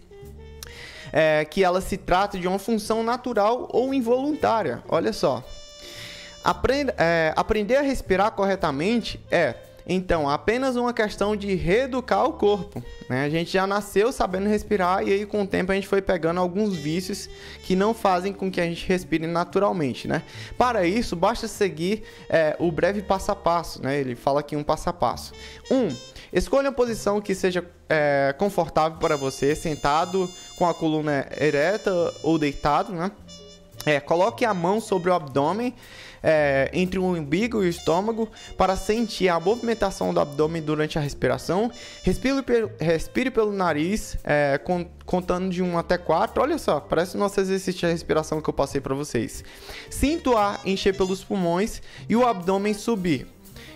é, 1.12 1.45
que 1.45 1.64
ela 1.64 1.82
se 1.82 1.97
trata 1.97 2.38
de 2.38 2.47
uma 2.47 2.59
função 2.59 3.03
natural 3.03 3.68
ou 3.72 3.93
involuntária. 3.93 4.84
Olha 4.88 5.14
só. 5.14 5.43
Aprenda, 6.43 6.95
é, 6.97 7.34
aprender 7.36 7.76
a 7.76 7.82
respirar 7.82 8.32
corretamente 8.32 9.20
é, 9.30 9.55
então, 9.88 10.30
apenas 10.30 10.76
uma 10.76 10.93
questão 10.93 11.36
de 11.36 11.53
reeducar 11.55 12.26
o 12.26 12.34
corpo. 12.34 12.84
Né? 13.09 13.26
A 13.26 13.30
gente 13.30 13.51
já 13.51 13.66
nasceu 13.66 14.12
sabendo 14.12 14.47
respirar 14.47 15.05
e 15.05 15.12
aí 15.12 15.26
com 15.26 15.41
o 15.41 15.47
tempo 15.47 15.72
a 15.72 15.76
gente 15.76 15.88
foi 15.88 16.01
pegando 16.01 16.39
alguns 16.39 16.76
vícios 16.76 17.30
que 17.64 17.76
não 17.76 17.93
fazem 17.93 18.32
com 18.32 18.51
que 18.51 18.62
a 18.62 18.66
gente 18.66 18.88
respire 18.88 19.28
naturalmente. 19.28 20.07
Né? 20.07 20.24
Para 20.57 20.86
isso, 20.86 21.16
basta 21.16 21.47
seguir 21.47 22.03
é, 22.30 22.55
o 22.59 22.72
breve 22.72 23.01
passo 23.01 23.32
a 23.32 23.36
passo. 23.36 23.82
Né? 23.82 23.99
Ele 23.99 24.16
fala 24.16 24.39
aqui 24.39 24.55
um 24.55 24.64
passo 24.64 24.89
a 24.89 24.93
passo. 24.93 25.34
Um, 25.70 25.89
Escolha 26.34 26.69
uma 26.69 26.75
posição 26.75 27.19
que 27.19 27.36
seja 27.36 27.65
é, 27.89 28.34
confortável 28.38 28.97
para 28.99 29.17
você, 29.17 29.53
sentado 29.55 30.29
com 30.55 30.67
a 30.67 30.73
coluna 30.73 31.27
ereta 31.38 31.91
ou 32.23 32.38
deitado, 32.38 32.93
né? 32.93 33.11
É, 33.86 33.99
coloque 33.99 34.45
a 34.45 34.53
mão 34.53 34.79
sobre 34.79 35.09
o 35.09 35.13
abdômen, 35.13 35.73
é, 36.23 36.69
entre 36.71 36.99
o 36.99 37.03
umbigo 37.03 37.63
e 37.63 37.65
o 37.65 37.69
estômago, 37.69 38.29
para 38.55 38.75
sentir 38.75 39.27
a 39.27 39.39
movimentação 39.39 40.13
do 40.13 40.19
abdômen 40.19 40.61
durante 40.61 40.99
a 40.99 41.01
respiração. 41.01 41.71
Respire, 42.03 42.43
respire 42.79 43.32
pelo 43.32 43.51
nariz, 43.51 44.17
é, 44.23 44.59
contando 45.05 45.49
de 45.49 45.63
1 45.63 45.77
até 45.79 45.97
4. 45.97 46.41
Olha 46.41 46.59
só, 46.59 46.79
parece 46.79 47.15
o 47.15 47.19
nosso 47.19 47.39
exercício 47.39 47.82
de 47.82 47.88
respiração 47.88 48.39
que 48.39 48.49
eu 48.49 48.53
passei 48.53 48.79
para 48.79 48.93
vocês. 48.93 49.43
Sinta 49.89 50.29
o 50.29 50.38
ar 50.38 50.61
encher 50.63 50.95
pelos 50.95 51.23
pulmões 51.23 51.82
e 52.07 52.15
o 52.15 52.25
abdômen 52.25 52.73
subir. 52.75 53.27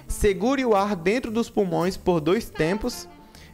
Segure 0.07 0.65
o 0.65 0.75
ar 0.75 0.95
dentro 0.95 1.31
dos 1.31 1.49
pulmões 1.49 1.97
por 1.97 2.19
dois 2.19 2.49
tempos. 2.49 3.07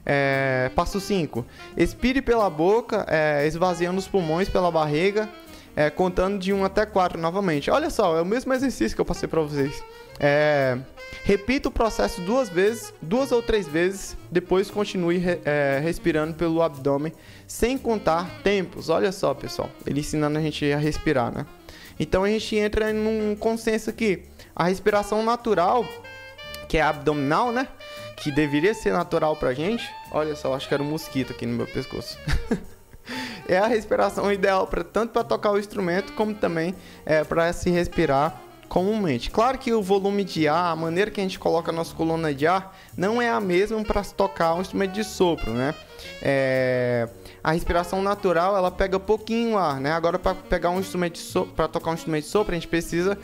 É, 0.06 0.72
passo 0.76 1.00
5. 1.00 1.46
Expire 1.78 2.22
pela 2.22 2.50
boca, 2.50 3.06
é, 3.08 3.46
esvaziando 3.46 4.00
os 4.00 4.08
pulmões 4.08 4.50
pela 4.50 4.72
barriga, 4.72 5.30
é, 5.76 5.90
contando 5.90 6.40
de 6.40 6.52
1 6.52 6.64
até 6.66 6.86
4 6.86 7.20
novamente. 7.20 7.70
Olha 7.70 7.90
só, 7.90 8.18
é 8.18 8.22
o 8.22 8.26
mesmo 8.26 8.54
exercício 8.54 8.96
que 8.96 9.02
eu 9.02 9.06
passei 9.06 9.28
para 9.28 9.42
vocês. 9.42 9.84
É, 10.20 10.78
repita 11.24 11.70
o 11.70 11.72
processo 11.72 12.22
duas 12.22 12.50
vezes, 12.50 12.94
duas 13.02 13.32
ou 13.32 13.42
três 13.42 13.68
vezes, 13.68 14.18
depois 14.30 14.70
continue 14.70 15.18
re, 15.18 15.40
é, 15.46 15.80
respirando 15.84 16.34
pelo 16.34 16.62
abdômen, 16.62 17.14
sem 17.48 17.78
contar 17.78 18.42
tempos. 18.44 18.90
Olha 18.90 19.12
só, 19.12 19.34
pessoal, 19.34 19.70
ele 19.86 20.00
ensinando 20.00 20.38
a 20.38 20.42
gente 20.42 20.72
a 20.72 20.78
respirar, 20.78 21.32
né? 21.32 21.46
Então 22.00 22.24
a 22.24 22.30
gente 22.30 22.56
entra 22.56 22.92
num 22.92 23.36
consenso 23.36 23.90
aqui. 23.90 24.24
A 24.56 24.66
respiração 24.66 25.24
natural 25.24 25.86
que 26.72 26.78
é 26.78 26.82
abdominal, 26.82 27.52
né? 27.52 27.68
Que 28.16 28.32
deveria 28.32 28.74
ser 28.74 28.94
natural 28.94 29.36
pra 29.36 29.54
gente. 29.54 29.84
Olha 30.10 30.38
só, 30.38 30.56
acho 30.56 30.70
que 30.70 30.74
era 30.74 30.82
um 30.82 30.86
mosquito 30.86 31.34
aqui 31.34 31.46
no 31.46 31.54
meu 31.54 31.68
pescoço. 31.68 32.18
é 33.46 33.58
a 33.58 33.68
respiração 33.68 34.32
ideal 34.32 34.66
para 34.66 34.82
tanto 34.82 35.12
para 35.12 35.22
tocar 35.22 35.52
o 35.52 35.60
instrumento 35.60 36.14
como 36.14 36.34
também 36.34 36.74
é, 37.06 37.26
para 37.26 37.52
se 37.52 37.70
respirar 37.70 38.42
comumente. 38.70 39.30
Claro 39.30 39.58
que 39.58 39.74
o 39.74 39.82
volume 39.82 40.24
de 40.24 40.48
ar, 40.48 40.72
a 40.72 40.76
maneira 40.78 41.12
que 41.12 41.20
a 41.20 41.24
gente 41.24 41.38
coloca 41.38 41.72
a 41.72 41.74
nossa 41.74 41.94
coluna 41.94 42.34
de 42.34 42.48
ar, 42.48 42.74
não 42.96 43.22
é 43.22 43.30
a 43.30 43.42
mesma 43.42 43.84
para 43.84 44.02
se 44.02 44.16
tocar 44.16 44.54
um 44.54 44.62
instrumento 44.62 44.94
de 44.94 45.04
sopro, 45.04 45.52
né? 45.52 45.76
É... 46.22 47.10
A 47.44 47.52
respiração 47.52 48.02
natural 48.02 48.56
ela 48.56 48.72
pega 48.72 48.98
pouquinho 48.98 49.58
ar, 49.58 49.78
né? 49.82 49.92
Agora 49.92 50.18
para 50.18 50.36
pegar 50.36 50.70
um 50.70 50.80
instrumento 50.80 51.20
para 51.54 51.68
tocar 51.68 51.92
um 51.92 51.96
instrumento 51.96 52.24
de 52.24 52.30
sopro 52.30 52.54
a 52.54 52.56
gente 52.56 52.70
precisa 52.70 53.18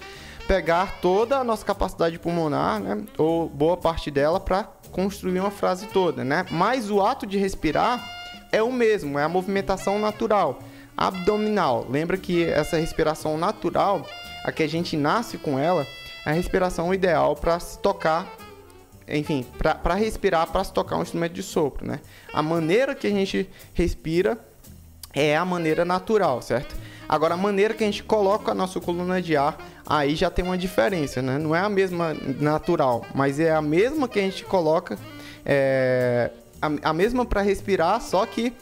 pegar 0.47 0.99
toda 1.01 1.37
a 1.37 1.43
nossa 1.43 1.65
capacidade 1.65 2.17
pulmonar, 2.17 2.79
né, 2.79 3.03
ou 3.17 3.49
boa 3.49 3.75
parte 3.75 4.09
dela, 4.09 4.39
para 4.39 4.63
construir 4.91 5.39
uma 5.39 5.51
frase 5.51 5.87
toda, 5.87 6.23
né? 6.23 6.45
Mas 6.49 6.89
o 6.89 7.01
ato 7.01 7.25
de 7.27 7.37
respirar 7.37 8.03
é 8.51 8.63
o 8.63 8.71
mesmo, 8.71 9.19
é 9.19 9.23
a 9.23 9.29
movimentação 9.29 9.99
natural, 9.99 10.59
abdominal. 10.95 11.85
Lembra 11.89 12.17
que 12.17 12.45
essa 12.45 12.77
respiração 12.77 13.37
natural, 13.37 14.07
a 14.43 14.51
que 14.51 14.63
a 14.63 14.69
gente 14.69 14.95
nasce 14.95 15.37
com 15.37 15.59
ela, 15.59 15.85
é 16.25 16.29
a 16.29 16.33
respiração 16.33 16.93
ideal 16.93 17.35
para 17.35 17.59
se 17.59 17.77
tocar, 17.79 18.27
enfim, 19.07 19.45
para 19.57 19.93
respirar, 19.93 20.47
para 20.47 20.63
se 20.63 20.71
tocar 20.71 20.97
um 20.97 21.01
instrumento 21.01 21.33
de 21.33 21.43
sopro, 21.43 21.85
né? 21.85 21.99
A 22.33 22.41
maneira 22.41 22.95
que 22.95 23.07
a 23.07 23.11
gente 23.11 23.49
respira 23.73 24.37
é 25.13 25.35
a 25.35 25.43
maneira 25.43 25.83
natural, 25.83 26.41
certo? 26.41 26.75
Agora, 27.07 27.35
a 27.35 27.37
maneira 27.37 27.73
que 27.73 27.83
a 27.83 27.87
gente 27.87 28.03
coloca 28.03 28.51
a 28.51 28.55
nossa 28.55 28.79
coluna 28.79 29.21
de 29.21 29.35
ar, 29.37 29.57
aí 29.85 30.15
já 30.15 30.29
tem 30.29 30.43
uma 30.43 30.57
diferença, 30.57 31.21
né? 31.21 31.37
Não 31.37 31.55
é 31.55 31.59
a 31.59 31.69
mesma 31.69 32.13
natural, 32.39 33.05
mas 33.15 33.39
é 33.39 33.51
a 33.51 33.61
mesma 33.61 34.07
que 34.07 34.19
a 34.19 34.23
gente 34.23 34.43
coloca, 34.43 34.97
é, 35.45 36.31
a, 36.61 36.89
a 36.89 36.93
mesma 36.93 37.25
para 37.25 37.41
respirar, 37.41 38.01
só 38.01 38.25
que 38.25 38.53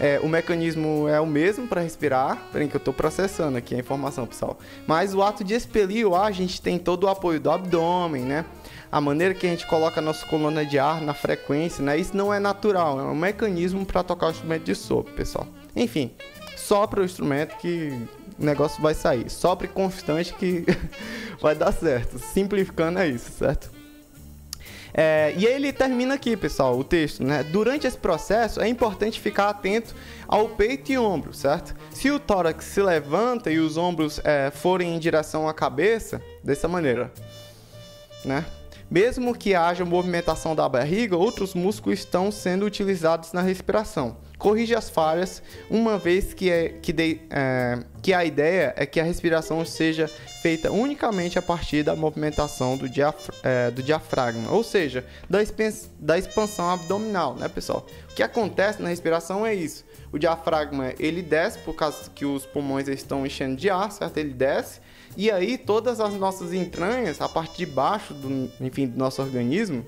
é, 0.00 0.18
o 0.22 0.28
mecanismo 0.28 1.06
é 1.08 1.20
o 1.20 1.26
mesmo 1.26 1.68
para 1.68 1.82
respirar. 1.82 2.38
Peraí 2.50 2.66
que 2.68 2.74
eu 2.74 2.78
estou 2.78 2.94
processando 2.94 3.58
aqui 3.58 3.74
a 3.74 3.78
informação, 3.78 4.26
pessoal. 4.26 4.58
Mas 4.86 5.14
o 5.14 5.22
ato 5.22 5.44
de 5.44 5.52
expelir 5.52 6.06
o 6.06 6.14
ar, 6.14 6.26
a 6.26 6.30
gente 6.30 6.62
tem 6.62 6.78
todo 6.78 7.04
o 7.04 7.08
apoio 7.08 7.38
do 7.38 7.50
abdômen, 7.50 8.22
né? 8.22 8.46
A 8.90 8.98
maneira 8.98 9.34
que 9.34 9.46
a 9.46 9.50
gente 9.50 9.66
coloca 9.66 10.00
a 10.00 10.02
nossa 10.02 10.24
coluna 10.26 10.64
de 10.64 10.78
ar 10.78 11.02
na 11.02 11.12
frequência, 11.12 11.84
né? 11.84 11.98
Isso 11.98 12.16
não 12.16 12.32
é 12.32 12.40
natural, 12.40 12.98
é 12.98 13.02
um 13.04 13.14
mecanismo 13.14 13.84
para 13.84 14.02
tocar 14.02 14.28
o 14.28 14.30
instrumento 14.30 14.64
de 14.64 14.74
sopro, 14.74 15.12
pessoal. 15.12 15.46
Enfim, 15.76 16.10
sopra 16.70 17.00
o 17.00 17.04
instrumento 17.04 17.56
que 17.56 17.90
o 18.38 18.44
negócio 18.44 18.80
vai 18.80 18.94
sair. 18.94 19.28
Sopre 19.28 19.66
constante 19.66 20.32
que 20.34 20.64
vai 21.42 21.52
dar 21.52 21.72
certo. 21.72 22.16
Simplificando 22.16 23.00
é 23.00 23.08
isso, 23.08 23.28
certo? 23.32 23.72
É, 24.94 25.34
e 25.36 25.48
aí 25.48 25.54
ele 25.54 25.72
termina 25.72 26.14
aqui, 26.14 26.36
pessoal, 26.36 26.78
o 26.78 26.84
texto, 26.84 27.24
né? 27.24 27.42
Durante 27.42 27.88
esse 27.88 27.98
processo 27.98 28.60
é 28.60 28.68
importante 28.68 29.18
ficar 29.18 29.48
atento 29.48 29.96
ao 30.28 30.50
peito 30.50 30.92
e 30.92 30.98
ombro, 30.98 31.34
certo? 31.34 31.74
Se 31.90 32.08
o 32.08 32.20
tórax 32.20 32.66
se 32.66 32.80
levanta 32.80 33.50
e 33.50 33.58
os 33.58 33.76
ombros 33.76 34.20
é, 34.22 34.52
forem 34.52 34.94
em 34.94 34.98
direção 35.00 35.48
à 35.48 35.54
cabeça, 35.54 36.22
dessa 36.44 36.68
maneira, 36.68 37.12
né? 38.24 38.44
Mesmo 38.90 39.36
que 39.36 39.54
haja 39.54 39.84
movimentação 39.84 40.56
da 40.56 40.68
barriga, 40.68 41.16
outros 41.16 41.54
músculos 41.54 42.00
estão 42.00 42.32
sendo 42.32 42.66
utilizados 42.66 43.32
na 43.32 43.40
respiração. 43.40 44.16
Corrige 44.36 44.74
as 44.74 44.90
falhas, 44.90 45.40
uma 45.70 45.96
vez 45.96 46.34
que, 46.34 46.50
é, 46.50 46.70
que, 46.70 46.92
de, 46.92 47.20
é, 47.30 47.78
que 48.02 48.12
a 48.12 48.24
ideia 48.24 48.74
é 48.76 48.84
que 48.84 48.98
a 48.98 49.04
respiração 49.04 49.64
seja 49.64 50.08
feita 50.42 50.72
unicamente 50.72 51.38
a 51.38 51.42
partir 51.42 51.84
da 51.84 51.94
movimentação 51.94 52.76
do, 52.76 52.88
diafra, 52.88 53.32
é, 53.44 53.70
do 53.70 53.80
diafragma, 53.80 54.50
ou 54.50 54.64
seja, 54.64 55.04
da, 55.28 55.38
da 56.00 56.18
expansão 56.18 56.68
abdominal, 56.70 57.36
né, 57.36 57.48
pessoal? 57.48 57.86
O 58.10 58.14
que 58.14 58.24
acontece 58.24 58.82
na 58.82 58.88
respiração 58.88 59.46
é 59.46 59.54
isso. 59.54 59.84
O 60.10 60.18
diafragma 60.18 60.94
ele 60.98 61.22
desce 61.22 61.58
por 61.58 61.74
causa 61.74 62.10
que 62.12 62.24
os 62.24 62.44
pulmões 62.44 62.88
estão 62.88 63.24
enchendo 63.24 63.54
de 63.54 63.70
ar, 63.70 63.92
certo? 63.92 64.16
Ele 64.16 64.34
desce 64.34 64.80
e 65.16 65.30
aí 65.30 65.58
todas 65.58 66.00
as 66.00 66.14
nossas 66.14 66.52
entranhas, 66.52 67.20
a 67.20 67.28
parte 67.28 67.58
de 67.58 67.66
baixo 67.66 68.14
do, 68.14 68.50
enfim, 68.60 68.86
do 68.86 68.98
nosso 68.98 69.20
organismo, 69.20 69.84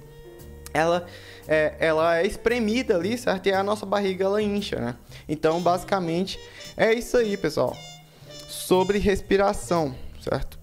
ela 0.74 1.06
é, 1.46 1.76
ela 1.78 2.18
é 2.18 2.26
espremida 2.26 2.96
ali, 2.96 3.16
certo? 3.18 3.48
E 3.48 3.52
a 3.52 3.62
nossa 3.62 3.84
barriga 3.84 4.24
ela 4.24 4.42
incha, 4.42 4.76
né? 4.76 4.96
Então, 5.28 5.60
basicamente, 5.60 6.38
é 6.76 6.92
isso 6.92 7.16
aí, 7.16 7.36
pessoal. 7.36 7.76
Sobre 8.48 8.98
respiração, 8.98 9.94
certo? 10.20 10.58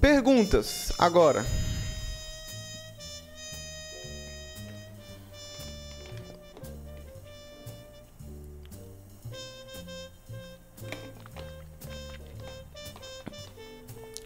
Perguntas 0.00 0.92
agora. 0.98 1.44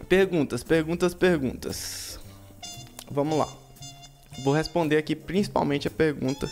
Perguntas, 0.07 0.63
perguntas, 0.63 1.13
perguntas. 1.13 2.19
Vamos 3.11 3.37
lá. 3.37 3.49
Vou 4.43 4.53
responder 4.53 4.97
aqui 4.97 5.15
principalmente 5.15 5.87
a 5.87 5.91
pergunta 5.91 6.49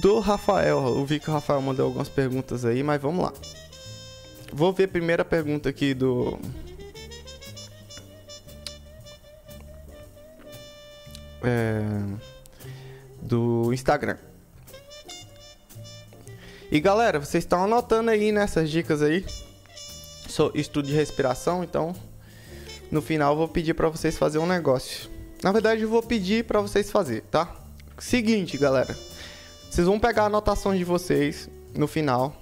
do 0.00 0.20
Rafael. 0.20 0.78
Eu 0.86 1.04
vi 1.04 1.20
que 1.20 1.28
o 1.28 1.32
Rafael 1.32 1.60
mandou 1.60 1.86
algumas 1.86 2.08
perguntas 2.08 2.64
aí, 2.64 2.82
mas 2.82 3.00
vamos 3.00 3.24
lá. 3.24 3.32
Vou 4.52 4.72
ver 4.72 4.84
a 4.84 4.88
primeira 4.88 5.24
pergunta 5.24 5.68
aqui 5.68 5.92
do. 5.92 6.38
É, 11.42 11.80
do 13.20 13.72
Instagram. 13.72 14.16
E 16.70 16.80
galera, 16.80 17.18
vocês 17.18 17.44
estão 17.44 17.64
anotando 17.64 18.10
aí 18.10 18.32
nessas 18.32 18.70
dicas 18.70 19.02
aí? 19.02 19.26
Sou 20.28 20.52
estudo 20.54 20.86
de 20.86 20.94
respiração, 20.94 21.64
então 21.64 21.94
no 22.90 23.00
final 23.00 23.36
vou 23.36 23.48
pedir 23.48 23.74
para 23.74 23.88
vocês 23.88 24.18
fazer 24.18 24.38
um 24.38 24.46
negócio. 24.46 25.08
Na 25.42 25.52
verdade, 25.52 25.82
eu 25.82 25.88
vou 25.88 26.02
pedir 26.02 26.44
para 26.44 26.60
vocês 26.60 26.90
fazer, 26.90 27.22
tá? 27.30 27.56
Seguinte, 27.98 28.58
galera. 28.58 28.96
Vocês 29.70 29.86
vão 29.86 29.98
pegar 29.98 30.26
anotações 30.26 30.78
de 30.78 30.84
vocês 30.84 31.48
no 31.74 31.86
final, 31.86 32.34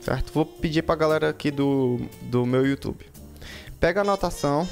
certo? 0.00 0.32
Vou 0.32 0.46
pedir 0.46 0.82
pra 0.82 0.94
galera 0.94 1.30
aqui 1.30 1.50
do, 1.50 2.00
do 2.22 2.46
meu 2.46 2.66
YouTube. 2.66 3.04
Pega 3.80 4.00
a 4.00 4.02
anotação 4.02 4.68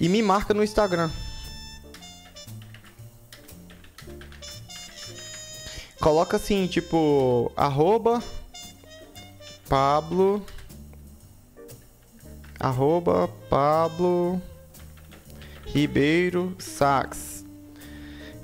e 0.00 0.08
me 0.08 0.22
marca 0.22 0.54
no 0.54 0.64
Instagram. 0.64 1.10
Coloca 6.00 6.36
assim, 6.36 6.66
tipo, 6.66 7.52
arroba 7.56 8.22
Pablo 9.68 10.44
arroba 12.58 13.28
Pablo 13.48 14.40
Ribeiro 15.66 16.54
Sax. 16.58 17.44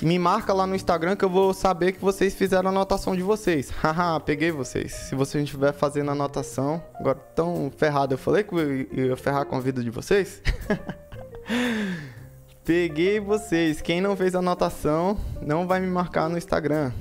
Me 0.03 0.19
marca 0.19 0.53
lá 0.53 0.67
no 0.67 0.75
Instagram 0.75 1.17
que 1.17 1.25
eu 1.25 1.31
vou 1.31 1.55
saber 1.55 1.93
que 1.93 2.01
vocês 2.01 2.35
fizeram 2.35 2.69
a 2.69 2.71
anotação 2.71 3.17
de 3.17 3.23
vocês. 3.23 3.71
Haha, 3.83 4.21
peguei 4.21 4.51
vocês. 4.51 4.93
Se 4.93 5.15
vocês 5.15 5.41
não 5.41 5.45
estiver 5.45 5.73
fazendo 5.73 6.11
anotação, 6.11 6.83
agora 6.95 7.19
tão 7.35 7.73
ferrado. 7.75 8.15
Eu 8.15 8.19
falei 8.19 8.45
que 8.45 8.55
eu 8.55 8.87
ia 8.93 9.17
ferrar 9.17 9.47
com 9.47 9.57
a 9.57 9.61
vida 9.61 9.83
de 9.83 9.91
vocês? 9.91 10.43
peguei 12.65 13.21
vocês. 13.21 13.81
Quem 13.81 14.01
não 14.01 14.17
fez 14.17 14.35
anotação 14.35 15.17
não 15.41 15.67
vai 15.67 15.81
me 15.81 15.87
marcar 15.87 16.29
no 16.29 16.37
Instagram. 16.37 16.93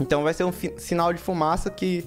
Então 0.00 0.22
vai 0.22 0.32
ser 0.32 0.44
um 0.44 0.52
sinal 0.78 1.12
de 1.12 1.20
fumaça 1.20 1.70
que 1.70 2.06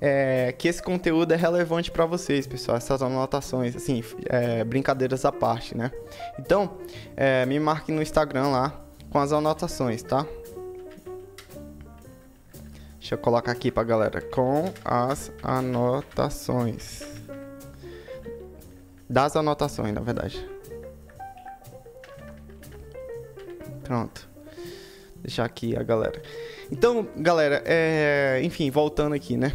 é, 0.00 0.52
que 0.52 0.66
esse 0.66 0.82
conteúdo 0.82 1.32
é 1.32 1.36
relevante 1.36 1.90
para 1.90 2.06
vocês, 2.06 2.46
pessoal. 2.46 2.78
Essas 2.78 3.02
anotações, 3.02 3.76
assim, 3.76 4.02
é, 4.26 4.64
brincadeiras 4.64 5.24
à 5.24 5.32
parte, 5.32 5.76
né? 5.76 5.90
Então, 6.38 6.78
é, 7.16 7.44
me 7.44 7.60
marque 7.60 7.92
no 7.92 8.00
Instagram 8.00 8.48
lá 8.48 8.80
com 9.10 9.18
as 9.18 9.32
anotações, 9.32 10.02
tá? 10.02 10.26
Deixa 12.98 13.14
eu 13.14 13.18
colocar 13.18 13.52
aqui 13.52 13.70
pra 13.70 13.82
galera. 13.82 14.20
Com 14.20 14.72
as 14.84 15.30
anotações. 15.42 17.02
Das 19.08 19.34
anotações, 19.36 19.92
na 19.92 20.00
verdade. 20.00 20.48
Pronto. 23.82 24.28
Deixar 25.16 25.44
aqui 25.44 25.76
a 25.76 25.82
galera. 25.82 26.22
Então, 26.70 27.08
galera, 27.16 27.62
é... 27.66 28.40
enfim, 28.44 28.70
voltando 28.70 29.14
aqui, 29.14 29.36
né? 29.36 29.52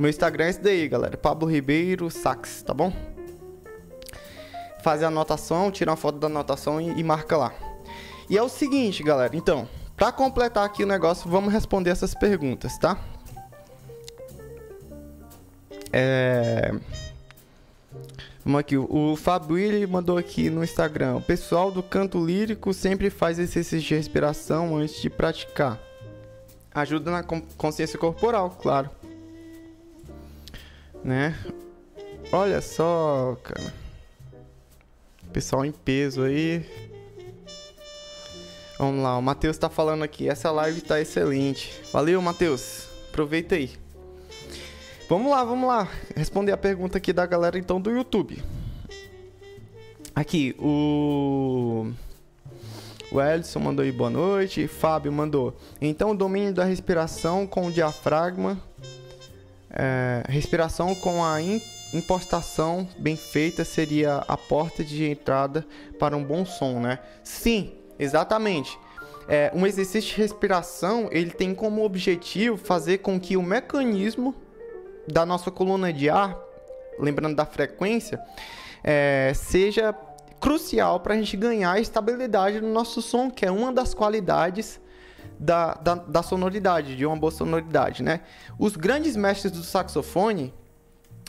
Meu 0.00 0.08
Instagram 0.08 0.46
é 0.46 0.48
esse 0.48 0.62
daí, 0.62 0.88
galera. 0.88 1.14
Pablo 1.18 1.46
Ribeiro 1.46 2.10
Sax, 2.10 2.62
tá 2.62 2.72
bom? 2.72 2.90
Fazer 4.82 5.04
a 5.04 5.08
anotação, 5.08 5.70
tirar 5.70 5.90
uma 5.90 5.96
foto 5.96 6.18
da 6.18 6.26
anotação 6.26 6.80
e, 6.80 6.98
e 6.98 7.04
marca 7.04 7.36
lá. 7.36 7.52
E 8.26 8.38
é 8.38 8.42
o 8.42 8.48
seguinte, 8.48 9.02
galera. 9.02 9.36
Então, 9.36 9.68
para 9.98 10.10
completar 10.10 10.64
aqui 10.64 10.82
o 10.82 10.86
negócio, 10.86 11.28
vamos 11.28 11.52
responder 11.52 11.90
essas 11.90 12.14
perguntas, 12.14 12.78
tá? 12.78 12.98
É... 15.92 16.72
Vamos 18.42 18.60
aqui, 18.60 18.78
o 18.78 19.16
Fabio 19.16 19.86
mandou 19.86 20.16
aqui 20.16 20.48
no 20.48 20.64
Instagram. 20.64 21.16
O 21.16 21.22
pessoal 21.22 21.70
do 21.70 21.82
canto 21.82 22.24
lírico 22.24 22.72
sempre 22.72 23.10
faz 23.10 23.38
exercícios 23.38 23.82
de 23.82 23.94
respiração 23.94 24.78
antes 24.78 25.02
de 25.02 25.10
praticar. 25.10 25.78
Ajuda 26.72 27.10
na 27.10 27.22
consciência 27.22 27.98
corporal, 27.98 28.56
claro 28.62 28.88
né? 31.04 31.36
Olha 32.32 32.60
só, 32.60 33.36
cara. 33.42 33.72
Pessoal 35.32 35.64
em 35.64 35.72
peso 35.72 36.22
aí. 36.22 36.64
Vamos 38.78 39.02
lá, 39.02 39.18
o 39.18 39.22
Matheus 39.22 39.58
tá 39.58 39.68
falando 39.68 40.02
aqui. 40.02 40.28
Essa 40.28 40.50
live 40.50 40.80
tá 40.80 41.00
excelente. 41.00 41.72
Valeu, 41.92 42.20
Matheus. 42.22 42.88
Aproveita 43.10 43.54
aí. 43.54 43.70
Vamos 45.08 45.30
lá, 45.30 45.44
vamos 45.44 45.68
lá. 45.68 45.88
Responder 46.16 46.52
a 46.52 46.56
pergunta 46.56 46.98
aqui 46.98 47.12
da 47.12 47.26
galera 47.26 47.58
então 47.58 47.80
do 47.80 47.90
YouTube. 47.90 48.42
Aqui, 50.14 50.54
o. 50.58 51.92
O 53.12 53.60
mandou 53.60 53.84
aí 53.84 53.90
boa 53.90 54.08
noite. 54.08 54.68
Fábio 54.68 55.10
mandou. 55.10 55.56
Então, 55.80 56.12
o 56.12 56.16
domínio 56.16 56.54
da 56.54 56.64
respiração 56.64 57.46
com 57.46 57.66
o 57.66 57.72
diafragma 57.72 58.56
é, 59.70 60.22
respiração 60.28 60.94
com 60.94 61.24
a 61.24 61.38
impostação 61.92 62.88
bem 62.98 63.16
feita 63.16 63.64
seria 63.64 64.18
a 64.28 64.36
porta 64.36 64.84
de 64.84 65.08
entrada 65.08 65.66
para 65.98 66.16
um 66.16 66.24
bom 66.24 66.44
som, 66.44 66.80
né? 66.80 66.98
Sim, 67.22 67.72
exatamente. 67.98 68.78
É, 69.28 69.52
um 69.54 69.66
exercício 69.66 70.10
de 70.10 70.20
respiração 70.20 71.08
ele 71.12 71.30
tem 71.30 71.54
como 71.54 71.84
objetivo 71.84 72.56
fazer 72.56 72.98
com 72.98 73.18
que 73.20 73.36
o 73.36 73.42
mecanismo 73.42 74.34
da 75.06 75.24
nossa 75.24 75.50
coluna 75.50 75.92
de 75.92 76.10
ar, 76.10 76.36
lembrando 76.98 77.36
da 77.36 77.44
frequência, 77.44 78.20
é, 78.82 79.32
seja 79.34 79.94
crucial 80.40 81.00
para 81.00 81.14
a 81.14 81.16
gente 81.16 81.36
ganhar 81.36 81.80
estabilidade 81.80 82.60
no 82.60 82.72
nosso 82.72 83.02
som, 83.02 83.30
que 83.30 83.44
é 83.44 83.50
uma 83.50 83.72
das 83.72 83.94
qualidades 83.94 84.80
da, 85.40 85.72
da, 85.72 85.94
da, 85.94 86.22
sonoridade, 86.22 86.94
de 86.94 87.06
uma 87.06 87.16
boa 87.16 87.30
sonoridade, 87.30 88.02
né? 88.02 88.20
Os 88.58 88.76
grandes 88.76 89.16
mestres 89.16 89.50
do 89.50 89.62
saxofone, 89.62 90.52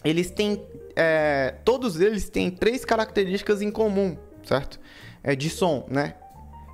eles 0.03 0.29
têm, 0.29 0.61
é, 0.97 1.55
todos 1.63 2.01
eles 2.01 2.29
têm 2.29 2.51
três 2.51 2.83
características 2.83 3.61
em 3.61 3.71
comum, 3.71 4.17
certo? 4.43 4.81
É, 5.23 5.33
de 5.33 5.49
som, 5.49 5.85
né? 5.89 6.15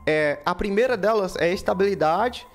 É, 0.07 0.39
a 0.43 0.55
primeira 0.55 0.97
delas 0.97 1.35
é 1.35 1.53
estabilidade, 1.53 2.47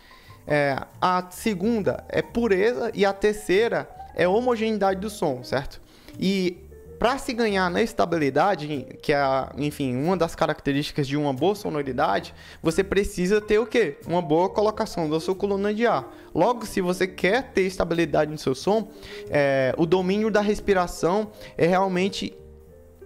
é, 0.49 0.77
a 1.01 1.29
segunda 1.31 2.05
é 2.09 2.21
pureza 2.21 2.91
e 2.93 3.07
a 3.07 3.13
terceira 3.13 3.89
é 4.17 4.27
homogeneidade 4.27 4.99
do 4.99 5.09
som, 5.09 5.45
certo? 5.45 5.81
E 6.19 6.57
para 7.03 7.19
se 7.19 7.33
ganhar 7.33 7.69
na 7.69 7.83
estabilidade, 7.83 8.87
que 9.03 9.13
é, 9.13 9.19
enfim, 9.59 9.97
uma 9.97 10.17
das 10.17 10.37
características 10.37 11.09
de 11.09 11.17
uma 11.17 11.33
boa 11.33 11.53
sonoridade, 11.57 12.33
você 12.63 12.85
precisa 12.85 13.41
ter 13.41 13.59
o 13.59 13.67
quê? 13.67 13.99
Uma 14.07 14.23
boa 14.23 14.49
colocação 14.49 15.11
da 15.11 15.19
sua 15.19 15.35
coluna 15.35 15.75
de 15.75 15.85
ar. 15.85 16.15
Logo, 16.33 16.65
se 16.65 16.81
você 16.81 17.09
quer 17.09 17.51
ter 17.51 17.63
estabilidade 17.63 18.31
no 18.31 18.39
seu 18.39 18.55
som, 18.55 18.89
é, 19.29 19.75
o 19.77 19.85
domínio 19.85 20.31
da 20.31 20.41
respiração 20.41 21.33
é 21.59 21.67
realmente 21.67 22.33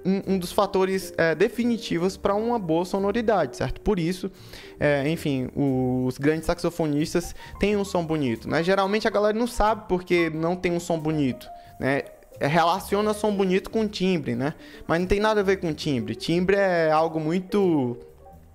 um, 0.04 0.38
dos 0.38 0.52
fatores 0.52 1.14
é, 1.16 1.34
definitivos 1.34 2.18
para 2.18 2.34
uma 2.34 2.58
boa 2.58 2.84
sonoridade, 2.84 3.56
certo? 3.56 3.80
Por 3.80 3.98
isso, 3.98 4.30
é, 4.78 5.08
enfim, 5.08 5.48
os 5.56 6.18
grandes 6.18 6.44
saxofonistas 6.44 7.34
têm 7.58 7.78
um 7.78 7.84
som 7.84 8.04
bonito, 8.04 8.46
né? 8.46 8.62
Geralmente 8.62 9.08
a 9.08 9.10
galera 9.10 9.38
não 9.38 9.46
sabe 9.46 9.86
porque 9.88 10.28
não 10.28 10.54
tem 10.54 10.70
um 10.70 10.80
som 10.80 10.98
bonito, 10.98 11.48
né? 11.80 12.02
É, 12.38 12.46
relaciona 12.46 13.14
som 13.14 13.34
bonito 13.34 13.70
com 13.70 13.86
timbre, 13.88 14.34
né? 14.34 14.54
Mas 14.86 15.00
não 15.00 15.06
tem 15.06 15.20
nada 15.20 15.40
a 15.40 15.42
ver 15.42 15.58
com 15.58 15.72
timbre. 15.72 16.14
Timbre 16.14 16.56
é 16.56 16.90
algo 16.90 17.18
muito 17.18 17.96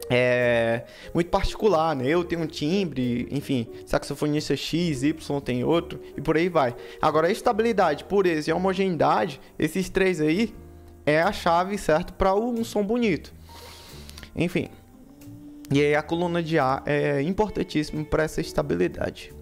é 0.09 0.83
muito 1.13 1.29
particular, 1.29 1.95
né? 1.95 2.07
Eu 2.07 2.23
tenho 2.23 2.41
um 2.41 2.47
timbre, 2.47 3.27
enfim, 3.31 3.67
saxofonista 3.85 4.55
X, 4.55 5.03
Y 5.03 5.39
tem 5.41 5.63
outro 5.63 6.01
e 6.17 6.21
por 6.21 6.35
aí 6.35 6.49
vai. 6.49 6.75
Agora, 7.01 7.27
a 7.27 7.31
estabilidade, 7.31 8.03
pureza 8.03 8.49
e 8.49 8.53
homogeneidade, 8.53 9.39
esses 9.57 9.89
três 9.89 10.19
aí 10.19 10.53
é 11.05 11.21
a 11.21 11.31
chave, 11.31 11.77
certo, 11.77 12.13
para 12.13 12.35
um 12.35 12.63
som 12.63 12.83
bonito. 12.83 13.33
Enfim. 14.35 14.69
E 15.71 15.79
aí 15.79 15.95
a 15.95 16.01
coluna 16.01 16.43
de 16.43 16.59
ar 16.59 16.83
é 16.85 17.21
importantíssimo 17.21 18.05
para 18.05 18.23
essa 18.23 18.41
estabilidade. 18.41 19.33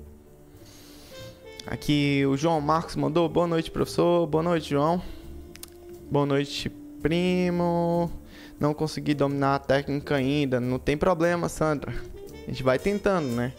Aqui 1.69 2.25
o 2.25 2.35
João 2.35 2.59
Marcos 2.59 2.95
mandou 2.95 3.29
boa 3.29 3.45
noite, 3.45 3.69
professor. 3.69 4.25
Boa 4.25 4.41
noite, 4.41 4.71
João. 4.71 4.99
Boa 6.09 6.25
noite, 6.25 6.67
primo. 6.67 8.11
Não 8.59 8.73
consegui 8.73 9.13
dominar 9.13 9.53
a 9.53 9.59
técnica 9.59 10.15
ainda. 10.15 10.59
Não 10.59 10.79
tem 10.79 10.97
problema, 10.97 11.47
Sandra. 11.47 11.93
A 12.33 12.49
gente 12.49 12.63
vai 12.63 12.79
tentando, 12.79 13.27
né? 13.27 13.53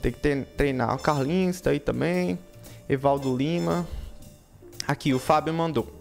Tem 0.00 0.10
que 0.10 0.46
treinar. 0.56 0.94
O 0.94 0.98
Carlinhos 0.98 1.56
está 1.56 1.72
aí 1.72 1.78
também. 1.78 2.38
Evaldo 2.88 3.36
Lima. 3.36 3.86
Aqui, 4.86 5.12
o 5.12 5.18
Fábio 5.18 5.52
mandou. 5.52 5.92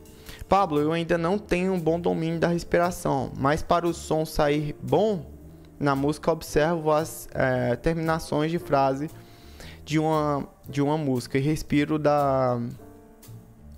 Pablo, 0.48 0.80
eu 0.80 0.94
ainda 0.94 1.18
não 1.18 1.38
tenho 1.38 1.74
um 1.74 1.80
bom 1.82 2.00
domínio 2.00 2.40
da 2.40 2.48
respiração, 2.48 3.34
mas 3.36 3.62
para 3.62 3.86
o 3.86 3.94
som 3.94 4.26
sair 4.26 4.74
bom 4.82 5.30
na 5.78 5.98
música, 5.98 6.32
observo 6.32 6.92
as 6.92 7.28
é, 7.34 7.76
terminações 7.76 8.50
de 8.50 8.58
frase 8.58 9.10
de 9.88 9.98
uma, 9.98 10.46
de 10.68 10.82
uma 10.82 10.98
música 10.98 11.38
e 11.38 11.42
respiro 11.42 11.98
da. 11.98 12.60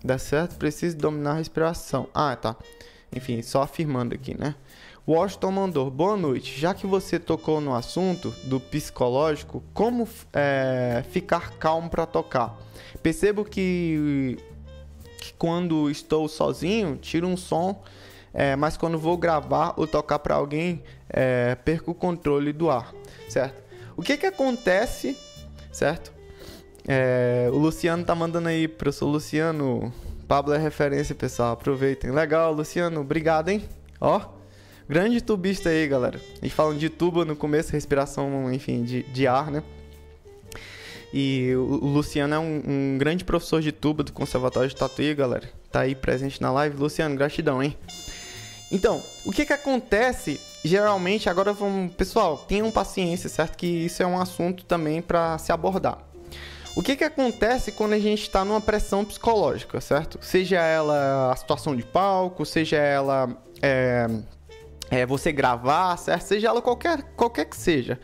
Dá 0.03 0.17
certo? 0.17 0.55
Preciso 0.55 0.97
dominar 0.97 1.31
a 1.31 1.35
respiração. 1.35 2.09
Ah, 2.15 2.35
tá. 2.35 2.55
Enfim, 3.15 3.43
só 3.43 3.61
afirmando 3.61 4.15
aqui, 4.15 4.35
né? 4.35 4.55
Washington 5.07 5.51
mandou, 5.51 5.91
boa 5.91 6.17
noite. 6.17 6.59
Já 6.59 6.73
que 6.73 6.87
você 6.87 7.19
tocou 7.19 7.61
no 7.61 7.75
assunto 7.75 8.33
do 8.45 8.59
psicológico, 8.59 9.63
como 9.71 10.07
é, 10.33 11.03
ficar 11.11 11.51
calmo 11.59 11.91
para 11.91 12.07
tocar? 12.07 12.57
Percebo 13.03 13.45
que, 13.45 14.37
que, 15.19 15.33
quando 15.33 15.91
estou 15.91 16.27
sozinho, 16.27 16.97
tiro 16.97 17.27
um 17.27 17.37
som, 17.37 17.83
é, 18.33 18.55
mas 18.55 18.77
quando 18.77 18.97
vou 18.97 19.15
gravar 19.15 19.75
ou 19.77 19.85
tocar 19.85 20.17
para 20.19 20.35
alguém, 20.35 20.81
é, 21.07 21.53
perco 21.53 21.91
o 21.91 21.95
controle 21.95 22.51
do 22.51 22.71
ar, 22.71 22.93
certo? 23.27 23.61
O 23.95 24.01
que 24.01 24.17
que 24.17 24.25
acontece 24.25 25.15
certo? 25.71 26.11
É, 26.87 27.49
o 27.51 27.57
Luciano 27.57 28.03
tá 28.03 28.15
mandando 28.15 28.47
aí, 28.49 28.67
professor 28.67 29.07
Luciano. 29.07 29.93
Pablo 30.27 30.53
é 30.53 30.57
referência, 30.57 31.13
pessoal. 31.13 31.53
Aproveitem. 31.53 32.11
Legal, 32.11 32.53
Luciano. 32.53 33.01
Obrigado, 33.01 33.49
hein? 33.49 33.63
Ó, 34.01 34.21
grande 34.87 35.21
tubista 35.21 35.69
aí, 35.69 35.87
galera. 35.87 36.19
Gente 36.41 36.53
falando 36.53 36.79
de 36.79 36.89
tuba 36.89 37.25
no 37.25 37.35
começo, 37.35 37.71
respiração, 37.71 38.51
enfim, 38.51 38.83
de, 38.83 39.03
de 39.03 39.27
ar, 39.27 39.51
né? 39.51 39.63
E 41.13 41.53
o, 41.55 41.61
o 41.83 41.87
Luciano 41.87 42.33
é 42.33 42.39
um, 42.39 42.61
um, 42.65 42.97
grande 42.97 43.23
professor 43.23 43.61
de 43.61 43.71
tuba 43.71 44.03
do 44.03 44.13
Conservatório 44.13 44.69
de 44.69 44.75
Tatuí, 44.75 45.13
galera. 45.13 45.49
Tá 45.71 45.81
aí 45.81 45.95
presente 45.95 46.41
na 46.41 46.51
live. 46.51 46.77
Luciano, 46.77 47.15
gratidão, 47.15 47.61
hein? 47.61 47.75
Então, 48.71 49.01
o 49.25 49.31
que 49.31 49.45
que 49.45 49.53
acontece 49.53 50.39
geralmente, 50.63 51.29
agora 51.29 51.53
vamos. 51.53 51.93
Pessoal, 51.93 52.37
tenham 52.37 52.69
paciência, 52.71 53.29
certo? 53.29 53.57
Que 53.57 53.67
isso 53.67 54.03
é 54.03 54.07
um 54.07 54.19
assunto 54.19 54.65
também 54.65 55.01
para 55.01 55.37
se 55.37 55.51
abordar. 55.51 55.99
O 56.75 56.81
que, 56.81 56.95
que 56.95 57.03
acontece 57.03 57.71
quando 57.71 57.93
a 57.93 57.99
gente 57.99 58.21
está 58.21 58.45
numa 58.45 58.61
pressão 58.61 59.03
psicológica, 59.03 59.81
certo? 59.81 60.19
Seja 60.21 60.61
ela 60.61 61.31
a 61.31 61.35
situação 61.35 61.75
de 61.75 61.83
palco, 61.83 62.45
seja 62.45 62.77
ela 62.77 63.35
é, 63.61 64.07
é, 64.89 65.05
você 65.05 65.31
gravar, 65.31 65.97
certo? 65.97 66.21
Seja 66.21 66.47
ela 66.47 66.61
qualquer, 66.61 67.01
qualquer 67.15 67.45
que 67.45 67.57
seja. 67.57 67.99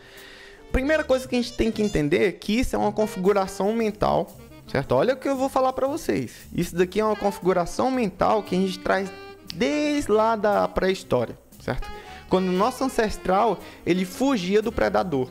Primeira 0.72 1.04
coisa 1.04 1.28
que 1.28 1.36
a 1.36 1.42
gente 1.42 1.54
tem 1.54 1.72
que 1.72 1.82
entender 1.82 2.28
é 2.28 2.32
que 2.32 2.60
isso 2.60 2.76
é 2.76 2.80
uma 2.80 2.92
configuração 2.92 3.72
mental, 3.72 4.36
certo? 4.68 4.94
Olha 4.94 5.14
o 5.14 5.18
que 5.18 5.30
eu 5.30 5.38
vou 5.38 5.48
falar 5.48 5.72
para 5.72 5.88
vocês. 5.88 6.34
Isso 6.54 6.76
daqui 6.76 7.00
é 7.00 7.06
uma 7.06 7.16
configuração 7.16 7.90
mental 7.92 8.44
que 8.44 8.56
a 8.56 8.60
gente 8.60 8.80
traz 8.80 9.10
desde 9.54 10.12
lá 10.12 10.36
da 10.36 10.68
pré-história, 10.68 11.38
certo? 11.62 11.88
Quando 12.30 12.50
o 12.50 12.52
nosso 12.52 12.84
ancestral, 12.84 13.60
ele 13.86 14.06
fugia 14.06 14.62
do 14.62 14.72
predador, 14.72 15.30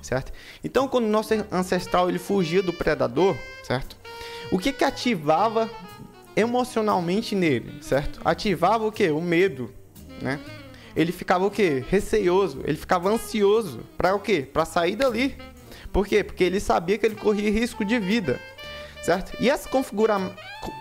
certo? 0.00 0.32
Então, 0.64 0.88
quando 0.88 1.04
o 1.04 1.08
nosso 1.08 1.34
ancestral 1.50 2.08
ele 2.08 2.18
fugia 2.18 2.62
do 2.62 2.72
predador, 2.72 3.36
certo? 3.62 3.96
O 4.50 4.58
que 4.58 4.72
que 4.72 4.84
ativava 4.84 5.70
emocionalmente 6.34 7.34
nele, 7.34 7.82
certo? 7.82 8.20
Ativava 8.24 8.86
o 8.86 8.92
que? 8.92 9.10
O 9.10 9.20
medo, 9.20 9.72
né? 10.20 10.40
Ele 10.94 11.12
ficava 11.12 11.46
o 11.46 11.50
que? 11.50 11.84
Receioso, 11.88 12.60
ele 12.64 12.76
ficava 12.76 13.10
ansioso 13.10 13.80
para 13.96 14.14
o 14.14 14.20
quê? 14.20 14.46
Para 14.50 14.64
sair 14.64 14.96
dali. 14.96 15.36
Por 15.92 16.06
quê? 16.06 16.24
Porque 16.24 16.44
ele 16.44 16.60
sabia 16.60 16.98
que 16.98 17.06
ele 17.06 17.14
corria 17.14 17.50
risco 17.50 17.84
de 17.84 17.98
vida, 17.98 18.40
certo? 19.02 19.36
E 19.40 19.48
essa 19.48 19.68
configura... 19.68 20.18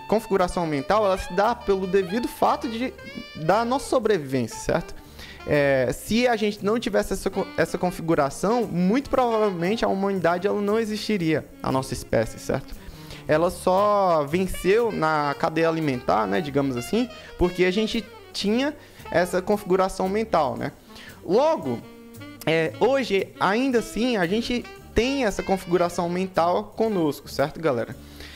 configuração 0.08 0.66
mental, 0.66 1.06
ela 1.06 1.18
se 1.18 1.34
dá 1.34 1.54
pelo 1.56 1.86
devido 1.88 2.28
fato 2.28 2.70
de 2.70 2.94
da 3.36 3.66
nossa 3.66 3.90
sobrevivência, 3.90 4.58
certo? 4.58 5.01
É, 5.48 5.92
se 5.92 6.28
a 6.28 6.36
gente 6.36 6.64
não 6.64 6.80
tivesse 6.80 7.14
essa, 7.14 7.32
essa 7.58 7.78
configuração, 7.78 8.66
muito 8.66 9.10
provavelmente 9.10 9.84
a 9.84 9.88
humanidade 9.88 10.48
ela 10.48 10.62
não 10.62 10.80
existiria, 10.80 11.46
a 11.64 11.72
nossa 11.72 11.94
espécie, 11.94 12.40
certo? 12.40 12.76
Ela 13.28 13.50
só 13.50 14.26
venceu 14.28 14.92
na 14.92 15.36
cadeia 15.40 15.70
alimentar, 15.70 16.28
né, 16.28 16.42
digamos 16.42 16.76
assim, 16.76 17.10
porque 17.38 17.66
a 17.66 17.72
gente 17.72 18.06
tinha 18.34 18.76
essa 19.10 19.42
configuração 19.42 20.08
mental, 20.08 20.56
né? 20.58 20.72
Logo, 21.24 21.80
é, 22.46 22.74
hoje, 22.80 23.28
ainda 23.40 23.80
assim, 23.80 24.18
a 24.18 24.26
gente 24.26 24.64
tem 24.94 25.26
essa 25.26 25.44
configuração 25.44 26.10
mental 26.10 26.74
conosco, 26.76 27.28
certo, 27.28 27.60
galera? 27.60 27.96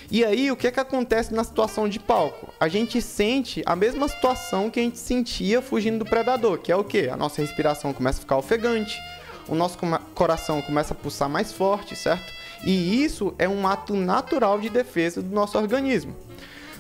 E 0.10 0.24
aí, 0.24 0.52
o 0.52 0.56
que 0.56 0.68
é 0.68 0.72
que 0.72 0.80
acontece 0.80 1.34
na 1.34 1.44
situação 1.44 1.90
de 1.90 2.00
palco? 2.00 2.54
A 2.60 2.68
gente 2.68 3.02
sente 3.02 3.64
a 3.66 3.76
mesma 3.76 4.08
situação 4.08 4.70
que 4.70 4.80
a 4.80 4.84
gente 4.84 5.00
sentia 5.00 5.62
fugindo 5.62 6.00
do 6.00 6.06
predador, 6.06 6.60
que 6.60 6.72
é 6.72 6.76
o 6.76 6.84
que? 6.84 7.10
A 7.10 7.18
nossa 7.18 7.42
respiração 7.42 7.92
começa 7.92 8.20
a 8.20 8.22
ficar 8.22 8.38
ofegante, 8.38 8.96
o 9.48 9.56
nosso 9.56 9.78
coração 10.14 10.62
começa 10.62 10.94
a 10.94 10.98
pulsar 10.98 11.30
mais 11.30 11.52
forte, 11.52 11.96
certo? 11.96 12.32
E 12.64 13.04
isso 13.04 13.34
é 13.38 13.50
um 13.50 13.68
ato 13.68 13.96
natural 13.96 14.60
de 14.60 14.70
defesa 14.70 15.22
do 15.22 15.34
nosso 15.34 15.58
organismo. 15.58 16.16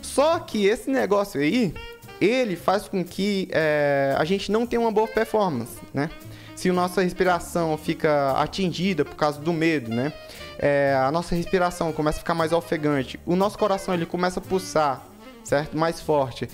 Só 0.01 0.39
que 0.39 0.65
esse 0.65 0.89
negócio 0.89 1.41
aí, 1.41 1.73
ele 2.21 2.55
faz 2.55 2.88
com 2.88 3.03
que 3.03 3.47
é, 3.51 4.15
a 4.17 4.23
gente 4.23 4.51
não 4.51 4.65
tenha 4.65 4.80
uma 4.80 4.91
boa 4.91 5.07
performance, 5.07 5.78
né? 5.93 6.09
Se 6.55 6.69
a 6.69 6.73
nossa 6.73 7.01
respiração 7.01 7.78
fica 7.78 8.32
atingida 8.32 9.03
por 9.03 9.15
causa 9.15 9.41
do 9.41 9.51
medo, 9.51 9.93
né? 9.93 10.13
É, 10.58 10.95
a 10.97 11.12
nossa 11.12 11.36
respiração 11.36 11.91
começa 11.91 12.18
a 12.18 12.20
ficar 12.20 12.34
mais 12.34 12.51
ofegante, 12.51 13.20
o 13.26 13.36
nosso 13.36 13.58
coração 13.58 13.93
ele 13.93 14.06
começa 14.06 14.39
a 14.39 14.43
pulsar, 14.43 15.01
certo? 15.43 15.78
Mais 15.78 15.99
forte. 15.99 16.49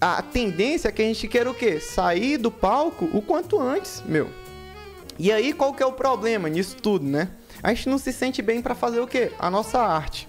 A 0.00 0.20
tendência 0.22 0.88
é 0.88 0.92
que 0.92 1.02
a 1.02 1.04
gente 1.04 1.26
queira 1.26 1.50
o 1.50 1.54
quê? 1.54 1.80
Sair 1.80 2.36
do 2.36 2.50
palco 2.50 3.08
o 3.12 3.22
quanto 3.22 3.60
antes, 3.60 4.02
meu. 4.06 4.28
E 5.18 5.32
aí 5.32 5.52
qual 5.52 5.72
que 5.72 5.82
é 5.82 5.86
o 5.86 5.92
problema 5.92 6.48
nisso 6.48 6.76
tudo, 6.76 7.04
né? 7.04 7.28
A 7.62 7.72
gente 7.72 7.88
não 7.88 7.98
se 7.98 8.12
sente 8.12 8.42
bem 8.42 8.60
para 8.60 8.74
fazer 8.74 9.00
o 9.00 9.06
quê? 9.06 9.32
A 9.38 9.50
nossa 9.50 9.80
arte. 9.80 10.28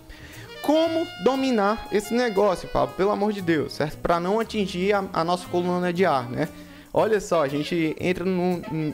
Como 0.62 1.06
dominar 1.24 1.88
esse 1.92 2.14
negócio, 2.14 2.68
Pablo? 2.70 2.96
Pelo 2.96 3.12
amor 3.12 3.34
de 3.34 3.42
Deus, 3.42 3.74
certo? 3.74 3.98
Para 3.98 4.20
não 4.20 4.40
atingir 4.40 4.94
a, 4.94 5.04
a, 5.14 5.24
nossa 5.24 5.48
coluna 5.48 5.94
de 5.94 6.06
ar, 6.06 6.30
né? 6.30 6.48
Olha 6.94 7.20
só, 7.20 7.44
a 7.44 7.48
gente 7.48 7.96
entra 8.00 8.26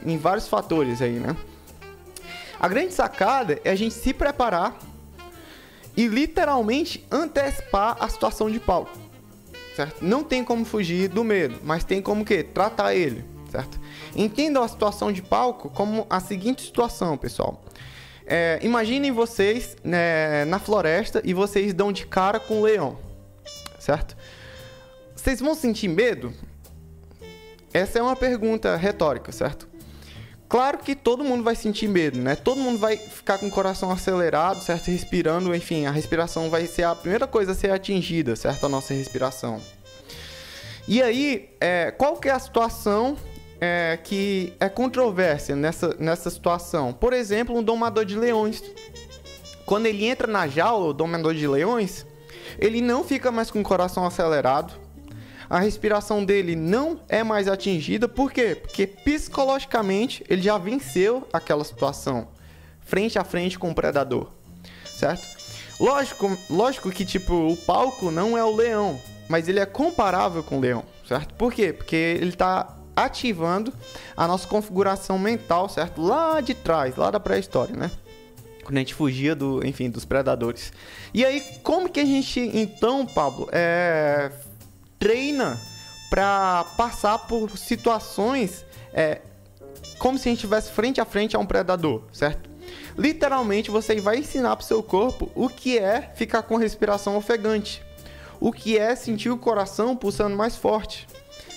em 0.04 0.18
vários 0.18 0.48
fatores 0.48 1.00
aí, 1.00 1.12
né? 1.12 1.36
A 2.58 2.68
grande 2.68 2.92
sacada 2.92 3.60
é 3.64 3.70
a 3.70 3.74
gente 3.74 3.94
se 3.94 4.12
preparar 4.12 4.78
e 5.96 6.06
literalmente 6.06 7.04
antecipar 7.10 7.96
a 8.00 8.08
situação 8.08 8.50
de 8.50 8.58
palco, 8.58 8.96
certo? 9.76 10.04
Não 10.04 10.22
tem 10.24 10.44
como 10.44 10.64
fugir 10.64 11.08
do 11.08 11.22
medo, 11.22 11.58
mas 11.62 11.84
tem 11.84 12.00
como 12.00 12.24
que 12.24 12.42
tratar 12.42 12.94
ele, 12.94 13.24
certo? 13.50 13.78
Entendam 14.14 14.62
a 14.62 14.68
situação 14.68 15.12
de 15.12 15.22
palco 15.22 15.70
como 15.70 16.06
a 16.08 16.20
seguinte 16.20 16.62
situação, 16.62 17.16
pessoal. 17.16 17.62
É, 18.24 18.58
imaginem 18.62 19.10
vocês 19.10 19.76
né, 19.82 20.44
na 20.44 20.58
floresta 20.58 21.20
e 21.24 21.34
vocês 21.34 21.74
dão 21.74 21.92
de 21.92 22.06
cara 22.06 22.38
com 22.38 22.60
um 22.60 22.62
leão, 22.62 22.98
certo? 23.78 24.16
Vocês 25.14 25.40
vão 25.40 25.54
sentir 25.54 25.88
medo? 25.88 26.32
Essa 27.72 27.98
é 27.98 28.02
uma 28.02 28.16
pergunta 28.16 28.76
retórica, 28.76 29.32
certo? 29.32 29.68
Claro 30.52 30.76
que 30.76 30.94
todo 30.94 31.24
mundo 31.24 31.42
vai 31.42 31.56
sentir 31.56 31.88
medo, 31.88 32.18
né? 32.18 32.36
Todo 32.36 32.60
mundo 32.60 32.78
vai 32.78 32.98
ficar 32.98 33.38
com 33.38 33.46
o 33.46 33.50
coração 33.50 33.90
acelerado, 33.90 34.62
certo? 34.62 34.90
Respirando, 34.90 35.54
enfim, 35.54 35.86
a 35.86 35.90
respiração 35.90 36.50
vai 36.50 36.66
ser 36.66 36.82
a 36.82 36.94
primeira 36.94 37.26
coisa 37.26 37.52
a 37.52 37.54
ser 37.54 37.70
atingida, 37.70 38.36
certo? 38.36 38.66
A 38.66 38.68
nossa 38.68 38.92
respiração. 38.92 39.62
E 40.86 41.02
aí, 41.02 41.48
é, 41.58 41.90
qual 41.90 42.18
que 42.18 42.28
é 42.28 42.32
a 42.32 42.38
situação 42.38 43.16
é, 43.62 43.98
que 44.04 44.52
é 44.60 44.68
controvérsia 44.68 45.56
nessa, 45.56 45.96
nessa 45.98 46.28
situação? 46.28 46.92
Por 46.92 47.14
exemplo, 47.14 47.56
um 47.56 47.62
domador 47.62 48.04
de 48.04 48.18
leões. 48.18 48.62
Quando 49.64 49.86
ele 49.86 50.04
entra 50.04 50.26
na 50.26 50.46
jaula, 50.46 50.88
o 50.88 50.92
domador 50.92 51.34
de 51.34 51.48
leões, 51.48 52.04
ele 52.58 52.82
não 52.82 53.02
fica 53.02 53.32
mais 53.32 53.50
com 53.50 53.62
o 53.62 53.64
coração 53.64 54.04
acelerado, 54.04 54.74
a 55.52 55.58
respiração 55.58 56.24
dele 56.24 56.56
não 56.56 56.98
é 57.10 57.22
mais 57.22 57.46
atingida. 57.46 58.08
Por 58.08 58.32
quê? 58.32 58.54
Porque 58.54 58.86
psicologicamente 58.86 60.24
ele 60.26 60.40
já 60.40 60.56
venceu 60.56 61.28
aquela 61.30 61.62
situação 61.62 62.28
frente 62.80 63.18
a 63.18 63.24
frente 63.24 63.58
com 63.58 63.70
o 63.70 63.74
predador, 63.74 64.30
certo? 64.86 65.28
Lógico, 65.78 66.38
lógico 66.48 66.90
que 66.90 67.04
tipo 67.04 67.34
o 67.34 67.54
palco 67.54 68.10
não 68.10 68.36
é 68.36 68.42
o 68.42 68.56
leão, 68.56 68.98
mas 69.28 69.46
ele 69.46 69.60
é 69.60 69.66
comparável 69.66 70.42
com 70.42 70.56
o 70.56 70.60
leão, 70.60 70.84
certo? 71.06 71.34
Por 71.34 71.52
quê? 71.52 71.70
Porque 71.70 71.96
ele 71.96 72.30
está 72.30 72.74
ativando 72.96 73.74
a 74.16 74.26
nossa 74.26 74.48
configuração 74.48 75.18
mental, 75.18 75.68
certo? 75.68 76.00
Lá 76.00 76.40
de 76.40 76.54
trás, 76.54 76.96
lá 76.96 77.10
da 77.10 77.20
pré-história, 77.20 77.76
né? 77.76 77.90
Quando 78.64 78.78
a 78.78 78.80
gente 78.80 78.94
fugia 78.94 79.34
do, 79.34 79.62
enfim, 79.66 79.90
dos 79.90 80.06
predadores. 80.06 80.72
E 81.12 81.26
aí, 81.26 81.42
como 81.62 81.90
que 81.90 82.00
a 82.00 82.06
gente, 82.06 82.40
então, 82.54 83.04
Pablo, 83.04 83.50
é, 83.52 84.30
treina 85.02 85.58
para 86.08 86.64
passar 86.76 87.18
por 87.18 87.58
situações 87.58 88.64
é, 88.94 89.20
como 89.98 90.16
se 90.16 90.28
a 90.28 90.30
gente 90.30 90.38
estivesse 90.38 90.70
frente 90.70 91.00
a 91.00 91.04
frente 91.04 91.34
a 91.34 91.40
um 91.40 91.46
predador, 91.46 92.04
certo? 92.12 92.48
Literalmente 92.96 93.68
você 93.68 94.00
vai 94.00 94.18
ensinar 94.18 94.54
para 94.54 94.62
o 94.62 94.66
seu 94.66 94.80
corpo 94.80 95.28
o 95.34 95.48
que 95.48 95.76
é 95.76 96.12
ficar 96.14 96.42
com 96.42 96.54
respiração 96.54 97.16
ofegante, 97.16 97.82
o 98.38 98.52
que 98.52 98.78
é 98.78 98.94
sentir 98.94 99.28
o 99.28 99.36
coração 99.36 99.96
pulsando 99.96 100.36
mais 100.36 100.54
forte, 100.54 101.08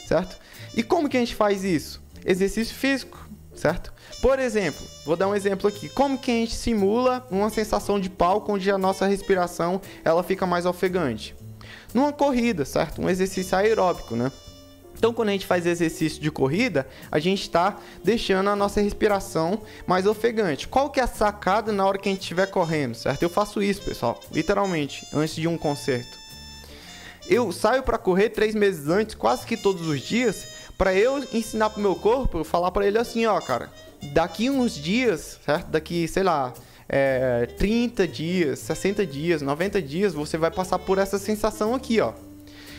certo? 0.07 0.37
E 0.75 0.81
como 0.81 1.07
que 1.07 1.15
a 1.15 1.19
gente 1.19 1.35
faz 1.35 1.63
isso? 1.63 2.01
Exercício 2.25 2.73
físico, 2.73 3.29
certo? 3.53 3.93
Por 4.23 4.39
exemplo, 4.39 4.83
vou 5.05 5.15
dar 5.15 5.27
um 5.27 5.35
exemplo 5.35 5.67
aqui. 5.67 5.87
Como 5.87 6.17
que 6.17 6.31
a 6.31 6.33
gente 6.33 6.55
simula 6.55 7.27
uma 7.29 7.51
sensação 7.51 7.99
de 7.99 8.09
palco 8.09 8.53
onde 8.53 8.71
a 8.71 8.77
nossa 8.77 9.05
respiração 9.05 9.79
ela 10.03 10.23
fica 10.23 10.47
mais 10.47 10.65
ofegante? 10.65 11.35
Numa 11.95 12.11
corrida, 12.11 12.65
certo? 12.65 13.01
Um 13.01 13.09
exercício 13.09 13.57
aeróbico, 13.57 14.17
né? 14.17 14.29
Então, 14.97 15.13
quando 15.13 15.29
a 15.29 15.31
gente 15.31 15.45
faz 15.45 15.65
exercício 15.65 16.21
de 16.21 16.29
corrida, 16.29 16.87
a 17.09 17.19
gente 17.19 17.41
está 17.41 17.77
deixando 18.03 18.49
a 18.49 18.55
nossa 18.55 18.81
respiração 18.81 19.61
mais 19.87 20.05
ofegante. 20.05 20.67
Qual 20.67 20.89
que 20.89 20.99
é 20.99 21.03
a 21.03 21.07
sacada 21.07 21.71
na 21.71 21.85
hora 21.85 21.97
que 21.97 22.09
a 22.09 22.11
gente 22.11 22.21
estiver 22.21 22.47
correndo, 22.47 22.95
certo? 22.95 23.23
Eu 23.23 23.29
faço 23.29 23.63
isso, 23.63 23.81
pessoal, 23.81 24.19
literalmente, 24.31 25.07
antes 25.13 25.35
de 25.35 25.47
um 25.47 25.57
concerto. 25.57 26.17
Eu 27.27 27.51
saio 27.51 27.81
para 27.81 27.97
correr 27.97 28.29
três 28.29 28.53
meses 28.53 28.89
antes, 28.89 29.15
quase 29.15 29.45
que 29.45 29.55
todos 29.55 29.87
os 29.87 30.01
dias, 30.01 30.47
para 30.77 30.93
eu 30.93 31.25
ensinar 31.33 31.69
pro 31.69 31.81
meu 31.81 31.95
corpo, 31.95 32.43
falar 32.43 32.71
para 32.71 32.85
ele 32.85 32.97
assim, 32.97 33.25
ó, 33.25 33.39
cara, 33.39 33.71
daqui 34.13 34.49
uns 34.49 34.75
dias, 34.75 35.39
certo? 35.45 35.67
Daqui, 35.67 36.07
sei 36.07 36.23
lá, 36.23 36.53
é, 36.88 37.47
30 37.57 38.07
dias, 38.07 38.59
60 38.59 39.05
dias, 39.05 39.41
90 39.41 39.81
dias, 39.81 40.13
você 40.13 40.38
vai 40.38 40.51
passar 40.51 40.79
por 40.79 40.97
essa 40.97 41.17
sensação 41.17 41.73
aqui, 41.73 41.99
ó. 41.99 42.13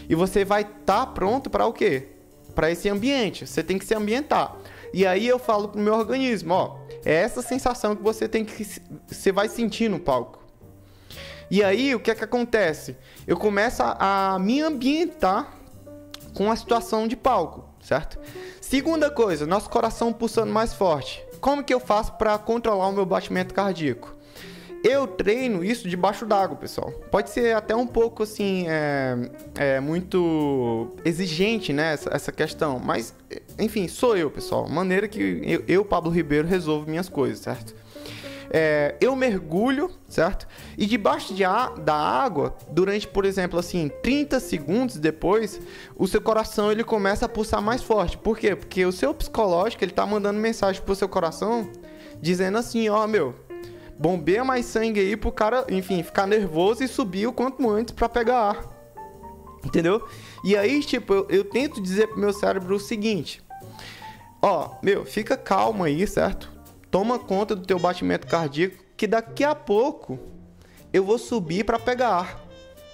E 0.08 0.14
você 0.14 0.44
vai 0.44 0.62
estar 0.62 0.76
tá 0.84 1.06
pronto 1.06 1.50
para 1.50 1.66
o 1.66 1.72
quê? 1.72 2.08
Para 2.54 2.70
esse 2.70 2.88
ambiente. 2.88 3.46
Você 3.46 3.62
tem 3.62 3.78
que 3.78 3.84
se 3.84 3.94
ambientar. 3.94 4.56
E 4.92 5.04
aí 5.04 5.26
eu 5.26 5.38
falo 5.38 5.68
pro 5.68 5.80
meu 5.80 5.94
organismo, 5.94 6.54
ó, 6.54 6.78
é 7.04 7.14
essa 7.14 7.42
sensação 7.42 7.94
que 7.94 8.02
você 8.02 8.28
tem 8.28 8.44
que 8.44 8.64
você 9.06 9.32
vai 9.32 9.48
sentir 9.48 9.90
no 9.90 9.98
palco. 9.98 10.44
E 11.50 11.62
aí 11.62 11.94
o 11.94 12.00
que 12.00 12.10
é 12.10 12.14
que 12.14 12.24
acontece? 12.24 12.96
Eu 13.26 13.36
começo 13.36 13.82
a, 13.82 14.34
a 14.34 14.38
me 14.38 14.60
ambientar 14.60 15.52
com 16.34 16.50
a 16.50 16.56
situação 16.56 17.06
de 17.08 17.16
palco, 17.16 17.64
certo? 17.80 18.18
Segunda 18.60 19.10
coisa, 19.10 19.46
nosso 19.46 19.68
coração 19.70 20.12
pulsando 20.12 20.52
mais 20.52 20.72
forte. 20.72 21.25
Como 21.40 21.62
que 21.62 21.72
eu 21.72 21.80
faço 21.80 22.12
para 22.14 22.36
controlar 22.38 22.88
o 22.88 22.92
meu 22.92 23.06
batimento 23.06 23.54
cardíaco? 23.54 24.14
Eu 24.84 25.06
treino 25.06 25.64
isso 25.64 25.88
debaixo 25.88 26.24
d'água, 26.24 26.56
pessoal. 26.56 26.92
Pode 27.10 27.30
ser 27.30 27.56
até 27.56 27.74
um 27.74 27.86
pouco 27.86 28.22
assim, 28.22 28.66
é, 28.68 29.30
é 29.56 29.80
muito 29.80 30.94
exigente, 31.04 31.72
né? 31.72 31.94
Essa, 31.94 32.10
essa, 32.14 32.32
questão. 32.32 32.78
Mas, 32.78 33.12
enfim, 33.58 33.88
sou 33.88 34.16
eu, 34.16 34.30
pessoal. 34.30 34.68
Maneira 34.68 35.08
que 35.08 35.42
eu, 35.44 35.64
eu, 35.66 35.84
Pablo 35.84 36.10
Ribeiro, 36.10 36.46
resolvo 36.46 36.88
minhas 36.88 37.08
coisas, 37.08 37.40
certo? 37.40 37.74
É, 38.50 38.94
eu 39.00 39.14
mergulho, 39.16 39.90
certo? 40.08 40.46
E 40.76 40.86
debaixo 40.86 41.34
de 41.34 41.44
a, 41.44 41.68
da 41.70 41.94
água, 41.94 42.56
durante, 42.70 43.06
por 43.06 43.24
exemplo, 43.24 43.58
assim, 43.58 43.90
30 44.02 44.40
segundos 44.40 44.96
depois, 44.96 45.60
o 45.96 46.06
seu 46.06 46.20
coração 46.20 46.70
ele 46.70 46.84
começa 46.84 47.26
a 47.26 47.28
pulsar 47.28 47.60
mais 47.60 47.82
forte. 47.82 48.16
Por 48.16 48.38
quê? 48.38 48.54
Porque 48.54 48.84
o 48.84 48.92
seu 48.92 49.12
psicológico 49.14 49.84
ele 49.84 49.92
tá 49.92 50.06
mandando 50.06 50.38
mensagem 50.38 50.82
pro 50.82 50.94
seu 50.94 51.08
coração 51.08 51.68
dizendo 52.20 52.58
assim, 52.58 52.88
ó, 52.88 53.06
meu, 53.06 53.34
bombeia 53.98 54.44
mais 54.44 54.66
sangue 54.66 55.00
aí 55.00 55.16
pro 55.16 55.32
cara, 55.32 55.66
enfim, 55.68 56.02
ficar 56.02 56.26
nervoso 56.26 56.82
e 56.82 56.88
subir 56.88 57.26
o 57.26 57.32
quanto 57.32 57.68
antes 57.68 57.94
para 57.94 58.08
pegar 58.08 58.38
ar. 58.38 58.76
Entendeu? 59.64 60.06
E 60.44 60.56
aí, 60.56 60.80
tipo, 60.80 61.12
eu, 61.12 61.26
eu 61.28 61.44
tento 61.44 61.82
dizer 61.82 62.06
pro 62.06 62.18
meu 62.18 62.32
cérebro 62.32 62.76
o 62.76 62.80
seguinte: 62.80 63.42
Ó, 64.40 64.76
meu, 64.80 65.04
fica 65.04 65.36
calmo 65.36 65.82
aí, 65.82 66.06
certo? 66.06 66.55
Toma 66.90 67.18
conta 67.18 67.54
do 67.54 67.66
teu 67.66 67.78
batimento 67.78 68.26
cardíaco, 68.26 68.82
que 68.96 69.06
daqui 69.06 69.44
a 69.44 69.54
pouco 69.54 70.18
eu 70.92 71.04
vou 71.04 71.18
subir 71.18 71.64
para 71.64 71.78
pegar 71.78 72.08
ar, 72.08 72.40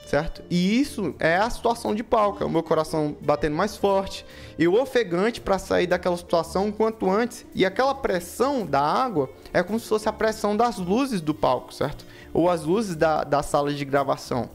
certo? 0.07 0.43
E 0.51 0.81
isso 0.81 1.15
é 1.19 1.37
a 1.37 1.49
situação 1.49 1.95
de 1.95 2.03
palco, 2.03 2.43
é 2.43 2.47
o 2.47 2.51
meu 2.51 2.63
coração 2.63 3.17
batendo 3.21 3.57
mais 3.57 3.77
forte 3.77 4.27
e 4.59 4.67
o 4.67 4.81
ofegante 4.81 5.41
para 5.41 5.59
sair 5.59 5.87
daquela 5.87 6.17
situação 6.17 6.73
quanto 6.73 7.09
antes. 7.09 7.47
E 7.55 7.65
aquela 7.65 7.95
pressão 7.95 8.67
da 8.67 8.81
água 8.81 9.31
é 9.53 9.63
como 9.63 9.79
se 9.79 9.87
fosse 9.87 10.09
a 10.09 10.13
pressão 10.13 10.57
das 10.57 10.79
luzes 10.79 11.21
do 11.21 11.33
palco, 11.33 11.73
certo? 11.73 12.05
Ou 12.35 12.51
as 12.51 12.65
luzes 12.65 12.97
da, 12.97 13.25
da 13.25 13.43
sala 13.43 13.73
de 13.73 13.85
gravação. 13.85 14.51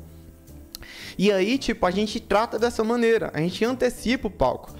E 1.17 1.31
aí, 1.31 1.57
tipo, 1.57 1.85
a 1.85 1.91
gente 1.91 2.19
trata 2.19 2.59
dessa 2.59 2.83
maneira, 2.83 3.31
a 3.33 3.39
gente 3.39 3.65
antecipa 3.65 4.27
o 4.27 4.31
palco. 4.31 4.71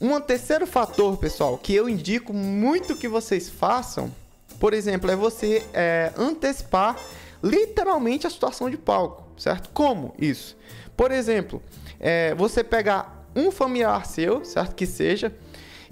Um 0.00 0.18
terceiro 0.18 0.66
fator, 0.66 1.18
pessoal, 1.18 1.58
que 1.58 1.74
eu 1.74 1.86
indico 1.86 2.32
muito 2.32 2.96
que 2.96 3.06
vocês 3.06 3.50
façam, 3.50 4.10
por 4.58 4.72
exemplo, 4.72 5.10
é 5.10 5.16
você 5.16 5.62
é, 5.74 6.10
antecipar 6.16 6.96
literalmente 7.42 8.26
a 8.26 8.30
situação 8.30 8.70
de 8.70 8.78
palco, 8.78 9.24
certo? 9.38 9.68
Como 9.74 10.14
isso? 10.18 10.56
Por 10.96 11.10
exemplo, 11.10 11.62
é, 11.98 12.34
você 12.34 12.64
pegar 12.64 13.26
um 13.36 13.50
familiar 13.50 14.06
seu, 14.06 14.42
certo? 14.42 14.74
Que 14.74 14.86
seja, 14.86 15.36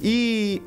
e 0.01 0.63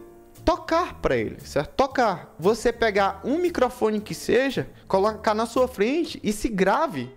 tocar 0.46 1.02
para 1.02 1.18
ele, 1.18 1.40
certo? 1.44 1.74
Tocar. 1.76 2.36
Você 2.38 2.72
pegar 2.72 3.22
um 3.24 3.40
microfone 3.40 4.00
que 4.00 4.14
seja, 4.14 4.70
colocar 4.88 5.34
na 5.34 5.48
sua 5.48 5.68
frente 5.68 6.20
e 6.24 6.32
se 6.32 6.48
grave 6.48 7.10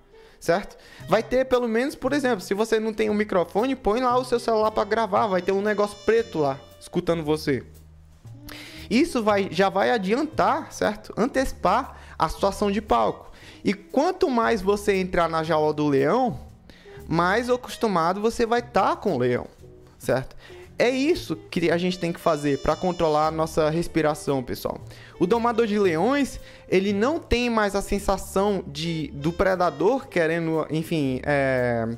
certo? 0.45 0.77
Vai 1.09 1.23
ter 1.23 1.47
pelo 1.47 1.67
menos, 1.67 1.95
por 1.95 2.13
exemplo, 2.13 2.43
se 2.43 2.53
você 2.53 2.79
não 2.79 2.93
tem 2.93 3.09
um 3.09 3.15
microfone, 3.15 3.75
põe 3.75 4.01
lá 4.01 4.15
o 4.19 4.25
seu 4.27 4.39
celular 4.39 4.71
para 4.71 4.85
gravar, 4.85 5.27
vai 5.27 5.41
ter 5.41 5.53
um 5.53 5.63
negócio 5.63 5.97
preto 6.05 6.39
lá 6.39 6.61
escutando 6.79 7.25
você. 7.25 7.65
Isso 8.91 9.23
vai 9.23 9.49
já 9.51 9.71
vai 9.71 9.91
adiantar, 9.91 10.71
certo? 10.71 11.15
Antecipar 11.17 11.99
a 12.19 12.29
situação 12.29 12.71
de 12.71 12.83
palco. 12.83 13.33
E 13.65 13.73
quanto 13.73 14.29
mais 14.29 14.61
você 14.61 14.97
entrar 14.97 15.31
na 15.31 15.43
jaula 15.43 15.73
do 15.73 15.89
leão, 15.89 16.39
mais 17.09 17.49
acostumado 17.49 18.21
você 18.21 18.45
vai 18.45 18.61
estar 18.61 18.91
tá 18.91 18.97
com 18.97 19.15
o 19.15 19.19
leão, 19.19 19.47
certo? 19.99 20.37
É 20.79 20.91
isso 20.91 21.37
que 21.37 21.71
a 21.71 21.79
gente 21.79 21.99
tem 21.99 22.13
que 22.13 22.21
fazer 22.21 22.59
para 22.59 22.77
controlar 22.77 23.29
a 23.29 23.31
nossa 23.31 23.71
respiração, 23.71 24.43
pessoal. 24.43 24.79
O 25.19 25.27
domador 25.27 25.67
de 25.67 25.79
leões, 25.79 26.41
ele 26.69 26.93
não 26.93 27.19
tem 27.19 27.49
mais 27.49 27.75
a 27.75 27.83
sensação 27.83 28.65
de 28.67 29.09
do 29.15 29.33
predador 29.33 30.09
querendo, 30.09 30.67
enfim, 30.71 31.21
é, 31.25 31.89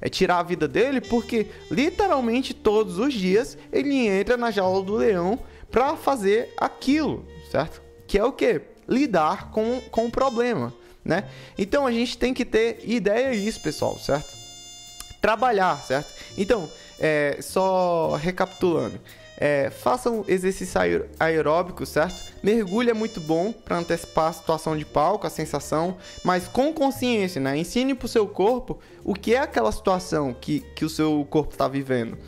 é 0.00 0.08
tirar 0.08 0.38
a 0.38 0.42
vida 0.42 0.68
dele, 0.68 1.00
porque 1.00 1.48
literalmente 1.70 2.54
todos 2.54 2.98
os 2.98 3.12
dias 3.12 3.58
ele 3.72 4.06
entra 4.06 4.36
na 4.36 4.50
jaula 4.50 4.82
do 4.82 4.96
leão 4.96 5.38
para 5.70 5.96
fazer 5.96 6.52
aquilo, 6.56 7.26
certo? 7.50 7.82
Que 8.06 8.18
é 8.18 8.24
o 8.24 8.32
que? 8.32 8.60
Lidar 8.88 9.50
com, 9.50 9.80
com 9.90 10.06
o 10.06 10.10
problema, 10.10 10.72
né? 11.04 11.24
Então 11.56 11.86
a 11.86 11.92
gente 11.92 12.18
tem 12.18 12.34
que 12.34 12.44
ter 12.44 12.80
ideia 12.84 13.32
disso, 13.32 13.60
pessoal, 13.60 13.98
certo? 13.98 14.32
Trabalhar, 15.20 15.76
certo? 15.82 16.12
Então, 16.36 16.68
é, 16.98 17.38
só 17.40 18.16
recapitulando. 18.16 19.00
É, 19.40 19.70
façam 19.70 20.22
exercício 20.28 20.78
aeróbico, 21.18 21.86
certo? 21.86 22.22
Mergulho 22.42 22.90
é 22.90 22.94
muito 22.94 23.20
bom 23.22 23.52
para 23.52 23.78
antecipar 23.78 24.28
a 24.28 24.32
situação 24.34 24.76
de 24.76 24.84
palco, 24.84 25.26
a 25.26 25.30
sensação, 25.30 25.96
mas 26.22 26.46
com 26.46 26.74
consciência, 26.74 27.40
né? 27.40 27.56
Ensine 27.56 27.94
para 27.94 28.04
o 28.04 28.08
seu 28.08 28.28
corpo 28.28 28.78
o 29.02 29.14
que 29.14 29.34
é 29.34 29.38
aquela 29.38 29.72
situação 29.72 30.34
que, 30.38 30.60
que 30.76 30.84
o 30.84 30.90
seu 30.90 31.26
corpo 31.30 31.52
está 31.52 31.66
vivendo. 31.66 32.18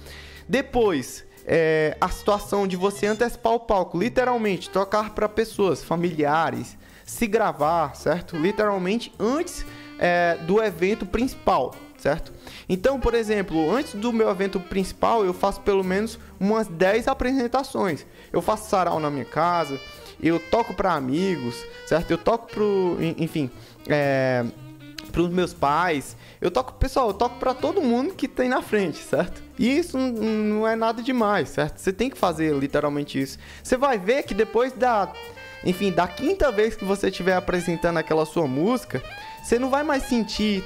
Depois, 0.49 1.25
é, 1.45 1.97
a 2.01 2.09
situação 2.09 2.67
de 2.67 2.77
você 2.77 3.07
antecipar 3.07 3.53
o 3.53 3.61
palco, 3.61 3.99
literalmente, 3.99 4.71
tocar 4.71 5.11
para 5.11 5.29
pessoas, 5.29 5.85
familiares, 5.85 6.77
se 7.05 7.27
gravar, 7.27 7.95
certo? 7.95 8.37
Literalmente 8.37 9.13
antes 9.19 9.67
é, 9.99 10.37
do 10.47 10.63
evento 10.63 11.05
principal, 11.05 11.75
certo? 12.03 12.33
Então, 12.69 12.99
por 12.99 13.15
exemplo, 13.15 13.71
antes 13.71 13.95
do 13.95 14.13
meu 14.13 14.29
evento 14.29 14.59
principal, 14.59 15.25
eu 15.25 15.33
faço 15.33 15.61
pelo 15.61 15.85
menos 15.85 16.19
umas 16.39 16.67
10 16.67 17.07
apresentações. 17.07 18.05
Eu 18.33 18.43
faço 18.43 18.69
sarau 18.69 18.99
na 18.99 19.09
minha 19.09 19.25
casa, 19.25 19.79
eu 20.21 20.41
toco 20.41 20.75
para 20.75 20.95
amigos, 20.95 21.65
certo? 21.87 22.11
Eu 22.11 22.19
toco 22.19 22.49
pro, 22.49 22.99
enfim, 23.17 23.49
é, 23.87 24.45
para 25.13 25.23
os 25.23 25.31
meus 25.31 25.55
pais. 25.55 26.17
Eu 26.41 26.51
toco, 26.51 26.73
pessoal, 26.73 27.09
eu 27.09 27.15
toco 27.15 27.39
para 27.39 27.55
todo 27.55 27.81
mundo 27.81 28.15
que 28.15 28.27
tem 28.27 28.49
na 28.49 28.61
frente, 28.61 28.99
certo? 28.99 29.41
E 29.57 29.79
isso 29.79 29.97
não 29.97 30.67
é 30.67 30.75
nada 30.75 31.01
demais, 31.01 31.51
certo? 31.51 31.79
Você 31.79 31.93
tem 31.93 32.11
que 32.11 32.19
fazer 32.19 32.53
literalmente 32.53 33.21
isso. 33.21 33.39
Você 33.63 33.77
vai 33.77 33.97
ver 33.97 34.25
que 34.25 34.35
depois 34.35 34.73
da, 34.73 35.13
enfim, 35.65 35.93
da 35.93 36.09
quinta 36.09 36.51
vez 36.51 36.75
que 36.75 36.85
você 36.85 37.11
estiver 37.11 37.37
apresentando 37.37 37.99
aquela 37.99 38.27
sua 38.27 38.49
música, 38.49 39.01
você 39.41 39.57
não 39.57 39.71
vai 39.71 39.85
mais 39.85 40.03
sentir 40.03 40.65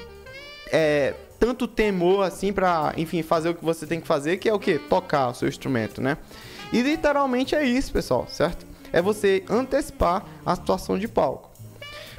é, 0.72 1.14
tanto 1.38 1.66
temor 1.68 2.24
assim 2.24 2.52
para, 2.52 2.92
enfim, 2.96 3.22
fazer 3.22 3.50
o 3.50 3.54
que 3.54 3.64
você 3.64 3.86
tem 3.86 4.00
que 4.00 4.06
fazer, 4.06 4.38
que 4.38 4.48
é 4.48 4.54
o 4.54 4.58
que? 4.58 4.78
Tocar 4.78 5.28
o 5.28 5.34
seu 5.34 5.48
instrumento, 5.48 6.00
né? 6.00 6.16
E 6.72 6.82
literalmente 6.82 7.54
é 7.54 7.64
isso, 7.64 7.92
pessoal, 7.92 8.26
certo? 8.28 8.66
É 8.92 9.00
você 9.00 9.44
antecipar 9.48 10.24
a 10.44 10.54
situação 10.54 10.98
de 10.98 11.06
palco. 11.06 11.50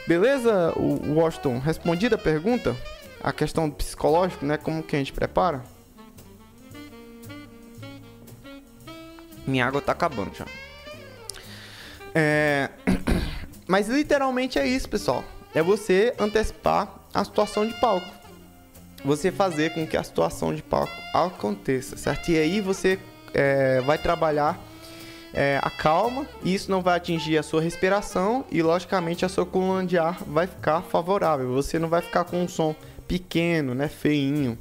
Beleza, 0.08 0.74
o 0.78 1.16
Washington? 1.16 1.60
Respondida 1.60 2.16
a 2.16 2.20
pergunta? 2.20 2.76
A 3.22 3.34
questão 3.34 3.70
psicológica, 3.70 4.46
né? 4.46 4.58
Como 4.58 4.82
que 4.82 4.96
a 4.96 5.00
gente 5.00 5.12
prepara? 5.12 5.64
Minha 9.46 9.66
água 9.66 9.82
tá 9.82 9.92
acabando 9.92 10.34
já. 10.36 10.46
É... 12.14 12.70
Mas 13.68 13.90
literalmente 13.90 14.58
é 14.58 14.66
isso, 14.66 14.88
pessoal. 14.88 15.24
É 15.54 15.62
você 15.62 16.14
antecipar 16.20 17.00
a 17.14 17.24
situação 17.24 17.68
de 17.68 17.74
palco 17.80 18.17
você 19.08 19.32
fazer 19.32 19.74
com 19.74 19.88
que 19.88 19.98
a 19.98 20.04
situação 20.04 20.54
de 20.54 20.62
palco 20.62 20.94
aconteça, 21.14 21.98
certo? 21.98 22.30
E 22.30 22.38
aí 22.38 22.62
você 22.62 23.00
é, 23.34 23.82
vai 23.82 23.98
trabalhar 23.98 24.62
é, 25.34 25.60
a 25.62 25.70
calma, 25.70 26.28
e 26.44 26.54
isso 26.54 26.70
não 26.70 26.82
vai 26.82 26.98
atingir 26.98 27.38
a 27.38 27.44
sua 27.44 27.62
respiração 27.62 28.46
e, 28.52 28.62
logicamente, 28.62 29.26
a 29.26 29.30
sua 29.30 29.46
coluna 29.46 29.86
de 29.86 29.98
ar 29.98 30.22
vai 30.26 30.48
ficar 30.48 30.82
favorável. 30.82 31.54
Você 31.54 31.80
não 31.80 31.90
vai 31.90 32.02
ficar 32.02 32.24
com 32.26 32.44
um 32.44 32.48
som 32.48 32.76
pequeno, 33.08 33.74
né, 33.74 33.88
feinho. 33.88 34.58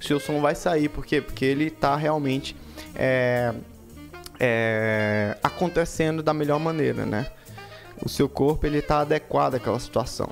Seu 0.00 0.18
som 0.18 0.40
vai 0.40 0.54
sair, 0.54 0.88
por 0.88 1.04
quê? 1.04 1.20
Porque 1.20 1.44
ele 1.44 1.66
está 1.66 1.94
realmente 1.96 2.56
é, 2.94 3.52
é, 4.38 5.36
acontecendo 5.42 6.22
da 6.22 6.32
melhor 6.32 6.58
maneira, 6.58 7.04
né? 7.04 7.26
O 8.02 8.08
seu 8.08 8.28
corpo 8.28 8.66
ele 8.66 8.78
está 8.78 9.00
adequado 9.00 9.56
àquela 9.56 9.78
situação. 9.78 10.30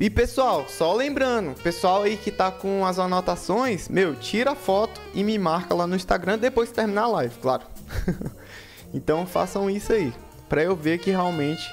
E 0.00 0.10
pessoal, 0.10 0.66
só 0.68 0.94
lembrando, 0.94 1.54
pessoal 1.62 2.02
aí 2.02 2.16
que 2.16 2.30
tá 2.30 2.50
com 2.50 2.84
as 2.84 2.98
anotações, 2.98 3.88
meu, 3.88 4.14
tira 4.14 4.52
a 4.52 4.54
foto 4.54 5.00
e 5.14 5.22
me 5.22 5.38
marca 5.38 5.74
lá 5.74 5.86
no 5.86 5.94
Instagram 5.94 6.38
depois 6.38 6.70
que 6.70 6.74
terminar 6.74 7.02
a 7.02 7.08
live, 7.08 7.34
claro. 7.40 7.62
então 8.92 9.26
façam 9.26 9.70
isso 9.70 9.92
aí, 9.92 10.12
para 10.48 10.62
eu 10.62 10.74
ver 10.74 10.98
que 10.98 11.10
realmente 11.10 11.68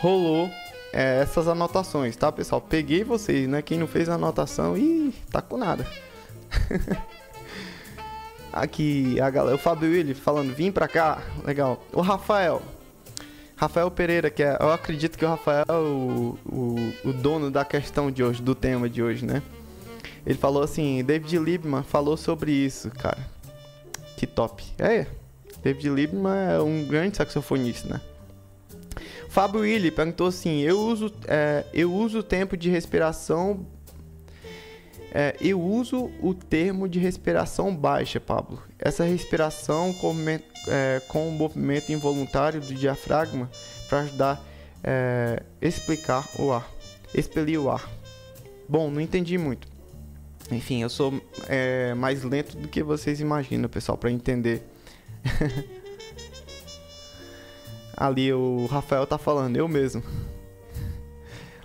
rolou 0.00 0.50
é, 0.92 1.20
essas 1.22 1.48
anotações, 1.48 2.14
tá, 2.14 2.30
pessoal? 2.30 2.60
Peguei 2.60 3.02
vocês, 3.02 3.48
né? 3.48 3.62
Quem 3.62 3.78
não 3.78 3.86
fez 3.86 4.08
a 4.08 4.14
anotação, 4.14 4.76
ih, 4.76 5.14
tá 5.30 5.40
com 5.40 5.56
nada. 5.56 5.86
Aqui 8.52 9.18
a 9.18 9.30
galera, 9.30 9.56
o 9.56 9.58
Fábio 9.58 9.90
Willi 9.90 10.12
falando, 10.12 10.54
vim 10.54 10.70
pra 10.70 10.86
cá, 10.86 11.22
legal. 11.42 11.82
O 11.90 12.02
Rafael, 12.02 12.60
Rafael 13.62 13.88
Pereira, 13.92 14.28
que 14.28 14.42
é, 14.42 14.56
eu 14.58 14.72
acredito 14.72 15.16
que 15.16 15.24
o 15.24 15.28
Rafael 15.28 15.64
é 15.68 15.72
o, 15.72 16.36
o, 16.44 16.92
o, 17.04 17.12
dono 17.12 17.48
da 17.48 17.64
questão 17.64 18.10
de 18.10 18.20
hoje, 18.20 18.42
do 18.42 18.56
tema 18.56 18.90
de 18.90 19.00
hoje, 19.00 19.24
né? 19.24 19.40
Ele 20.26 20.36
falou 20.36 20.64
assim, 20.64 21.04
David 21.04 21.38
Liebman 21.38 21.84
falou 21.84 22.16
sobre 22.16 22.50
isso, 22.50 22.90
cara. 22.90 23.24
Que 24.16 24.26
top. 24.26 24.64
É, 24.80 25.06
David 25.62 25.90
Liebman 25.90 26.54
é 26.54 26.60
um 26.60 26.84
grande 26.88 27.16
saxofonista, 27.16 27.88
né? 27.88 28.00
Fábio 29.28 29.60
Willi 29.60 29.92
perguntou 29.92 30.26
assim, 30.26 30.62
eu 30.62 30.80
uso, 30.80 31.12
é, 31.28 31.64
eu 31.72 31.94
uso 31.94 32.20
tempo 32.20 32.56
de 32.56 32.68
respiração 32.68 33.64
é, 35.14 35.36
eu 35.42 35.60
uso 35.60 36.10
o 36.22 36.32
termo 36.32 36.88
de 36.88 36.98
respiração 36.98 37.76
baixa, 37.76 38.18
Pablo. 38.18 38.62
Essa 38.78 39.04
respiração 39.04 39.92
com, 39.92 40.14
é, 40.68 41.02
com 41.06 41.28
o 41.28 41.32
movimento 41.32 41.92
involuntário 41.92 42.62
do 42.62 42.74
diafragma 42.74 43.50
para 43.90 44.00
ajudar 44.00 44.32
a 44.32 44.40
é, 44.82 45.42
explicar 45.60 46.26
o 46.38 46.50
ar, 46.50 46.66
expelir 47.14 47.60
o 47.60 47.70
ar. 47.70 47.90
Bom, 48.66 48.90
não 48.90 49.02
entendi 49.02 49.36
muito. 49.36 49.68
Enfim, 50.50 50.80
eu 50.82 50.88
sou 50.88 51.20
é, 51.46 51.92
mais 51.92 52.22
lento 52.22 52.56
do 52.56 52.66
que 52.66 52.82
vocês 52.82 53.20
imaginam, 53.20 53.68
pessoal, 53.68 53.98
para 53.98 54.10
entender. 54.10 54.66
Ali 57.94 58.32
o 58.32 58.64
Rafael 58.64 59.06
tá 59.06 59.18
falando, 59.18 59.56
eu 59.56 59.68
mesmo. 59.68 60.02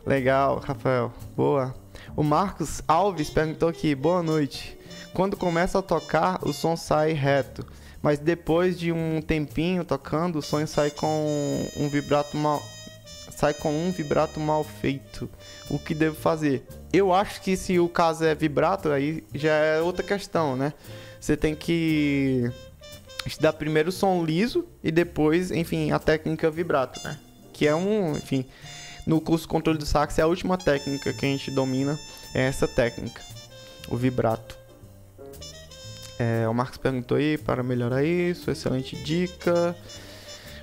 Legal, 0.06 0.60
Rafael. 0.60 1.14
Boa. 1.36 1.86
O 2.18 2.24
Marcos 2.24 2.82
Alves 2.88 3.30
perguntou 3.30 3.70
aqui: 3.70 3.93
boa 3.93 4.24
noite. 4.24 4.76
Quando 5.13 5.38
começa 5.38 5.78
a 5.78 5.84
tocar, 5.84 6.39
o 6.41 6.51
som 6.51 6.76
sai 6.76 7.13
reto, 7.13 7.63
mas 8.01 8.18
depois 8.18 8.80
de 8.80 8.91
um 8.91 9.22
tempinho 9.22 9.86
tocando, 9.86 10.39
o 10.39 10.41
som 10.41 10.65
sai 10.65 10.89
com 10.89 11.70
um 11.78 11.88
vibrato 11.88 12.36
mal 12.36 12.59
sai 13.30 13.53
com 13.53 13.72
um 13.72 13.91
vibrato 13.91 14.39
mal 14.39 14.63
feito. 14.63 15.30
O 15.70 15.78
que 15.78 15.93
devo 15.93 16.15
fazer? 16.15 16.65
Eu 16.91 17.13
acho 17.13 17.39
que 17.39 17.55
se 17.55 17.78
o 17.78 17.88
caso 17.88 18.26
é 18.26 18.34
vibrato, 18.34 18.89
aí 18.89 19.24
já 19.32 19.53
é 19.53 19.80
outra 19.80 20.01
questão, 20.01 20.55
né? 20.55 20.74
Você 21.22 21.38
tem 21.38 21.53
que 21.53 22.51
estudar 23.28 23.53
primeiro 23.53 23.89
o 23.89 23.91
som 23.91 24.26
liso 24.26 24.65
e 24.84 24.91
depois, 24.91 25.51
enfim, 25.51 25.91
a 25.91 25.99
técnica 25.99 26.49
vibrato, 26.49 26.99
né? 27.03 27.15
Que 27.53 27.68
é 27.68 27.76
um, 27.76 28.13
enfim, 28.13 28.43
no 29.08 29.22
curso 29.22 29.47
controle 29.47 29.80
do 29.80 29.86
sax 29.86 30.20
é 30.20 30.22
a 30.22 30.28
última 30.28 30.58
técnica 30.58 31.14
que 31.14 31.26
a 31.26 31.30
gente 31.30 31.49
domina, 31.49 31.97
é 32.34 32.41
essa 32.41 32.68
técnica, 32.68 33.22
o 33.88 33.95
vibrato. 33.95 34.58
É, 36.20 36.47
o 36.47 36.53
Marcos 36.53 36.78
perguntou 36.78 37.18
aí 37.18 37.38
para 37.38 37.64
melhorar 37.64 38.03
isso, 38.03 38.51
excelente 38.51 38.97
dica. 38.97 39.76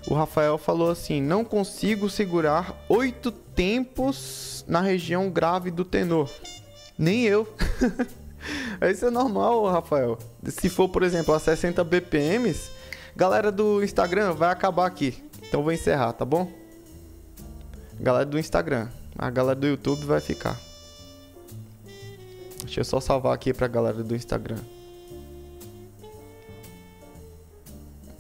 O 0.07 0.13
Rafael 0.13 0.59
falou 0.59 0.91
assim: 0.91 1.23
não 1.23 1.43
consigo 1.43 2.11
segurar 2.11 2.85
oito 2.89 3.31
tempos 3.33 4.63
na 4.69 4.83
região 4.83 5.31
grave 5.31 5.71
do 5.71 5.85
tenor. 5.85 6.31
Nem 6.99 7.23
eu. 7.23 7.49
Isso 8.93 9.07
é 9.07 9.11
normal, 9.11 9.65
Rafael. 9.71 10.19
Se 10.47 10.69
for, 10.69 10.91
por 10.91 11.03
exemplo, 11.03 11.33
a 11.33 11.39
60 11.39 11.83
BPMs, 11.83 12.71
galera 13.17 13.51
do 13.51 13.83
Instagram 13.83 14.33
vai 14.33 14.51
acabar 14.51 14.87
aqui. 14.87 15.25
Então 15.49 15.63
vou 15.63 15.73
encerrar, 15.73 16.13
tá 16.13 16.27
bom? 16.27 16.64
Galera 18.01 18.27
do 18.27 18.39
Instagram. 18.39 18.89
A 19.17 19.31
galera 19.31 19.59
do 19.59 19.67
YouTube 19.67 20.05
vai 20.05 20.21
ficar. 20.21 20.59
Deixa 22.65 22.81
eu 22.81 22.85
só 22.85 23.01
salvar 23.01 23.35
aqui 23.35 23.53
pra 23.53 23.69
galera 23.69 24.03
do 24.03 24.17
Instagram. 24.17 24.59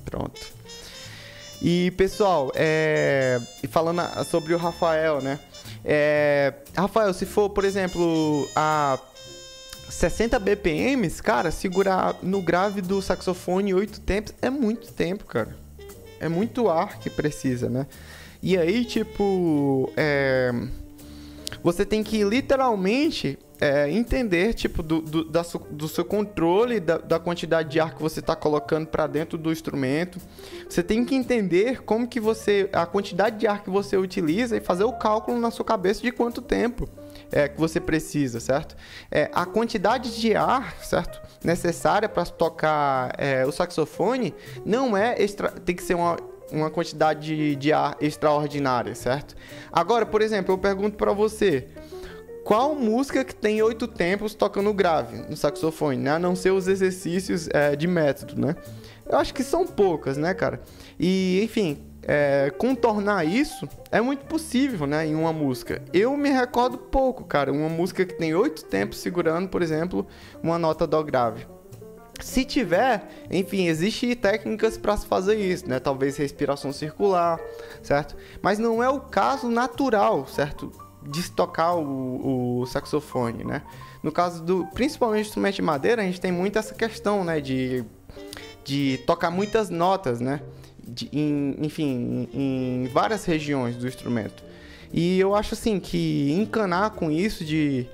Pronto. 0.04 0.40
E 1.60 1.90
pessoal, 1.92 2.52
é... 2.54 3.40
falando 3.70 4.02
sobre 4.24 4.54
o 4.54 4.58
Rafael, 4.58 5.20
né? 5.20 5.40
É... 5.84 6.54
Rafael, 6.76 7.12
se 7.14 7.24
for, 7.26 7.50
por 7.50 7.64
exemplo, 7.64 8.48
a 8.54 8.98
60 9.88 10.38
BPMs, 10.38 11.22
cara, 11.22 11.50
segurar 11.50 12.16
no 12.22 12.42
grave 12.42 12.80
do 12.80 13.00
saxofone 13.00 13.74
8 13.74 14.00
tempos 14.00 14.34
é 14.42 14.50
muito 14.50 14.92
tempo, 14.92 15.24
cara. 15.24 15.56
É 16.20 16.28
muito 16.28 16.68
ar 16.68 16.98
que 16.98 17.10
precisa, 17.10 17.68
né? 17.68 17.86
E 18.46 18.58
aí, 18.58 18.84
tipo, 18.84 19.90
é... 19.96 20.52
você 21.62 21.82
tem 21.82 22.04
que 22.04 22.22
literalmente 22.22 23.38
é, 23.58 23.90
entender, 23.90 24.52
tipo, 24.52 24.82
do, 24.82 25.00
do, 25.00 25.24
da, 25.24 25.40
do 25.70 25.88
seu 25.88 26.04
controle, 26.04 26.78
da, 26.78 26.98
da, 26.98 27.18
quantidade 27.18 27.70
de 27.70 27.80
ar 27.80 27.94
que 27.94 28.02
você 28.02 28.20
está 28.20 28.36
colocando 28.36 28.86
para 28.86 29.06
dentro 29.06 29.38
do 29.38 29.50
instrumento. 29.50 30.20
Você 30.68 30.82
tem 30.82 31.06
que 31.06 31.14
entender 31.14 31.82
como 31.84 32.06
que 32.06 32.20
você, 32.20 32.68
a 32.74 32.84
quantidade 32.84 33.38
de 33.38 33.46
ar 33.46 33.62
que 33.62 33.70
você 33.70 33.96
utiliza 33.96 34.58
e 34.58 34.60
fazer 34.60 34.84
o 34.84 34.92
cálculo 34.92 35.40
na 35.40 35.50
sua 35.50 35.64
cabeça 35.64 36.02
de 36.02 36.12
quanto 36.12 36.42
tempo 36.42 36.86
é, 37.32 37.48
que 37.48 37.58
você 37.58 37.80
precisa, 37.80 38.40
certo? 38.40 38.76
É, 39.10 39.30
a 39.32 39.46
quantidade 39.46 40.20
de 40.20 40.36
ar, 40.36 40.76
certo? 40.82 41.18
Necessária 41.42 42.10
para 42.10 42.26
tocar 42.26 43.14
é, 43.16 43.46
o 43.46 43.52
saxofone 43.52 44.34
não 44.66 44.94
é 44.94 45.14
extra, 45.18 45.48
tem 45.48 45.74
que 45.74 45.82
ser 45.82 45.94
uma 45.94 46.18
uma 46.52 46.70
quantidade 46.70 47.20
de, 47.26 47.56
de 47.56 47.72
ar 47.72 47.96
extraordinária, 48.00 48.94
certo? 48.94 49.34
Agora, 49.72 50.06
por 50.06 50.22
exemplo, 50.22 50.54
eu 50.54 50.58
pergunto 50.58 50.96
para 50.96 51.12
você, 51.12 51.68
qual 52.44 52.74
música 52.74 53.24
que 53.24 53.34
tem 53.34 53.62
oito 53.62 53.88
tempos 53.88 54.34
tocando 54.34 54.72
grave 54.72 55.18
no 55.28 55.36
saxofone, 55.36 55.96
né? 55.96 56.12
A 56.12 56.18
não 56.18 56.36
ser 56.36 56.50
os 56.50 56.68
exercícios 56.68 57.48
é, 57.52 57.74
de 57.74 57.86
método, 57.86 58.38
né? 58.40 58.54
Eu 59.08 59.18
acho 59.18 59.32
que 59.32 59.42
são 59.42 59.66
poucas, 59.66 60.16
né, 60.16 60.34
cara? 60.34 60.60
E, 60.98 61.42
enfim, 61.42 61.82
é, 62.02 62.50
contornar 62.56 63.24
isso 63.24 63.68
é 63.90 64.00
muito 64.00 64.24
possível, 64.26 64.86
né, 64.86 65.06
em 65.06 65.14
uma 65.14 65.32
música. 65.32 65.82
Eu 65.92 66.16
me 66.16 66.30
recordo 66.30 66.76
pouco, 66.76 67.24
cara, 67.24 67.52
uma 67.52 67.68
música 67.68 68.04
que 68.04 68.14
tem 68.14 68.34
oito 68.34 68.64
tempos 68.64 68.98
segurando, 68.98 69.48
por 69.48 69.62
exemplo, 69.62 70.06
uma 70.42 70.58
nota 70.58 70.86
dó 70.86 71.02
grave. 71.02 71.46
Se 72.20 72.44
tiver, 72.44 73.08
enfim, 73.30 73.66
existe 73.66 74.14
técnicas 74.14 74.78
para 74.78 74.96
se 74.96 75.06
fazer 75.06 75.36
isso, 75.36 75.68
né? 75.68 75.80
Talvez 75.80 76.16
respiração 76.16 76.72
circular, 76.72 77.40
certo? 77.82 78.16
Mas 78.40 78.58
não 78.58 78.82
é 78.82 78.88
o 78.88 79.00
caso 79.00 79.48
natural, 79.48 80.26
certo? 80.26 80.72
De 81.02 81.28
tocar 81.30 81.74
o, 81.74 82.60
o 82.60 82.66
saxofone, 82.66 83.44
né? 83.44 83.62
No 84.02 84.12
caso 84.12 84.42
do, 84.42 84.66
principalmente 84.74 85.26
instrumento 85.26 85.56
de 85.56 85.62
madeira, 85.62 86.02
a 86.02 86.04
gente 86.04 86.20
tem 86.20 86.30
muito 86.30 86.58
essa 86.58 86.74
questão, 86.74 87.24
né? 87.24 87.40
De, 87.40 87.84
de 88.64 88.98
tocar 89.06 89.30
muitas 89.30 89.68
notas, 89.68 90.20
né? 90.20 90.40
De, 90.86 91.08
em, 91.12 91.56
enfim, 91.60 92.28
em, 92.32 92.84
em 92.84 92.88
várias 92.88 93.24
regiões 93.24 93.76
do 93.76 93.88
instrumento. 93.88 94.44
E 94.92 95.18
eu 95.18 95.34
acho 95.34 95.54
assim 95.54 95.80
que 95.80 96.32
encanar 96.32 96.90
com 96.90 97.10
isso 97.10 97.44
de 97.44 97.86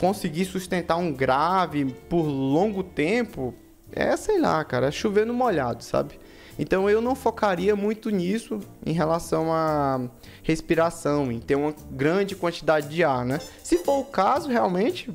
conseguir 0.00 0.44
sustentar 0.44 0.96
um 0.96 1.12
grave 1.12 1.86
por 2.08 2.22
longo 2.22 2.82
tempo, 2.82 3.54
é, 3.92 4.16
sei 4.16 4.40
lá, 4.40 4.64
cara, 4.64 4.88
é 4.88 4.90
chover 4.90 5.26
no 5.26 5.34
molhado, 5.34 5.82
sabe? 5.82 6.18
Então 6.58 6.90
eu 6.90 7.00
não 7.00 7.14
focaria 7.14 7.76
muito 7.76 8.10
nisso 8.10 8.58
em 8.84 8.92
relação 8.92 9.52
à 9.52 10.00
respiração, 10.42 11.30
em 11.30 11.38
ter 11.38 11.54
uma 11.54 11.74
grande 11.90 12.34
quantidade 12.34 12.88
de 12.88 13.04
ar, 13.04 13.24
né? 13.24 13.38
Se 13.62 13.78
for 13.78 14.00
o 14.00 14.04
caso, 14.04 14.48
realmente, 14.48 15.08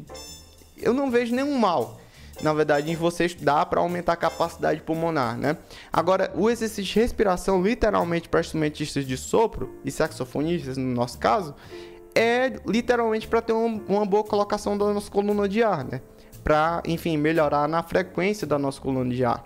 eu 0.77 0.93
não 0.93 1.11
vejo 1.11 1.35
nenhum 1.35 1.57
mal. 1.57 1.99
Na 2.41 2.53
verdade, 2.53 2.89
em 2.89 2.95
você 2.95 3.25
estudar 3.25 3.65
para 3.67 3.79
aumentar 3.79 4.13
a 4.13 4.17
capacidade 4.17 4.81
pulmonar, 4.81 5.37
né? 5.37 5.57
Agora, 5.91 6.31
o 6.35 6.49
exercício 6.49 6.83
de 6.83 6.99
respiração, 6.99 7.61
literalmente 7.61 8.27
para 8.27 8.39
instrumentistas 8.39 9.05
de 9.05 9.15
sopro 9.17 9.77
e 9.85 9.91
saxofonistas, 9.91 10.77
no 10.77 10.93
nosso 10.93 11.19
caso, 11.19 11.53
é 12.15 12.53
literalmente 12.65 13.27
para 13.27 13.41
ter 13.41 13.53
uma, 13.53 13.81
uma 13.87 14.05
boa 14.05 14.23
colocação 14.23 14.77
da 14.77 14.85
nossa 14.93 15.09
coluna 15.09 15.47
de 15.47 15.63
ar, 15.63 15.83
né? 15.83 16.01
Para, 16.43 16.81
enfim, 16.85 17.17
melhorar 17.17 17.67
na 17.67 17.81
frequência 17.81 18.45
da 18.45 18.59
nossa 18.59 18.81
coluna 18.81 19.13
de 19.13 19.23
ar, 19.23 19.43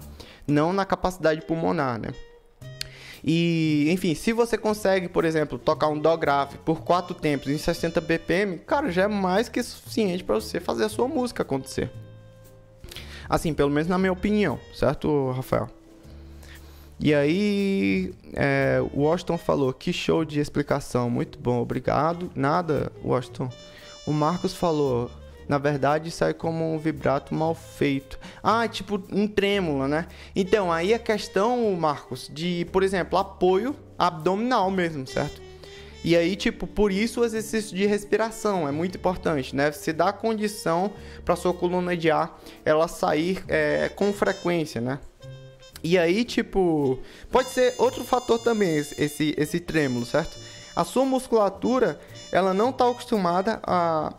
não 0.48 0.74
na 0.74 0.86
capacidade 0.86 1.42
pulmonar, 1.42 2.00
né? 2.00 2.10
E, 3.24 3.88
enfim, 3.92 4.16
se 4.16 4.32
você 4.32 4.58
consegue, 4.58 5.10
por 5.10 5.26
exemplo, 5.26 5.58
tocar 5.58 5.88
um 5.90 6.00
dó 6.00 6.16
grave 6.16 6.58
por 6.60 6.82
quatro 6.82 7.14
tempos 7.14 7.50
em 7.50 7.58
60 7.58 8.00
BPM, 8.00 8.58
cara, 8.60 8.92
já 8.92 9.04
é 9.04 9.08
mais 9.08 9.50
que 9.50 9.62
suficiente 9.62 10.24
para 10.24 10.36
você 10.36 10.60
fazer 10.60 10.86
a 10.86 10.90
sua 10.90 11.08
música 11.08 11.44
acontecer. 11.44 11.92
Assim, 13.30 13.54
pelo 13.54 13.70
menos 13.70 13.90
na 13.90 13.98
minha 13.98 14.14
opinião, 14.14 14.58
certo, 14.74 15.32
Rafael? 15.32 15.77
E 17.00 17.14
aí, 17.14 18.14
é, 18.34 18.82
Washington 18.94 19.38
falou: 19.38 19.74
que 19.74 19.94
show 19.94 20.26
de 20.26 20.40
explicação, 20.40 21.10
muito 21.10 21.38
bom, 21.40 21.62
obrigado. 21.62 22.32
Nada, 22.36 22.92
Washington. 23.04 23.50
O 24.06 24.12
Marcos 24.12 24.54
falou: 24.54 25.12
na 25.48 25.58
verdade, 25.58 26.12
sai 26.12 26.34
como 26.34 26.74
um 26.74 26.78
vibrato 26.78 27.34
mal 27.34 27.56
feito. 27.56 28.20
Ah, 28.44 28.68
tipo 28.68 29.02
um 29.12 29.28
trêmulo, 29.28 29.88
né? 29.88 30.08
Então, 30.36 30.72
aí 30.72 30.94
a 30.94 31.00
questão, 31.00 31.74
Marcos, 31.76 32.30
de, 32.34 32.68
por 32.72 32.84
exemplo, 32.84 33.18
apoio 33.18 33.76
abdominal 33.98 34.70
mesmo, 34.70 35.08
certo? 35.08 35.42
E 36.04 36.16
aí, 36.16 36.36
tipo, 36.36 36.68
por 36.68 36.92
isso 36.92 37.22
o 37.22 37.26
exercício 37.26 37.76
de 37.76 37.86
respiração 37.86 38.68
é 38.68 38.72
muito 38.72 38.98
importante, 38.98 39.56
né? 39.56 39.72
Você 39.72 39.92
dá 39.92 40.12
condição 40.14 40.92
para 41.26 41.36
sua 41.36 41.54
coluna 41.54 41.98
de 41.98 42.12
ar 42.12 42.40
ela 42.64 42.88
sair 42.88 43.44
é, 43.48 43.90
com 43.90 44.14
frequência, 44.14 44.80
né? 44.80 45.00
E 45.84 45.98
aí, 45.98 46.24
tipo, 46.24 47.00
pode 47.32 47.50
ser 47.50 47.76
outro 47.78 48.04
fator 48.04 48.40
também, 48.40 48.76
esse, 48.78 49.36
esse 49.38 49.60
trêmulo, 49.60 50.06
certo? 50.06 50.38
A 50.76 50.84
sua 50.84 51.06
musculatura, 51.06 52.00
ela 52.32 52.54
não 52.54 52.70
está 52.70 52.90
acostumada 52.90 53.60
a, 53.64 54.14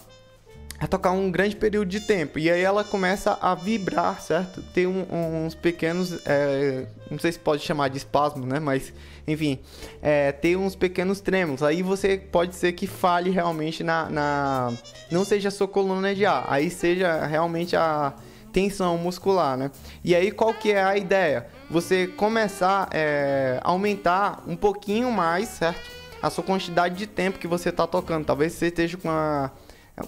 a 0.79 0.87
tocar 0.87 1.11
um 1.11 1.31
grande 1.31 1.57
período 1.57 1.89
de 1.89 2.01
tempo. 2.01 2.39
E 2.39 2.51
aí 2.51 2.63
ela 2.63 2.85
começa 2.85 3.39
a 3.41 3.55
vibrar, 3.55 4.21
certo? 4.21 4.63
Tem 4.75 4.87
um, 4.87 5.45
uns 5.45 5.55
pequenos, 5.55 6.19
é, 6.25 6.87
não 7.11 7.19
sei 7.19 7.33
se 7.33 7.39
pode 7.39 7.63
chamar 7.63 7.89
de 7.89 7.99
espasmo, 7.99 8.47
né? 8.47 8.61
Mas, 8.61 8.93
enfim, 9.27 9.59
é, 10.01 10.33
tem 10.33 10.57
uns 10.57 10.75
pequenos 10.75 11.21
trêmulos. 11.21 11.63
Aí 11.63 11.83
você 11.83 12.17
pode 12.17 12.55
ser 12.55 12.73
que 12.73 12.87
fale 12.87 13.31
realmente 13.31 13.83
na, 13.83 14.09
na... 14.09 14.73
Não 15.11 15.25
seja 15.25 15.49
a 15.49 15.53
sua 15.53 15.69
coluna 15.69 16.15
de 16.15 16.25
ar, 16.25 16.45
aí 16.49 16.71
seja 16.71 17.27
realmente 17.27 17.77
a 17.77 18.15
tensão 18.59 18.99
muscular, 18.99 19.57
né? 19.57 19.71
E 20.03 20.17
aí 20.17 20.33
qual 20.33 20.53
que 20.53 20.73
é 20.73 20.83
a 20.83 20.97
ideia? 20.97 21.47
Você 21.71 22.09
começar 22.09 22.89
a 22.91 22.97
é, 22.97 23.61
aumentar 23.63 24.43
um 24.49 24.57
pouquinho 24.57 25.13
mais, 25.13 25.49
certo? 25.49 25.89
A 26.21 26.29
sua 26.29 26.43
quantidade 26.43 26.97
de 26.97 27.07
tempo 27.07 27.39
que 27.39 27.47
você 27.47 27.69
está 27.69 27.87
tocando. 27.87 28.25
Talvez 28.25 28.55
você 28.55 28.67
esteja 28.67 28.97
com 28.97 29.09
a, 29.09 29.53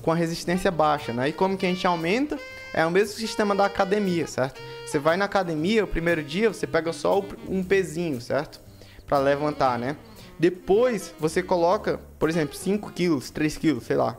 com 0.02 0.10
a 0.10 0.16
resistência 0.16 0.68
baixa, 0.68 1.12
né? 1.12 1.28
E 1.28 1.32
como 1.32 1.56
que 1.56 1.64
a 1.64 1.68
gente 1.68 1.86
aumenta? 1.86 2.36
É 2.74 2.84
o 2.84 2.90
mesmo 2.90 3.14
sistema 3.14 3.54
da 3.54 3.66
academia, 3.66 4.26
certo? 4.26 4.60
Você 4.84 4.98
vai 4.98 5.16
na 5.16 5.26
academia, 5.26 5.84
o 5.84 5.86
primeiro 5.86 6.20
dia 6.20 6.52
você 6.52 6.66
pega 6.66 6.92
só 6.92 7.22
um 7.48 7.62
pezinho, 7.62 8.20
certo? 8.20 8.60
Para 9.06 9.18
levantar, 9.18 9.78
né? 9.78 9.96
Depois 10.40 11.14
você 11.20 11.40
coloca, 11.40 12.00
por 12.18 12.28
exemplo, 12.28 12.56
5 12.56 12.90
quilos, 12.90 13.30
3 13.30 13.56
quilos, 13.56 13.84
sei 13.84 13.94
lá, 13.94 14.16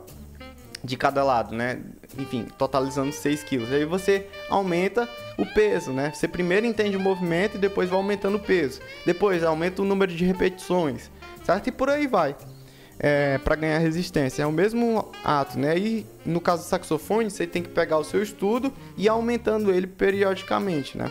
de 0.84 0.96
cada 0.96 1.22
lado, 1.22 1.54
né? 1.54 1.80
Enfim, 2.18 2.46
totalizando 2.58 3.12
6 3.12 3.44
quilos. 3.44 3.70
Aí 3.70 3.84
você 3.84 4.26
aumenta 4.48 5.08
o 5.38 5.46
peso, 5.46 5.92
né? 5.92 6.12
Você 6.12 6.26
primeiro 6.26 6.66
entende 6.66 6.96
o 6.96 7.00
movimento 7.00 7.56
e 7.56 7.60
depois 7.60 7.88
vai 7.88 7.98
aumentando 7.98 8.36
o 8.36 8.40
peso. 8.40 8.80
Depois 9.06 9.44
aumenta 9.44 9.80
o 9.82 9.84
número 9.84 10.12
de 10.12 10.24
repetições, 10.24 11.10
certo? 11.44 11.68
E 11.68 11.72
por 11.72 11.88
aí 11.88 12.06
vai. 12.06 12.36
É, 12.98 13.38
para 13.38 13.56
ganhar 13.56 13.78
resistência. 13.78 14.42
É 14.42 14.46
o 14.46 14.52
mesmo 14.52 15.10
ato, 15.24 15.58
né? 15.58 15.76
E 15.76 16.06
no 16.24 16.40
caso 16.40 16.62
do 16.62 16.68
saxofone, 16.68 17.30
você 17.30 17.46
tem 17.46 17.62
que 17.62 17.70
pegar 17.70 17.98
o 17.98 18.04
seu 18.04 18.22
estudo 18.22 18.72
e 18.96 19.04
ir 19.04 19.08
aumentando 19.08 19.72
ele 19.72 19.86
periodicamente, 19.86 20.96
né? 20.96 21.10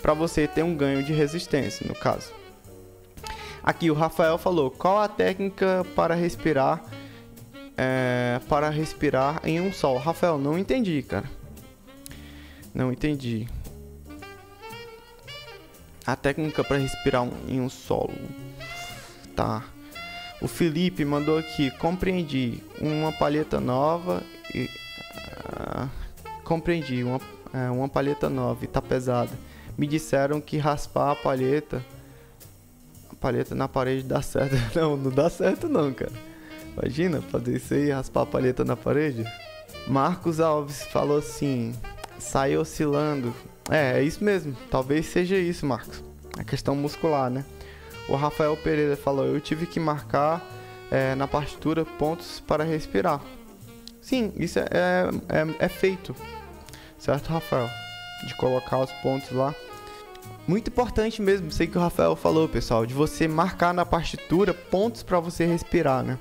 Para 0.00 0.14
você 0.14 0.46
ter 0.46 0.62
um 0.62 0.74
ganho 0.74 1.02
de 1.02 1.12
resistência, 1.12 1.86
no 1.86 1.94
caso. 1.94 2.32
Aqui 3.62 3.90
o 3.90 3.94
Rafael 3.94 4.38
falou: 4.38 4.70
qual 4.70 4.98
a 4.98 5.08
técnica 5.08 5.84
para 5.94 6.14
respirar 6.14 6.82
é, 7.78 8.40
para 8.48 8.68
respirar 8.68 9.40
em 9.44 9.60
um 9.60 9.72
sol. 9.72 9.96
Rafael, 9.98 10.36
não 10.36 10.58
entendi, 10.58 11.00
cara. 11.00 11.30
Não 12.74 12.92
entendi. 12.92 13.48
A 16.04 16.16
técnica 16.16 16.64
para 16.64 16.78
respirar 16.78 17.28
em 17.46 17.60
um 17.60 17.68
solo. 17.68 18.12
Tá. 19.36 19.64
O 20.42 20.48
Felipe 20.48 21.04
mandou 21.04 21.38
aqui. 21.38 21.70
Compreendi. 21.72 22.62
Uma 22.80 23.12
palheta 23.12 23.60
nova 23.60 24.24
e. 24.52 24.64
Uh, 24.64 25.88
compreendi. 26.42 27.04
Uma, 27.04 27.20
é, 27.52 27.70
uma 27.70 27.88
palheta 27.88 28.28
nova 28.28 28.64
e 28.64 28.66
tá 28.66 28.82
pesada. 28.82 29.30
Me 29.76 29.86
disseram 29.86 30.40
que 30.40 30.58
raspar 30.58 31.12
a 31.12 31.16
palheta. 31.16 31.84
A 33.12 33.14
palheta 33.14 33.54
na 33.54 33.68
parede 33.68 34.02
dá 34.02 34.20
certo. 34.20 34.56
Não, 34.74 34.96
não 34.96 35.10
dá 35.10 35.30
certo 35.30 35.68
não, 35.68 35.92
cara. 35.92 36.12
Imagina 36.78 37.20
fazer 37.20 37.56
isso 37.56 37.74
aí 37.74 37.90
raspar 37.90 38.22
a 38.22 38.26
palheta 38.26 38.64
na 38.64 38.76
parede. 38.76 39.24
Marcos 39.86 40.38
Alves 40.38 40.82
falou 40.84 41.18
assim: 41.18 41.74
sai 42.18 42.56
oscilando. 42.56 43.34
É, 43.68 43.98
é 43.98 44.02
isso 44.02 44.22
mesmo. 44.22 44.56
Talvez 44.70 45.06
seja 45.06 45.36
isso, 45.36 45.66
Marcos. 45.66 46.02
A 46.38 46.44
questão 46.44 46.76
muscular, 46.76 47.28
né? 47.28 47.44
O 48.08 48.14
Rafael 48.14 48.56
Pereira 48.56 48.96
falou: 48.96 49.26
Eu 49.26 49.40
tive 49.40 49.66
que 49.66 49.80
marcar 49.80 50.40
é, 50.88 51.16
na 51.16 51.26
partitura 51.26 51.84
pontos 51.84 52.40
para 52.40 52.62
respirar. 52.62 53.20
Sim, 54.00 54.32
isso 54.36 54.60
é, 54.60 54.68
é, 54.70 55.10
é, 55.40 55.66
é 55.66 55.68
feito, 55.68 56.14
certo, 56.96 57.28
Rafael? 57.28 57.68
De 58.26 58.34
colocar 58.36 58.78
os 58.78 58.92
pontos 59.02 59.30
lá. 59.32 59.54
Muito 60.46 60.68
importante 60.68 61.20
mesmo, 61.20 61.50
sei 61.50 61.66
que 61.66 61.76
o 61.76 61.80
Rafael 61.80 62.16
falou, 62.16 62.48
pessoal, 62.48 62.86
de 62.86 62.94
você 62.94 63.28
marcar 63.28 63.74
na 63.74 63.84
partitura 63.84 64.54
pontos 64.54 65.02
para 65.02 65.20
você 65.20 65.44
respirar, 65.44 66.02
né? 66.02 66.18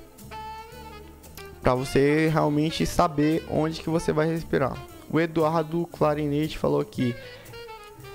Para 1.68 1.76
você 1.76 2.30
realmente 2.30 2.86
saber 2.86 3.45
onde 3.51 3.82
que 3.82 3.89
você 3.89 4.13
vai 4.13 4.26
respirar. 4.26 4.82
O 5.11 5.20
Eduardo 5.20 5.86
Clarinete 5.88 6.57
falou 6.57 6.80
aqui: 6.80 7.13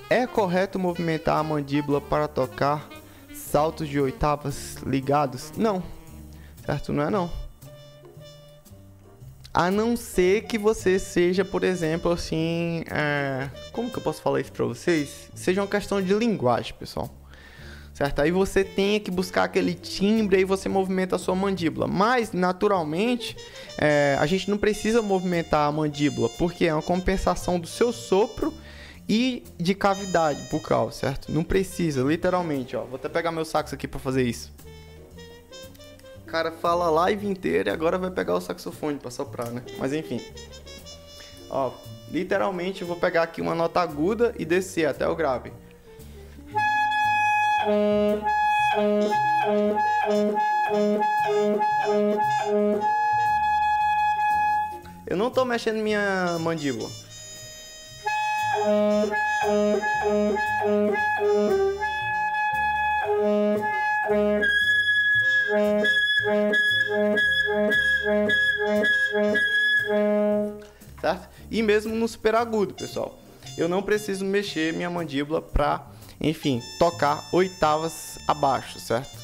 É 0.08 0.26
correto 0.26 0.78
movimentar 0.78 1.36
a 1.36 1.42
mandíbula 1.42 2.00
para 2.00 2.26
tocar 2.26 2.88
saltos 3.34 3.90
de 3.90 4.00
oitavas 4.00 4.76
ligados? 4.76 5.52
Não. 5.54 5.82
Certo? 6.64 6.94
Não 6.94 7.02
é 7.02 7.10
não. 7.10 7.30
A 9.52 9.70
não 9.70 9.98
ser 9.98 10.44
que 10.44 10.56
você 10.56 10.98
seja, 10.98 11.44
por 11.44 11.62
exemplo, 11.62 12.10
assim. 12.10 12.84
É... 12.90 13.50
Como 13.70 13.90
que 13.90 13.98
eu 13.98 14.02
posso 14.02 14.22
falar 14.22 14.40
isso 14.40 14.52
pra 14.52 14.64
vocês? 14.64 15.30
Seja 15.34 15.60
uma 15.60 15.68
questão 15.68 16.00
de 16.00 16.14
linguagem, 16.14 16.72
pessoal. 16.72 17.14
Certo? 17.94 18.20
Aí 18.20 18.30
você 18.30 18.64
tem 18.64 18.98
que 18.98 19.10
buscar 19.10 19.44
aquele 19.44 19.74
timbre 19.74 20.40
e 20.40 20.44
você 20.44 20.68
movimenta 20.68 21.16
a 21.16 21.18
sua 21.18 21.34
mandíbula. 21.34 21.86
Mas, 21.86 22.32
naturalmente, 22.32 23.36
é... 23.78 24.16
a 24.18 24.26
gente 24.26 24.48
não 24.48 24.56
precisa 24.56 25.02
movimentar 25.02 25.68
a 25.68 25.72
mandíbula, 25.72 26.28
porque 26.30 26.66
é 26.66 26.72
uma 26.72 26.82
compensação 26.82 27.60
do 27.60 27.66
seu 27.66 27.92
sopro 27.92 28.52
e 29.08 29.44
de 29.58 29.74
cavidade 29.74 30.40
bucal, 30.50 30.90
certo? 30.90 31.30
Não 31.30 31.44
precisa, 31.44 32.02
literalmente, 32.02 32.74
ó. 32.74 32.84
Vou 32.84 32.96
até 32.96 33.08
pegar 33.08 33.30
meu 33.30 33.44
sax 33.44 33.72
aqui 33.72 33.86
para 33.86 34.00
fazer 34.00 34.22
isso 34.22 34.50
cara 36.32 36.50
fala 36.50 36.86
a 36.86 36.90
live 36.90 37.26
inteira 37.26 37.68
e 37.68 37.72
agora 37.74 37.98
vai 37.98 38.10
pegar 38.10 38.34
o 38.34 38.40
saxofone 38.40 38.98
pra 38.98 39.10
soprar, 39.10 39.50
né? 39.50 39.62
Mas 39.76 39.92
enfim. 39.92 40.18
Ó, 41.50 41.72
literalmente 42.10 42.80
eu 42.80 42.88
vou 42.88 42.96
pegar 42.96 43.24
aqui 43.24 43.42
uma 43.42 43.54
nota 43.54 43.82
aguda 43.82 44.34
e 44.38 44.44
descer 44.46 44.86
até 44.86 45.06
o 45.06 45.14
grave. 45.14 45.52
Eu 55.06 55.16
não 55.16 55.30
tô 55.30 55.44
mexendo 55.44 55.76
minha 55.76 56.38
mandíbula. 56.40 56.88
Certo? 71.00 71.28
E 71.50 71.62
mesmo 71.62 71.94
no 71.94 72.08
super 72.08 72.34
agudo, 72.34 72.74
pessoal. 72.74 73.16
Eu 73.58 73.68
não 73.68 73.82
preciso 73.82 74.24
mexer 74.24 74.72
minha 74.72 74.88
mandíbula 74.88 75.42
para, 75.42 75.86
enfim, 76.22 76.62
tocar 76.78 77.28
oitavas 77.32 78.18
abaixo, 78.26 78.78
certo? 78.78 79.20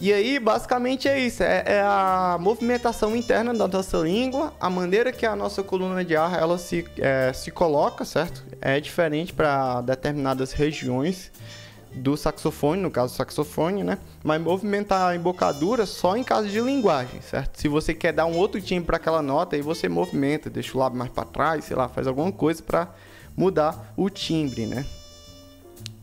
E 0.00 0.12
aí, 0.12 0.38
basicamente 0.38 1.08
é 1.08 1.18
isso. 1.18 1.42
É, 1.42 1.62
é, 1.66 1.80
a 1.80 2.36
movimentação 2.38 3.16
interna 3.16 3.54
da 3.54 3.66
nossa 3.66 3.96
língua, 3.98 4.52
a 4.60 4.68
maneira 4.68 5.10
que 5.10 5.24
a 5.24 5.34
nossa 5.34 5.62
coluna 5.62 6.04
de 6.04 6.14
ar 6.14 6.38
ela 6.38 6.58
se, 6.58 6.84
é, 6.98 7.32
se 7.32 7.50
coloca, 7.50 8.04
certo? 8.04 8.44
É 8.60 8.78
diferente 8.80 9.32
para 9.32 9.80
determinadas 9.80 10.52
regiões 10.52 11.32
do 11.94 12.16
saxofone, 12.16 12.82
no 12.82 12.90
caso 12.90 13.14
saxofone, 13.14 13.82
né? 13.84 13.98
Mas 14.22 14.42
movimentar 14.42 15.08
a 15.08 15.16
embocadura 15.16 15.86
só 15.86 16.16
em 16.16 16.24
caso 16.24 16.48
de 16.48 16.60
linguagem, 16.60 17.22
certo? 17.22 17.58
Se 17.58 17.68
você 17.68 17.94
quer 17.94 18.12
dar 18.12 18.26
um 18.26 18.36
outro 18.36 18.60
timbre 18.60 18.86
para 18.86 18.96
aquela 18.96 19.22
nota, 19.22 19.56
aí 19.56 19.62
você 19.62 19.88
movimenta, 19.88 20.50
deixa 20.50 20.76
o 20.76 20.80
lábio 20.80 20.98
mais 20.98 21.10
para 21.10 21.24
trás, 21.24 21.64
sei 21.64 21.76
lá, 21.76 21.88
faz 21.88 22.06
alguma 22.06 22.32
coisa 22.32 22.62
para 22.62 22.88
mudar 23.36 23.92
o 23.96 24.08
timbre, 24.08 24.66
né? 24.66 24.84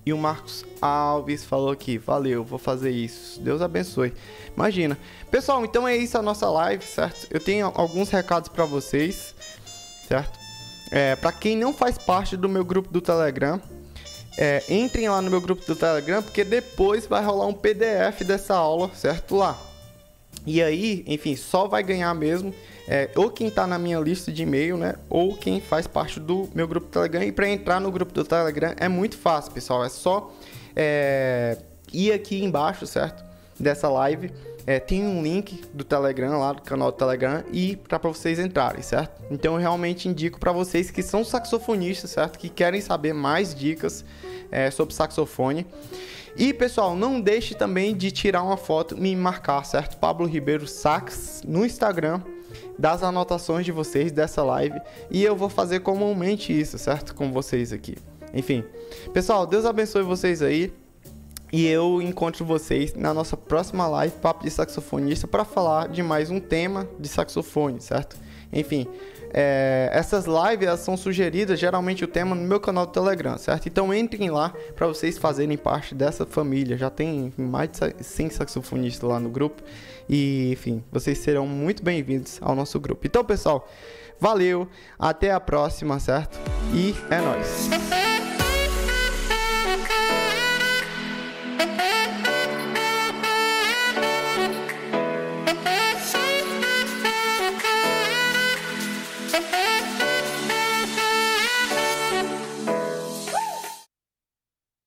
E 0.05 0.11
o 0.11 0.17
Marcos 0.17 0.65
Alves 0.81 1.45
falou 1.45 1.69
aqui, 1.69 1.97
valeu, 1.97 2.43
vou 2.43 2.57
fazer 2.57 2.89
isso. 2.89 3.39
Deus 3.39 3.61
abençoe. 3.61 4.13
Imagina. 4.55 4.97
Pessoal, 5.29 5.63
então 5.63 5.87
é 5.87 5.95
isso 5.95 6.17
a 6.17 6.21
nossa 6.21 6.49
live, 6.49 6.83
certo? 6.83 7.27
Eu 7.29 7.39
tenho 7.39 7.71
alguns 7.75 8.09
recados 8.09 8.49
para 8.49 8.65
vocês, 8.65 9.35
certo? 10.07 10.39
É, 10.91 11.15
para 11.15 11.31
quem 11.31 11.55
não 11.55 11.71
faz 11.71 11.97
parte 11.97 12.35
do 12.35 12.49
meu 12.49 12.65
grupo 12.65 12.91
do 12.91 12.99
Telegram, 12.99 13.61
é, 14.37 14.63
entrem 14.69 15.07
lá 15.07 15.21
no 15.21 15.29
meu 15.29 15.39
grupo 15.39 15.63
do 15.65 15.75
Telegram, 15.75 16.23
porque 16.23 16.43
depois 16.43 17.05
vai 17.05 17.23
rolar 17.23 17.45
um 17.45 17.53
PDF 17.53 18.23
dessa 18.25 18.55
aula, 18.55 18.89
certo? 18.95 19.35
Lá. 19.35 19.57
E 20.45 20.61
aí, 20.61 21.03
enfim, 21.07 21.35
só 21.35 21.67
vai 21.67 21.83
ganhar 21.83 22.13
mesmo 22.13 22.53
é, 22.87 23.09
ou 23.15 23.29
quem 23.29 23.47
está 23.47 23.65
na 23.67 23.77
minha 23.77 23.99
lista 23.99 24.31
de 24.31 24.43
e-mail, 24.43 24.75
né? 24.75 24.95
Ou 25.09 25.35
quem 25.35 25.61
faz 25.61 25.87
parte 25.87 26.19
do 26.19 26.49
meu 26.53 26.67
grupo 26.67 26.87
Telegram. 26.87 27.23
E 27.23 27.31
para 27.31 27.47
entrar 27.47 27.79
no 27.79 27.91
grupo 27.91 28.11
do 28.11 28.23
Telegram 28.23 28.73
é 28.77 28.87
muito 28.87 29.17
fácil, 29.17 29.51
pessoal. 29.51 29.85
É 29.85 29.89
só 29.89 30.31
é, 30.75 31.57
ir 31.93 32.11
aqui 32.11 32.43
embaixo, 32.43 32.85
certo? 32.85 33.23
Dessa 33.59 33.87
live. 33.87 34.31
É, 34.67 34.79
tem 34.79 35.05
um 35.05 35.23
link 35.23 35.61
do 35.73 35.83
Telegram 35.83 36.37
lá, 36.37 36.53
do 36.53 36.61
canal 36.61 36.91
do 36.91 36.97
Telegram, 36.97 37.43
e 37.51 37.77
para 37.77 37.97
vocês 37.97 38.37
entrarem, 38.37 38.81
certo? 38.81 39.21
Então 39.31 39.53
eu 39.53 39.59
realmente 39.59 40.07
indico 40.07 40.39
para 40.39 40.51
vocês 40.51 40.91
que 40.91 41.01
são 41.01 41.23
saxofonistas, 41.23 42.11
certo? 42.11 42.37
Que 42.37 42.47
querem 42.47 42.79
saber 42.79 43.13
mais 43.13 43.55
dicas 43.55 44.05
é, 44.51 44.69
sobre 44.69 44.93
saxofone. 44.93 45.65
E 46.35 46.53
pessoal, 46.53 46.95
não 46.95 47.19
deixe 47.19 47.53
também 47.53 47.95
de 47.95 48.11
tirar 48.11 48.43
uma 48.43 48.57
foto 48.57 48.95
e 48.95 48.99
me 48.99 49.15
marcar, 49.15 49.65
certo? 49.65 49.97
Pablo 49.97 50.25
Ribeiro 50.25 50.67
Sax 50.67 51.43
no 51.45 51.65
Instagram 51.65 52.21
das 52.77 53.03
anotações 53.03 53.65
de 53.65 53.71
vocês 53.71 54.11
dessa 54.11 54.43
live 54.43 54.79
e 55.09 55.23
eu 55.23 55.35
vou 55.35 55.49
fazer 55.49 55.81
comumente 55.81 56.57
isso, 56.57 56.77
certo? 56.77 57.13
Com 57.13 57.31
vocês 57.31 57.73
aqui. 57.73 57.95
Enfim, 58.33 58.63
pessoal, 59.13 59.45
Deus 59.45 59.65
abençoe 59.65 60.03
vocês 60.03 60.41
aí. 60.41 60.73
E 61.53 61.67
eu 61.67 62.01
encontro 62.01 62.45
vocês 62.45 62.93
na 62.93 63.13
nossa 63.13 63.35
próxima 63.35 63.85
live 63.85 64.15
Papo 64.21 64.45
de 64.45 64.49
Saxofonista 64.49 65.27
para 65.27 65.43
falar 65.43 65.89
de 65.89 66.01
mais 66.01 66.29
um 66.29 66.39
tema 66.39 66.87
de 66.97 67.09
saxofone, 67.09 67.81
certo? 67.81 68.15
Enfim, 68.53 68.87
é, 69.33 69.89
essas 69.93 70.25
lives 70.25 70.67
elas 70.67 70.81
são 70.81 70.97
sugeridas 70.97 71.59
geralmente 71.59 72.03
o 72.03 72.07
tema 72.07 72.35
no 72.35 72.41
meu 72.41 72.59
canal 72.59 72.85
do 72.85 72.91
Telegram, 72.91 73.37
certo? 73.37 73.67
Então 73.67 73.93
entrem 73.93 74.29
lá 74.29 74.53
para 74.75 74.87
vocês 74.87 75.17
fazerem 75.17 75.57
parte 75.57 75.95
dessa 75.95 76.25
família. 76.25 76.77
Já 76.77 76.89
tem 76.89 77.31
mais 77.37 77.69
de 77.69 78.03
100 78.03 78.29
saxofonistas 78.31 79.09
lá 79.09 79.19
no 79.19 79.29
grupo 79.29 79.61
e, 80.09 80.51
enfim, 80.51 80.83
vocês 80.91 81.17
serão 81.19 81.47
muito 81.47 81.83
bem-vindos 81.83 82.39
ao 82.41 82.55
nosso 82.55 82.79
grupo. 82.79 83.07
Então, 83.07 83.23
pessoal, 83.23 83.67
valeu, 84.19 84.67
até 84.99 85.31
a 85.31 85.39
próxima, 85.39 85.99
certo? 85.99 86.37
E 86.73 86.93
é 87.09 87.21
nóis! 87.21 87.69